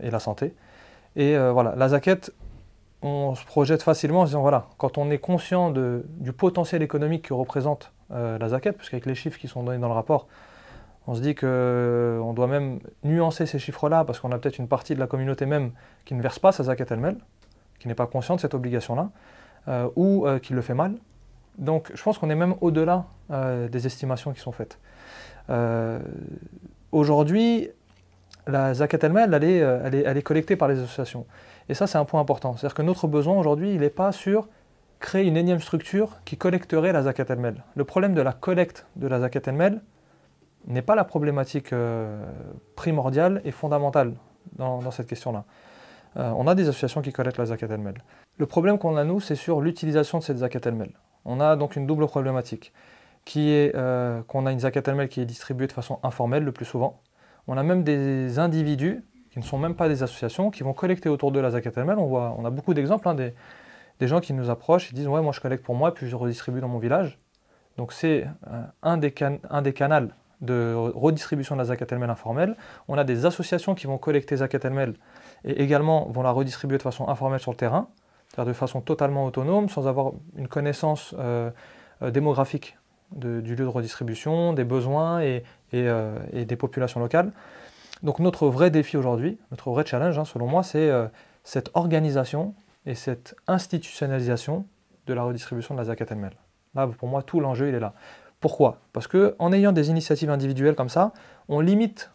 et 0.02 0.10
la 0.10 0.20
santé. 0.20 0.56
Et 1.16 1.38
voilà, 1.38 1.76
la 1.76 1.90
zakat, 1.90 2.32
on 3.02 3.36
se 3.36 3.46
projette 3.46 3.82
facilement 3.82 4.22
en 4.22 4.26
se 4.26 4.32
disant 4.32 4.42
voilà, 4.42 4.68
quand 4.78 4.98
on 4.98 5.10
est 5.10 5.18
conscient 5.18 5.72
du 5.72 6.34
potentiel 6.34 6.82
économique 6.82 7.30
que 7.30 7.34
représente 7.34 7.92
euh, 8.12 8.38
la 8.38 8.50
zakat, 8.50 8.74
puisqu'avec 8.74 9.06
les 9.06 9.16
chiffres 9.16 9.40
qui 9.40 9.48
sont 9.48 9.64
donnés 9.64 9.80
dans 9.80 9.88
le 9.88 9.94
rapport, 9.94 10.28
on 11.08 11.16
se 11.16 11.22
dit 11.22 11.34
qu'on 11.34 12.34
doit 12.36 12.48
même 12.48 12.80
nuancer 13.04 13.48
ces 13.48 13.58
chiffres-là, 13.58 14.04
parce 14.06 14.20
qu'on 14.20 14.32
a 14.32 14.38
peut-être 14.38 14.60
une 14.60 14.68
partie 14.68 14.94
de 14.94 15.00
la 15.00 15.08
communauté 15.08 15.48
même 15.48 15.72
qui 16.06 16.14
ne 16.14 16.22
verse 16.22 16.38
pas 16.38 16.52
sa 16.52 16.64
zakat 16.64 16.86
elle-même, 16.92 17.18
qui 17.80 17.88
n'est 17.88 17.96
pas 17.96 18.06
consciente 18.06 18.38
de 18.38 18.42
cette 18.42 18.54
obligation-là, 18.54 19.10
euh, 19.68 19.90
ou 19.96 20.28
euh, 20.28 20.38
qui 20.38 20.54
le 20.54 20.62
fait 20.62 20.76
mal. 20.76 20.96
Donc 21.58 21.92
je 21.94 22.04
pense 22.04 22.20
qu'on 22.20 22.30
est 22.30 22.36
même 22.36 22.56
au-delà 22.62 23.06
des 23.30 23.86
estimations 23.86 24.34
qui 24.34 24.42
sont 24.42 24.52
faites. 24.52 24.78
Aujourd'hui, 26.92 27.70
la 28.48 28.74
zakat 28.74 28.98
elle-même, 29.02 29.34
elle, 29.34 29.44
elle, 29.44 30.04
elle 30.06 30.18
est 30.18 30.22
collectée 30.22 30.56
par 30.56 30.68
les 30.68 30.80
associations. 30.80 31.26
Et 31.72 31.74
ça, 31.74 31.88
c'est 31.88 31.98
un 31.98 32.04
point 32.04 32.20
important. 32.20 32.58
C'est-à-dire 32.58 32.76
que 32.76 32.82
notre 32.82 33.08
besoin 33.08 33.40
aujourd'hui, 33.40 33.74
il 33.74 33.80
n'est 33.80 33.90
pas 33.90 34.12
sur 34.12 34.50
créer 35.00 35.26
une 35.26 35.38
énième 35.38 35.62
structure 35.62 36.20
qui 36.26 36.36
collecterait 36.36 36.92
la 36.92 37.04
zakat 37.04 37.24
el-mel. 37.30 37.64
Le 37.78 37.86
problème 37.86 38.14
de 38.14 38.22
la 38.22 38.34
collecte 38.34 38.88
de 38.98 39.08
la 39.08 39.22
zakat 39.22 39.40
el-mel 39.46 39.82
n'est 40.68 40.82
pas 40.82 40.96
la 40.96 41.06
problématique 41.06 41.72
euh, 41.72 42.30
primordiale 42.76 43.42
et 43.46 43.52
fondamentale 43.52 44.16
dans, 44.58 44.92
cette 44.92 45.08
question-là. 45.08 45.46
Euh, 46.18 46.34
on 46.36 46.46
a 46.48 46.56
des 46.56 46.68
associations 46.68 47.02
qui 47.02 47.14
collectent 47.14 47.38
la 47.38 47.46
zakat 47.46 47.68
el-mel. 47.68 47.96
Le 48.38 48.46
problème 48.48 48.78
qu'on 48.78 48.98
a, 48.98 49.06
nous, 49.06 49.22
c'est 49.22 49.36
sur 49.36 49.62
l'utilisation 49.62 50.18
de 50.18 50.24
cette 50.24 50.40
zakat 50.40 50.60
el-mel. 50.66 50.92
On 51.24 51.40
a 51.40 51.56
donc 51.56 51.78
une 51.78 51.88
double 51.88 52.06
problématique, 52.06 52.74
qui 53.24 53.50
est 53.50 53.74
euh, 53.78 54.22
qu'on 54.24 54.46
a 54.46 54.52
une 54.52 54.60
zakat 54.60 54.82
el-mel 54.88 55.08
qui 55.08 55.22
est 55.22 55.26
distribuée 55.26 55.68
de 55.68 55.72
façon 55.72 56.00
informelle 56.04 56.44
le 56.44 56.52
plus 56.52 56.66
souvent. 56.66 57.00
On 57.48 57.56
a 57.56 57.64
même 57.64 57.86
des 57.86 58.40
individus 58.40 59.06
qui 59.32 59.40
ne 59.40 59.44
sont 59.44 59.58
même 59.58 59.76
pas 59.76 59.88
des 59.88 60.04
associations, 60.04 60.52
qui 60.52 60.64
vont 60.64 60.74
collecter 60.74 61.10
autour 61.10 61.32
de 61.32 61.40
la 61.40 61.52
zakat 61.52 61.72
el-mel. 61.78 61.98
On, 61.98 62.14
on 62.14 62.46
a 62.46 62.50
beaucoup 62.50 62.74
d'exemples, 62.74 63.08
hein, 63.08 63.16
des, 63.16 64.08
gens 64.08 64.20
qui 64.20 64.34
nous 64.34 64.50
approchent 64.50 64.92
et 64.92 64.96
disent 64.96 65.08
Ouais, 65.08 65.22
moi 65.22 65.32
je 65.32 65.40
collecte 65.40 65.64
pour 65.64 65.76
moi, 65.76 65.94
puis 65.94 66.08
je 66.08 66.16
redistribue 66.16 66.60
dans 66.60 66.68
mon 66.68 66.80
village. 66.80 67.18
Donc 67.78 67.94
c'est 67.94 68.28
euh, 68.52 68.64
un, 68.84 68.98
des 68.98 69.14
des 69.64 69.74
canaux 69.74 70.10
de 70.42 70.74
redistribution 70.76 71.56
de 71.56 71.60
la 71.62 71.66
zakat 71.66 71.86
el-mel 71.92 72.10
informelle. 72.10 72.58
On 72.88 72.98
a 72.98 73.04
des 73.04 73.26
associations 73.26 73.76
qui 73.76 73.88
vont 73.88 73.98
collecter 73.98 74.38
zakat 74.38 74.60
el-mel 74.64 74.96
et 75.46 75.62
également 75.62 76.10
vont 76.10 76.24
la 76.24 76.32
redistribuer 76.32 76.78
de 76.78 76.84
façon 76.84 77.08
informelle 77.08 77.40
sur 77.40 77.52
le 77.52 77.58
terrain, 77.58 77.88
c'est-à-dire 78.28 78.52
de 78.52 78.58
façon 78.58 78.82
totalement 78.82 79.26
autonome, 79.26 79.70
sans 79.70 79.88
avoir 79.88 80.14
une 80.36 80.48
connaissance 80.48 81.16
euh, 81.18 81.52
euh, 82.02 82.12
démographique 82.12 82.78
du 83.14 83.42
lieu 83.42 83.56
de 83.56 83.66
redistribution, 83.66 84.54
des 84.54 84.64
besoins 84.64 85.22
et, 85.22 85.44
des 85.74 86.56
populations 86.56 87.02
locales. 87.02 87.34
Donc 88.04 88.20
notre 88.20 88.48
vrai 88.48 88.72
défi 88.72 88.98
aujourd'hui, 88.98 89.38
notre 89.52 89.70
vrai 89.70 89.86
challenge, 89.86 90.18
hein, 90.18 90.26
selon 90.26 90.48
moi, 90.48 90.64
c'est 90.64 90.92
cette 91.44 91.70
organisation 91.74 92.56
et 92.86 92.96
cette 92.96 93.36
institutionnalisation 93.48 94.66
de 95.08 95.14
la 95.14 95.24
redistribution 95.24 95.76
de 95.76 95.80
la 95.80 95.86
zakat 95.86 96.06
el-mel. 96.10 96.34
Là, 96.76 96.88
pour 96.88 97.08
moi, 97.08 97.22
tout 97.22 97.40
l'enjeu, 97.40 97.70
il 97.70 97.76
est 97.76 97.80
là. 97.80 97.94
Pourquoi? 98.40 98.80
Parce 98.94 99.08
qu'en 99.08 99.52
ayant 99.52 99.72
des 99.72 99.90
initiatives 99.90 100.30
individuelles 100.30 100.76
comme 100.76 100.90
ça, 100.90 101.14
on 101.48 101.60
limite 101.60 102.12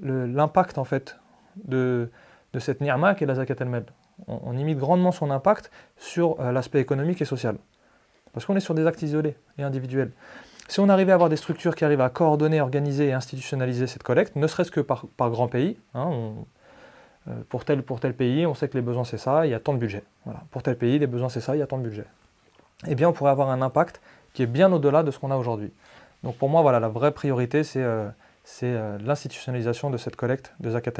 l'impact 0.00 0.78
en 0.78 0.84
fait 0.84 1.18
de, 1.64 2.10
de 2.52 2.58
cette 2.58 2.80
ni'ma 2.80 3.14
qui 3.14 3.24
est 3.24 3.26
la 3.26 3.34
zakat 3.34 3.56
el-mel. 3.60 3.86
On, 4.28 4.52
limite 4.52 4.78
grandement 4.78 5.10
son 5.10 5.30
impact 5.30 5.70
sur 5.96 6.40
euh, 6.40 6.52
l'aspect 6.52 6.80
économique 6.80 7.20
et 7.20 7.24
social. 7.24 7.56
Parce 8.32 8.46
qu'on 8.46 8.54
est 8.54 8.60
sur 8.60 8.74
des 8.74 8.86
actes 8.86 9.02
isolés 9.02 9.36
et 9.58 9.62
individuels. 9.62 10.12
Si 10.68 10.80
on 10.80 10.88
arrivait 10.88 11.12
à 11.12 11.14
avoir 11.16 11.28
des 11.28 11.36
structures 11.36 11.74
qui 11.74 11.84
arrivent 11.84 12.00
à 12.00 12.08
coordonner, 12.08 12.60
organiser 12.60 13.08
et 13.08 13.12
institutionnaliser 13.12 13.86
cette 13.86 14.02
collecte, 14.02 14.36
ne 14.36 14.46
serait-ce 14.46 14.70
que 14.70 14.80
par, 14.80 15.06
par 15.16 15.30
grand 15.30 15.48
pays, 15.48 15.76
hein, 15.94 16.32
euh, 17.28 17.32
pour 17.48 17.64
tel, 17.64 17.82
pour 17.82 18.00
tel 18.00 18.14
pays, 18.14 18.46
on 18.46 18.54
sait 18.54 18.68
que 18.68 18.76
les 18.76 18.82
besoins 18.82 19.04
c'est 19.04 19.18
ça, 19.18 19.46
il 19.46 19.50
y 19.50 19.54
a 19.54 19.60
tant 19.60 19.74
de 19.74 19.78
budget. 19.78 20.02
Voilà. 20.24 20.42
Pour 20.50 20.62
tel 20.62 20.76
pays, 20.76 20.98
les 20.98 21.06
besoins 21.06 21.28
c'est 21.28 21.40
ça, 21.40 21.54
il 21.54 21.58
y 21.58 21.62
a 21.62 21.66
tant 21.66 21.78
de 21.78 21.82
budget. 21.82 22.06
Eh 22.86 22.94
bien, 22.94 23.08
on 23.08 23.12
pourrait 23.12 23.30
avoir 23.30 23.50
un 23.50 23.62
impact 23.62 24.00
qui 24.32 24.42
est 24.42 24.46
bien 24.46 24.72
au-delà 24.72 25.02
de 25.02 25.10
ce 25.10 25.18
qu'on 25.18 25.30
a 25.30 25.36
aujourd'hui. 25.36 25.72
Donc 26.22 26.36
pour 26.36 26.48
moi, 26.48 26.62
voilà, 26.62 26.80
la 26.80 26.88
vraie 26.88 27.12
priorité, 27.12 27.64
c'est 27.64 27.82
euh, 27.82 28.08
euh, 28.62 28.98
l'institutionnalisation 28.98 29.90
de 29.90 29.96
cette 29.96 30.16
collecte 30.16 30.54
de 30.60 30.70
Zakat 30.70 30.92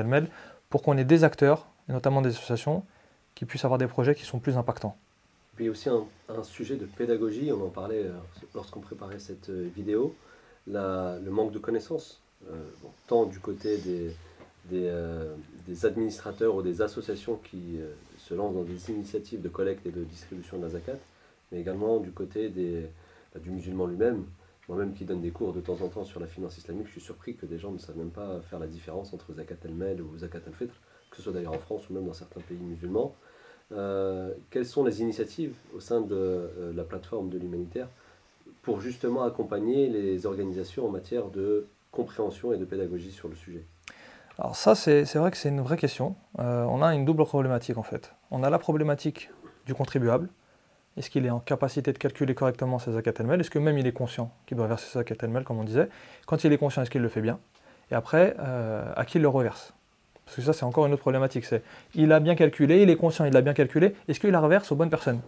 pour 0.71 0.83
qu'on 0.83 0.97
ait 0.97 1.05
des 1.05 1.25
acteurs, 1.25 1.67
et 1.89 1.93
notamment 1.93 2.23
des 2.23 2.31
associations, 2.31 2.85
qui 3.35 3.45
puissent 3.45 3.65
avoir 3.65 3.79
des 3.79 3.87
projets 3.87 4.15
qui 4.15 4.25
sont 4.25 4.39
plus 4.39 4.57
impactants. 4.57 4.97
Puis 5.57 5.69
aussi 5.69 5.89
un, 5.89 6.07
sujet 6.45 6.77
de 6.77 6.87
pédagogie, 6.87 7.53
on 7.53 7.67
en 7.67 7.69
parlait 7.69 8.07
lorsqu'on 8.55 8.81
préparait 8.81 9.19
cette 9.19 9.51
vidéo, 9.51 10.15
la, 10.67 11.19
le 11.23 11.31
manque 11.31 11.53
de 11.53 11.59
connaissances, 11.59 12.23
tant 13.07 13.27
du 13.27 13.39
côté 13.39 13.77
des, 13.79 14.13
des, 14.71 15.87
administrateurs 15.87 16.55
ou 16.55 16.63
des 16.63 16.83
associations 16.83 17.37
qui 17.37 17.79
euh, 17.79 17.93
se 18.19 18.35
lancent 18.35 18.55
dans 18.55 18.63
des 18.63 18.91
initiatives 18.91 19.41
de 19.41 19.49
collecte 19.49 19.87
et 19.87 19.91
de 19.91 20.05
distribution 20.05 20.59
de 20.59 20.63
la 20.63 20.71
zakat, 20.71 20.99
mais 21.51 21.61
également 21.61 21.99
du 21.99 22.13
côté 22.13 22.49
des, 22.49 22.87
bah, 23.35 23.41
du 23.41 23.51
musulman 23.51 23.87
lui-même. 23.87 24.25
Moi-même 24.69 24.95
qui 24.95 25.05
donne 25.05 25.21
des 25.21 25.33
cours 25.33 25.53
de 25.53 25.61
temps 25.61 25.81
en 25.83 25.89
temps 25.89 26.05
sur 26.05 26.21
la 26.21 26.29
finance 26.29 26.57
islamique, 26.57 26.87
je 26.87 26.93
suis 26.93 27.01
surpris 27.01 27.35
que 27.35 27.47
des 27.47 27.59
gens 27.59 27.73
ne 27.73 27.79
savent 27.79 27.99
même 27.99 28.11
pas 28.11 28.41
faire 28.43 28.61
la 28.61 28.69
différence 28.69 29.13
entre 29.13 29.35
zakat 29.35 29.57
al-mel 29.65 30.01
ou 30.01 30.17
zakat 30.19 30.41
al-fitr, 30.47 30.75
que 31.11 31.17
ce 31.17 31.23
soit 31.23 31.33
d'ailleurs 31.33 31.55
en 31.55 31.59
France 31.59 31.91
ou 31.91 31.95
même 31.95 32.07
dans 32.07 32.13
certains 32.13 32.41
pays 32.41 32.59
musulmans. 32.59 33.17
Euh, 33.75 34.33
quelles 34.51 34.67
sont 34.67 34.85
les 34.85 35.01
initiatives 35.01 35.55
au 35.75 35.81
sein 35.81 36.01
de 36.01 36.15
euh, 36.15 36.73
la 36.75 36.85
plateforme 36.85 37.31
de 37.31 37.39
l'humanitaire 37.39 37.89
pour 38.63 38.81
justement 38.81 39.23
accompagner 39.23 39.89
les 39.89 40.27
organisations 40.27 40.87
en 40.87 40.91
matière 40.91 41.29
de 41.29 41.67
compréhension 41.91 42.53
et 42.53 42.59
de 42.59 42.65
pédagogie 42.65 43.11
sur 43.11 43.29
le 43.29 43.35
sujet? 43.35 43.65
Alors 44.39 44.57
ça, 44.57 44.75
c'est 44.75 45.15
vrai 45.15 45.31
que 45.31 45.37
c'est 45.37 45.49
une 45.49 45.61
vraie 45.61 45.77
question. 45.77 46.17
Euh, 46.39 46.65
on 46.65 46.83
a 46.83 46.95
une 46.95 47.05
double 47.05 47.25
problématique 47.25 47.77
en 47.77 47.83
fait. 47.83 48.13
On 48.31 48.43
a 48.43 48.51
la 48.51 48.59
problématique 48.59 49.31
du 49.67 49.75
contribuable. 49.75 50.29
Est-ce 50.97 51.09
qu'il 51.09 51.25
est 51.25 51.31
en 51.31 51.41
capacité 51.41 51.93
de 51.93 51.99
calculer 51.99 52.35
correctement 52.35 52.79
ses 52.79 52.93
zakat 52.93 53.13
Est-ce 53.13 53.51
que 53.51 53.59
même 53.59 53.79
il 53.79 53.87
est 53.87 53.93
conscient 53.93 54.31
qu'il 54.47 54.59
doit 54.59 54.67
verser 54.67 54.87
ses 54.87 54.99
zakat 54.99 55.43
comme 55.45 55.59
on 55.59 55.65
disait? 55.65 55.89
Quand 56.27 56.45
il 56.45 56.53
est 56.53 56.59
conscient, 56.59 56.83
est-ce 56.83 56.91
qu'il 56.91 57.01
le 57.01 57.09
fait 57.09 57.23
bien? 57.23 57.39
Et 57.91 57.95
après, 57.95 58.37
à 58.39 59.05
qui 59.07 59.17
il 59.17 59.23
le 59.23 59.29
reverse? 59.29 59.73
Parce 60.33 60.47
que 60.47 60.51
ça, 60.51 60.59
c'est 60.59 60.65
encore 60.65 60.87
une 60.87 60.95
autre 60.95 61.03
problématique. 61.03 61.45
C'est 61.45 61.63
il 61.95 62.11
a 62.11 62.19
bien 62.19 62.35
calculé, 62.35 62.83
il 62.83 62.89
est 62.89 62.97
conscient, 62.97 63.27
il 63.27 63.35
l'a 63.35 63.43
bien 63.43 63.53
calculé. 63.53 63.95
Est-ce 64.09 64.19
qu'il 64.19 64.31
la 64.31 64.41
reverse 64.41 64.73
aux 64.73 64.77
bonnes 64.77 64.89
personnes? 64.89 65.21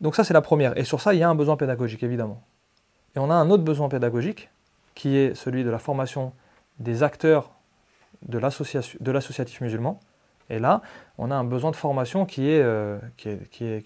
Donc 0.00 0.14
ça, 0.14 0.22
c'est 0.22 0.34
la 0.34 0.40
première. 0.40 0.78
Et 0.78 0.84
sur 0.84 1.00
ça, 1.00 1.14
il 1.14 1.18
y 1.18 1.24
a 1.24 1.28
un 1.28 1.34
besoin 1.34 1.56
pédagogique, 1.56 2.04
évidemment. 2.04 2.40
Et 3.16 3.18
on 3.18 3.28
a 3.28 3.34
un 3.34 3.50
autre 3.50 3.64
besoin 3.64 3.88
pédagogique, 3.88 4.50
qui 4.94 5.16
est 5.16 5.34
celui 5.34 5.64
de 5.64 5.70
la 5.70 5.80
formation 5.80 6.32
des 6.78 7.02
acteurs 7.02 7.50
de 8.22 8.38
l'associatif 8.38 9.60
musulman. 9.62 9.98
Et 10.48 10.60
là, 10.60 10.80
on 11.18 11.32
a 11.32 11.34
un 11.34 11.44
besoin 11.44 11.72
de 11.72 11.76
formation 11.76 12.24
qui 12.24 12.48
est, 12.48 12.62
euh, 12.62 12.98
qui, 13.16 13.30
est, 13.30 13.50
qui, 13.50 13.64
est, 13.64 13.82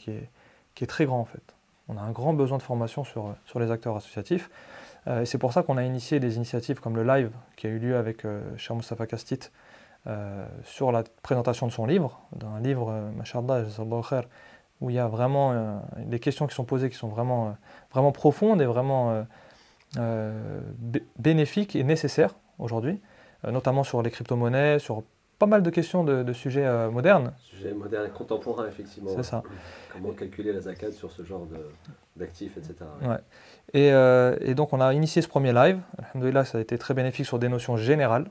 qui, 0.74 0.84
est, 0.84 0.86
très 0.86 1.06
grand 1.06 1.20
en 1.20 1.24
fait. 1.24 1.42
On 1.88 1.96
a 1.96 2.02
un 2.02 2.10
grand 2.10 2.34
besoin 2.34 2.58
de 2.58 2.62
formation 2.62 3.02
sur, 3.02 3.34
sur 3.46 3.60
les 3.60 3.70
acteurs 3.70 3.96
associatifs. 3.96 4.50
Euh, 5.08 5.24
c'est 5.24 5.38
pour 5.38 5.52
ça 5.52 5.62
qu'on 5.62 5.76
a 5.76 5.82
initié 5.82 6.20
des 6.20 6.36
initiatives 6.36 6.80
comme 6.80 6.94
le 6.96 7.02
live 7.02 7.30
qui 7.56 7.66
a 7.66 7.70
eu 7.70 7.78
lieu 7.78 7.96
avec 7.96 8.24
euh, 8.24 8.40
Cher 8.56 8.76
Mustafa 8.76 9.06
Kastit 9.06 9.50
euh, 10.06 10.46
sur 10.64 10.92
la 10.92 11.02
présentation 11.22 11.66
de 11.66 11.72
son 11.72 11.86
livre, 11.86 12.20
d'un 12.36 12.60
livre, 12.60 12.90
euh, 12.90 14.22
où 14.80 14.90
il 14.90 14.96
y 14.96 14.98
a 14.98 15.06
vraiment 15.06 15.80
des 15.96 16.18
questions 16.18 16.48
qui 16.48 16.56
sont 16.56 16.64
posées 16.64 16.90
qui 16.90 16.96
sont 16.96 17.06
vraiment, 17.06 17.56
vraiment 17.92 18.10
profondes 18.10 18.60
et 18.60 18.64
vraiment 18.64 19.24
bénéfiques 21.16 21.76
et 21.76 21.84
nécessaires 21.84 22.34
aujourd'hui, 22.58 23.00
notamment 23.44 23.84
sur 23.84 24.02
les 24.02 24.10
crypto-monnaies, 24.10 24.80
sur 24.80 25.04
pas 25.42 25.46
mal 25.46 25.64
de 25.64 25.70
questions 25.70 26.04
de, 26.04 26.32
sujets 26.32 26.64
euh, 26.64 26.88
modernes. 26.88 27.32
Sujets 27.40 27.72
modernes 27.72 28.06
et 28.06 28.16
contemporains, 28.16 28.68
effectivement. 28.68 29.10
C'est 29.16 29.24
ça. 29.24 29.42
Comment 29.92 30.12
calculer 30.12 30.52
la 30.52 30.60
zakat 30.60 30.92
sur 30.92 31.10
ce 31.10 31.24
genre 31.24 31.48
d'actifs, 32.14 32.56
etc. 32.56 32.76
Ouais. 33.02 33.16
Et, 33.72 33.92
euh, 33.92 34.36
et, 34.40 34.54
donc, 34.54 34.72
on 34.72 34.80
a 34.80 34.94
initié 34.94 35.20
ce 35.20 35.26
premier 35.26 35.52
live. 35.52 35.80
Alhamdoulilah, 35.98 36.44
ça 36.44 36.58
a 36.58 36.60
été 36.60 36.78
très 36.78 36.94
bénéfique 36.94 37.26
sur 37.26 37.40
des 37.40 37.48
notions 37.48 37.76
générales 37.76 38.30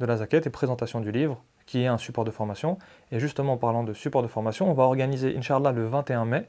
de 0.00 0.06
la 0.06 0.16
zakat 0.16 0.38
et 0.46 0.48
présentation 0.48 1.02
du 1.02 1.12
livre, 1.12 1.42
qui 1.66 1.82
est 1.82 1.88
un 1.88 1.98
support 1.98 2.24
de 2.24 2.30
formation. 2.30 2.78
Et 3.12 3.20
justement, 3.20 3.52
en 3.52 3.58
parlant 3.58 3.84
de 3.84 3.92
support 3.92 4.22
de 4.22 4.28
formation, 4.28 4.70
on 4.70 4.72
va 4.72 4.84
organiser, 4.84 5.36
Inch'Allah, 5.36 5.72
le 5.72 5.86
21 5.86 6.24
mai, 6.24 6.48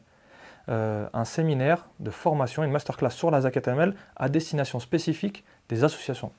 un 0.70 1.26
séminaire 1.26 1.89
de 1.99 2.12
formation, 2.12 2.64
une 2.64 2.72
masterclass 2.72 3.12
sur 3.12 3.30
la 3.30 3.41
zakat 3.41 3.70
ML 3.74 3.93
à 4.16 4.30
destination 4.30 4.80
spécifique 4.80 5.43
des 5.68 5.84
associations. 5.84 6.32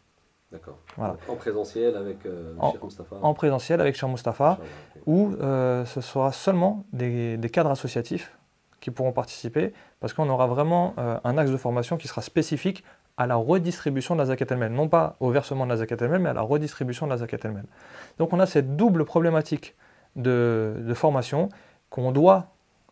D'accord. 0.51 0.79
En 0.97 1.35
présentiel 1.37 1.95
avec 1.95 2.25
euh, 2.25 2.55
Mustafa 2.83 3.17
En 3.21 3.35
présentiel 3.35 3.81
avec 3.83 3.97
Cheikh 3.97 4.09
Mustafa, 4.09 4.59
où 5.07 5.33
euh, 5.41 5.85
ce 5.85 6.01
sera 6.01 6.33
seulement 6.33 6.85
des, 6.95 7.39
cadres 7.53 7.71
associatifs 7.71 8.39
qui 8.81 8.91
pourront 8.91 9.13
participer, 9.13 9.75
parce 10.01 10.15
qu'on 10.15 10.29
aura 10.31 10.47
vraiment 10.47 10.95
euh, 10.97 11.19
un 11.23 11.37
axe 11.37 11.51
de 11.51 11.57
formation 11.59 11.99
qui 11.99 12.09
sera 12.09 12.23
spécifique 12.23 12.83
à 13.19 13.27
la 13.27 13.35
redistribution 13.35 14.15
de 14.15 14.21
la 14.21 14.27
zakat 14.27 14.47
el 14.51 14.73
non 14.73 14.89
pas 14.89 15.17
au 15.21 15.31
versement 15.31 15.67
de 15.67 15.71
la 15.71 15.77
zakat 15.77 15.97
el 16.01 16.19
mais 16.19 16.31
à 16.31 16.35
la 16.35 16.41
redistribution 16.41 17.07
de 17.07 17.11
la 17.11 17.19
zakat 17.19 17.39
el 17.45 17.65
Donc 18.19 18.33
on 18.33 18.41
a 18.41 18.47
cette 18.47 18.77
double 18.77 19.05
problématique 19.05 19.77
de, 20.17 20.77
de 20.79 20.95
formation 20.95 21.51
qu'on 21.91 22.13
doit 22.13 22.47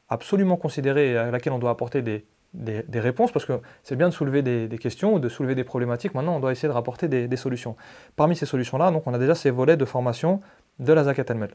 absolument 0.09 0.57
considérer 0.57 1.13
et 1.13 1.17
à 1.17 1.31
laquelle 1.31 1.53
on 1.53 1.59
doit 1.59 1.71
apporter 1.71 2.03
des, 2.03 2.27
des, 2.55 3.01
réponses, 3.01 3.33
parce 3.33 3.45
que 3.45 3.61
c'est 3.83 3.97
bien 3.97 4.09
de 4.09 4.15
soulever 4.15 4.43
des, 4.43 4.79
questions 4.79 5.15
ou 5.15 5.19
de 5.19 5.29
soulever 5.29 5.55
des 5.55 5.65
problématiques. 5.65 6.15
Maintenant, 6.15 6.37
on 6.37 6.41
doit 6.41 6.53
essayer 6.53 6.69
de 6.69 6.73
rapporter 6.73 7.09
des, 7.09 7.37
solutions. 7.37 7.77
Parmi 8.17 8.37
ces 8.37 8.47
solutions-là, 8.47 8.93
on 9.05 9.15
a 9.15 9.19
déjà 9.19 9.35
ces 9.35 9.51
volets 9.51 9.77
de 9.77 9.85
formation 9.85 10.41
de 10.79 10.93
la 10.93 11.05
Zakat 11.05 11.25
el 11.29 11.49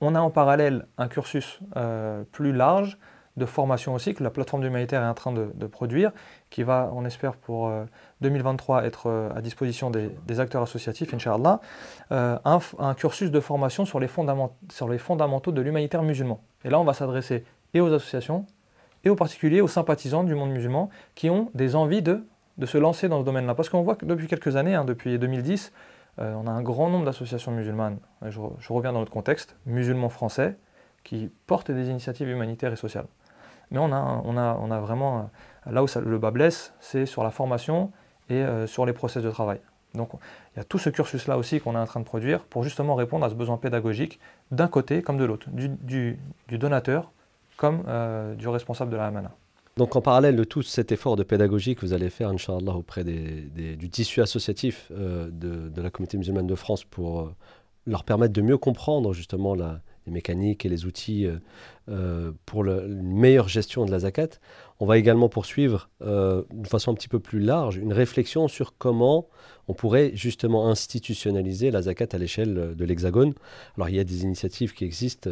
On 0.00 0.14
a 0.14 0.20
en 0.20 0.30
parallèle 0.30 0.86
un 0.98 1.08
cursus 1.08 1.60
euh, 1.76 2.22
plus 2.32 2.52
large 2.52 2.98
de 3.36 3.44
formation 3.44 3.92
aussi 3.92 4.14
que 4.14 4.24
la 4.24 4.30
plateforme 4.30 4.64
humanitaire 4.64 5.02
est 5.02 5.08
en 5.08 5.14
train 5.14 5.32
de, 5.32 5.66
produire, 5.66 6.10
qui 6.48 6.62
va, 6.62 6.90
on 6.94 7.04
espère, 7.04 7.36
pour 7.36 7.70
2023 8.22 8.84
être 8.84 9.30
à 9.36 9.42
disposition 9.42 9.90
des, 9.90 10.40
acteurs 10.40 10.62
associatifs, 10.62 11.12
Inch'Allah, 11.12 11.60
un, 12.10 12.38
un, 12.78 12.94
cursus 12.94 13.30
de 13.30 13.40
formation 13.40 13.84
sur 13.84 14.00
les, 14.00 14.08
sur 14.70 14.88
les 14.88 14.96
fondamentaux 14.96 15.52
de 15.52 15.60
l'humanitaire 15.60 16.02
musulman. 16.02 16.40
Et 16.64 16.70
là, 16.70 16.80
on 16.80 16.84
va 16.84 16.94
s'adresser 16.94 17.44
et 17.74 17.80
aux 17.80 17.92
associations, 17.92 18.46
et 19.06 19.08
aux 19.08 19.14
particuliers, 19.14 19.60
aux 19.60 19.68
sympathisants 19.68 20.24
du 20.24 20.34
monde 20.34 20.50
musulman, 20.50 20.90
qui 21.14 21.30
ont 21.30 21.48
des 21.54 21.76
envies 21.76 22.02
de, 22.02 22.26
de 22.58 22.66
se 22.66 22.76
lancer 22.76 23.08
dans 23.08 23.20
ce 23.20 23.24
domaine-là. 23.24 23.54
Parce 23.54 23.68
qu'on 23.68 23.82
voit 23.82 23.94
que 23.94 24.04
depuis 24.04 24.26
quelques 24.26 24.56
années, 24.56 24.74
hein, 24.74 24.84
depuis 24.84 25.16
2010, 25.16 25.72
euh, 26.18 26.34
on 26.34 26.48
a 26.48 26.50
un 26.50 26.62
grand 26.62 26.90
nombre 26.90 27.04
d'associations 27.04 27.52
musulmanes, 27.52 27.98
je, 28.28 28.40
reviens 28.68 28.92
dans 28.92 28.98
notre 28.98 29.12
contexte, 29.12 29.56
musulmans 29.64 30.08
français, 30.08 30.56
qui 31.04 31.30
portent 31.46 31.70
des 31.70 31.88
initiatives 31.88 32.28
humanitaires 32.28 32.72
et 32.72 32.76
sociales. 32.76 33.06
Mais 33.70 33.78
on 33.78 33.92
a, 33.92 34.22
on 34.24 34.36
a, 34.36 34.58
on 34.60 34.72
a 34.72 34.80
vraiment, 34.80 35.30
euh, 35.68 35.72
là 35.72 35.84
où 35.84 35.86
le 36.04 36.18
bas 36.18 36.32
blesse, 36.32 36.74
c'est 36.80 37.06
sur 37.06 37.22
la 37.22 37.30
formation 37.30 37.92
et 38.28 38.42
euh, 38.42 38.66
sur 38.66 38.86
les 38.86 38.92
process 38.92 39.22
de 39.22 39.30
travail. 39.30 39.60
Donc 39.94 40.10
il 40.54 40.58
y 40.58 40.60
a 40.60 40.64
tout 40.64 40.78
ce 40.78 40.90
cursus-là 40.90 41.38
aussi 41.38 41.60
qu'on 41.60 41.74
est 41.74 41.78
en 41.78 41.86
train 41.86 42.00
de 42.00 42.04
produire 42.04 42.42
pour 42.42 42.64
justement 42.64 42.96
répondre 42.96 43.24
à 43.24 43.30
ce 43.30 43.34
besoin 43.34 43.56
pédagogique 43.56 44.18
d'un 44.50 44.68
côté 44.68 45.00
comme 45.00 45.16
de 45.16 45.24
l'autre, 45.24 45.48
du, 45.50 45.68
du, 45.68 46.18
du, 46.48 46.58
donateur 46.58 47.12
comme 47.56 47.84
du 48.36 48.48
responsable 48.48 48.90
de 48.90 48.96
la 48.96 49.06
Hamana. 49.06 49.32
Donc 49.76 49.94
en 49.94 50.00
parallèle 50.00 50.36
de 50.36 50.44
tout 50.44 50.62
cet 50.62 50.90
effort 50.90 51.16
de 51.16 51.22
pédagogie 51.22 51.74
que 51.74 51.82
vous 51.82 51.92
allez 51.92 52.08
faire, 52.08 52.30
Inch'Allah, 52.30 52.72
auprès 52.72 53.04
des, 53.04 53.76
du 53.76 53.90
tissu 53.90 54.22
associatif 54.22 54.90
euh, 54.90 55.28
de, 55.30 55.82
la 55.82 55.90
communauté 55.90 56.16
musulmane 56.16 56.46
de 56.46 56.54
France 56.54 56.84
pour 56.84 57.20
euh, 57.20 57.34
leur 57.86 58.02
permettre 58.04 58.32
de 58.32 58.40
mieux 58.40 58.56
comprendre 58.56 59.12
justement 59.12 59.54
la, 59.54 59.80
les 60.06 60.12
mécaniques 60.12 60.64
et 60.64 60.68
les 60.68 60.86
outils 60.86 61.26
euh, 61.26 61.38
euh, 61.88 62.32
pour 62.46 62.64
une 62.64 63.02
meilleure 63.02 63.48
gestion 63.48 63.84
de 63.84 63.90
la 63.90 64.00
zakat. 64.00 64.28
On 64.78 64.86
va 64.86 64.98
également 64.98 65.28
poursuivre 65.28 65.88
euh, 66.02 66.42
d'une 66.50 66.66
façon 66.66 66.92
un 66.92 66.94
petit 66.94 67.08
peu 67.08 67.18
plus 67.18 67.40
large 67.40 67.76
une 67.76 67.92
réflexion 67.92 68.48
sur 68.48 68.76
comment 68.76 69.28
on 69.68 69.74
pourrait 69.74 70.12
justement 70.14 70.68
institutionnaliser 70.68 71.70
la 71.70 71.82
zakat 71.82 72.08
à 72.12 72.18
l'échelle 72.18 72.74
de 72.76 72.84
l'Hexagone. 72.84 73.34
Alors 73.76 73.88
il 73.88 73.96
y 73.96 74.00
a 74.00 74.04
des 74.04 74.22
initiatives 74.22 74.74
qui 74.74 74.84
existent 74.84 75.30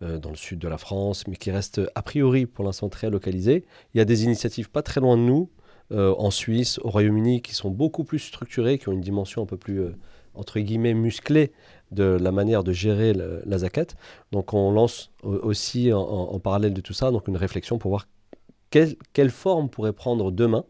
dans 0.00 0.30
le 0.30 0.36
sud 0.36 0.60
de 0.60 0.68
la 0.68 0.78
France, 0.78 1.26
mais 1.26 1.34
qui 1.34 1.50
restent 1.50 1.80
a 1.96 2.02
priori 2.02 2.46
pour 2.46 2.64
l'instant 2.64 2.88
très 2.88 3.10
localisées. 3.10 3.64
Il 3.94 3.98
y 3.98 4.00
a 4.00 4.04
des 4.04 4.22
initiatives 4.22 4.70
pas 4.70 4.82
très 4.82 5.00
loin 5.00 5.16
de 5.16 5.22
nous, 5.22 5.50
en 5.90 6.30
Suisse, 6.30 6.78
au 6.84 6.90
Royaume-Uni, 6.90 7.42
qui 7.42 7.54
sont 7.54 7.70
beaucoup 7.70 8.04
plus 8.04 8.20
structurées, 8.20 8.78
qui 8.78 8.88
ont 8.88 8.92
une 8.92 9.00
dimension 9.00 9.42
un 9.42 9.46
peu 9.46 9.56
plus 9.56 9.82
entre 10.34 10.60
guillemets 10.60 10.94
musclée 10.94 11.52
de 11.90 12.04
la 12.04 12.32
manière 12.32 12.64
de 12.64 12.72
gérer 12.72 13.12
la 13.14 13.58
zakat. 13.58 13.86
Donc 14.32 14.54
on 14.54 14.72
lance 14.72 15.10
aussi 15.22 15.92
en, 15.92 16.38
parallèle 16.38 16.72
de 16.72 16.80
tout 16.80 16.94
ça 16.94 17.10
donc 17.10 17.28
une 17.28 17.36
réflexion 17.36 17.78
pour 17.78 17.90
voir 17.90 18.06
quelle, 18.72 19.30
forme 19.30 19.68
pourrait 19.68 19.92
prendre 19.92 20.32
demain 20.32 20.64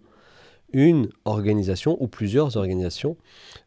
une 0.72 1.10
organisation 1.24 1.96
ou 2.02 2.08
plusieurs 2.08 2.56
organisations 2.56 3.16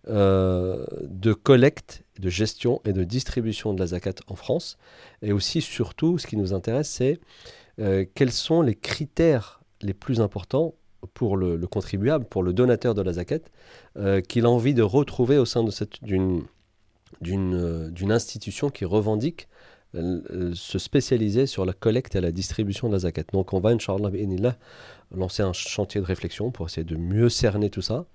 euh, 0.08 0.86
de 1.04 1.34
collecte, 1.34 2.04
de 2.20 2.30
gestion 2.30 2.82
et 2.84 2.94
de 2.94 3.04
distribution 3.04 3.74
de 3.74 3.80
la 3.80 3.88
zakat 3.88 4.16
en 4.28 4.36
France? 4.36 4.78
Et 5.22 5.32
aussi, 5.32 5.62
surtout, 5.62 6.18
ce 6.18 6.28
qui 6.28 6.38
nous 6.38 6.54
intéresse, 6.54 6.90
c'est 6.90 7.20
euh, 7.80 8.06
quels 8.16 8.32
sont 8.32 8.62
les 8.62 8.76
critères 8.76 9.62
les 9.82 9.94
plus 9.94 10.20
importants 10.20 10.76
pour 11.14 11.38
le, 11.38 11.58
contribuable, 11.68 12.26
pour 12.26 12.44
le 12.44 12.52
donateur 12.52 12.96
de 12.96 13.02
la 13.02 13.14
zakat, 13.14 13.40
euh, 13.98 14.22
qu'il 14.22 14.46
a 14.46 14.50
envie 14.50 14.74
de 14.74 14.82
retrouver 14.82 15.38
au 15.38 15.46
sein 15.46 15.64
d'une 17.22 18.12
institution 18.12 18.70
qui 18.70 18.86
revendique 18.86 19.48
se 20.54 20.80
spécialiser 20.80 21.46
sur 21.46 21.66
la 21.66 21.74
collecte 21.74 22.16
et 22.16 22.22
la 22.22 22.32
distribution 22.32 22.88
de 22.88 22.94
la 22.94 23.00
zakat. 23.00 23.24
Donc 23.34 23.54
on 23.54 23.60
va, 23.60 23.70
Inch'Allah, 23.70 24.10
lancer 25.14 25.44
un 25.44 25.54
chantier 25.54 26.02
de 26.02 26.06
réflexion 26.06 26.52
pour 26.52 26.66
essayer 26.66 26.84
de 26.84 26.96
mieux 26.96 27.30
cerner 27.30 27.70
tout 27.70 27.82
ça 27.82 28.06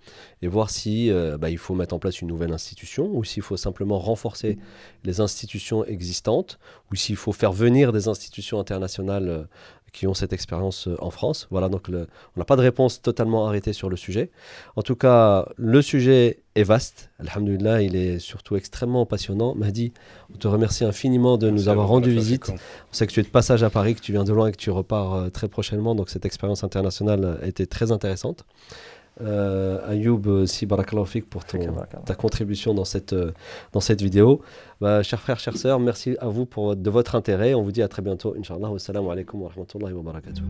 et 0.43 0.49
voir 0.49 0.70
si 0.70 1.11
euh, 1.11 1.39
bah, 1.39 1.51
il 1.51 1.59
faut 1.59 1.74
mettre 1.74 1.95
en 1.95 1.99
place 1.99 2.20
une 2.20 2.28
nouvelle 2.28 2.53
institution 2.53 3.09
ou 3.12 3.24
s'il 3.24 3.43
faut 3.43 3.57
simplement 3.57 3.99
renforcer 3.99 4.59
les 5.05 5.20
institutions 5.20 5.85
existantes 5.85 6.59
ou 6.91 6.97
s'il 6.97 7.16
faut 7.16 7.33
faire 7.33 7.53
venir 7.53 7.93
des 7.93 8.09
institutions 8.09 8.59
internationales 8.59 9.49
qui 9.93 10.07
ont 10.07 10.14
cette 10.14 10.32
expérience 10.32 10.88
euh, 10.88 10.97
en 11.01 11.11
France. 11.11 11.47
Voilà, 11.51 11.68
donc 11.68 11.88
on 11.91 12.38
n'a 12.38 12.45
pas 12.45 12.57
de 12.57 12.62
réponse 12.62 13.03
totalement 13.03 13.47
arrêtée 13.47 13.72
sur 13.72 13.88
le 13.88 13.97
sujet. 13.97 14.30
En 14.76 14.82
tout 14.82 14.97
cas, 14.97 15.47
le 15.57 15.82
sujet 15.82 16.43
est 16.55 16.62
vaste. 16.62 17.11
Alhamdulillah, 17.18 17.82
il 17.82 17.97
est 17.97 18.18
surtout 18.18 18.57
extrêmement 18.57 19.07
passionnant. 19.07 19.55
Mahdi, 19.55 19.93
on 20.34 20.38
te 20.38 20.49
remercie 20.49 20.84
infiniment 20.84 21.38
de 21.38 21.51
nous 21.51 21.68
avoir 21.68 21.88
rendu 21.88 22.11
visite. 22.11 22.51
On 22.51 22.95
sait 22.95 23.07
que 23.07 23.12
tu 23.12 23.20
es 23.20 23.22
de 23.22 23.28
passage 23.28 23.62
à 23.62 23.70
Paris, 23.70 23.95
que 23.95 24.01
tu 24.01 24.12
viens 24.12 24.24
de 24.24 24.32
loin 24.32 24.49
et 24.49 24.53
que 24.53 24.57
tu 24.57 24.70
repars 24.70 25.14
euh, 25.14 25.28
très 25.28 25.49
prochainement. 25.49 25.95
Donc 25.95 26.11
cette 26.11 26.24
expérience 26.24 26.64
internationale 26.64 27.38
a 27.43 27.47
été 27.47 27.66
très 27.66 27.93
intéressante. 27.93 28.45
Euh, 29.23 29.79
Ayoub, 29.87 30.23
euh, 30.27 30.47
Sibarakalafik 30.47 31.29
pour 31.29 31.45
ta 31.45 32.14
contribution 32.14 32.75
dans 32.75 32.85
cette, 32.85 33.12
euh, 33.12 33.33
dans 33.73 33.81
cette 33.81 34.01
vidéo. 34.03 34.41
Bah, 34.81 35.03
chers 35.03 35.21
frères, 35.21 35.39
chères 35.39 35.57
sœurs, 35.57 35.79
merci 35.81 36.16
à 36.21 36.29
vous 36.29 36.47
pour, 36.47 36.77
de 36.77 36.91
votre 36.91 37.14
intérêt. 37.14 37.55
On 37.55 37.62
vous 37.62 37.73
dit 37.73 37.83
à 37.83 37.89
très 37.89 38.03
bientôt, 38.03 38.35
Inch'Allah. 38.39 38.71
Wassalamu 38.71 39.11
alaikum 39.11 39.43
wa 39.43 39.49
rahmatullahi 39.49 39.93
wa 39.93 40.03
barakatuh. 40.03 40.43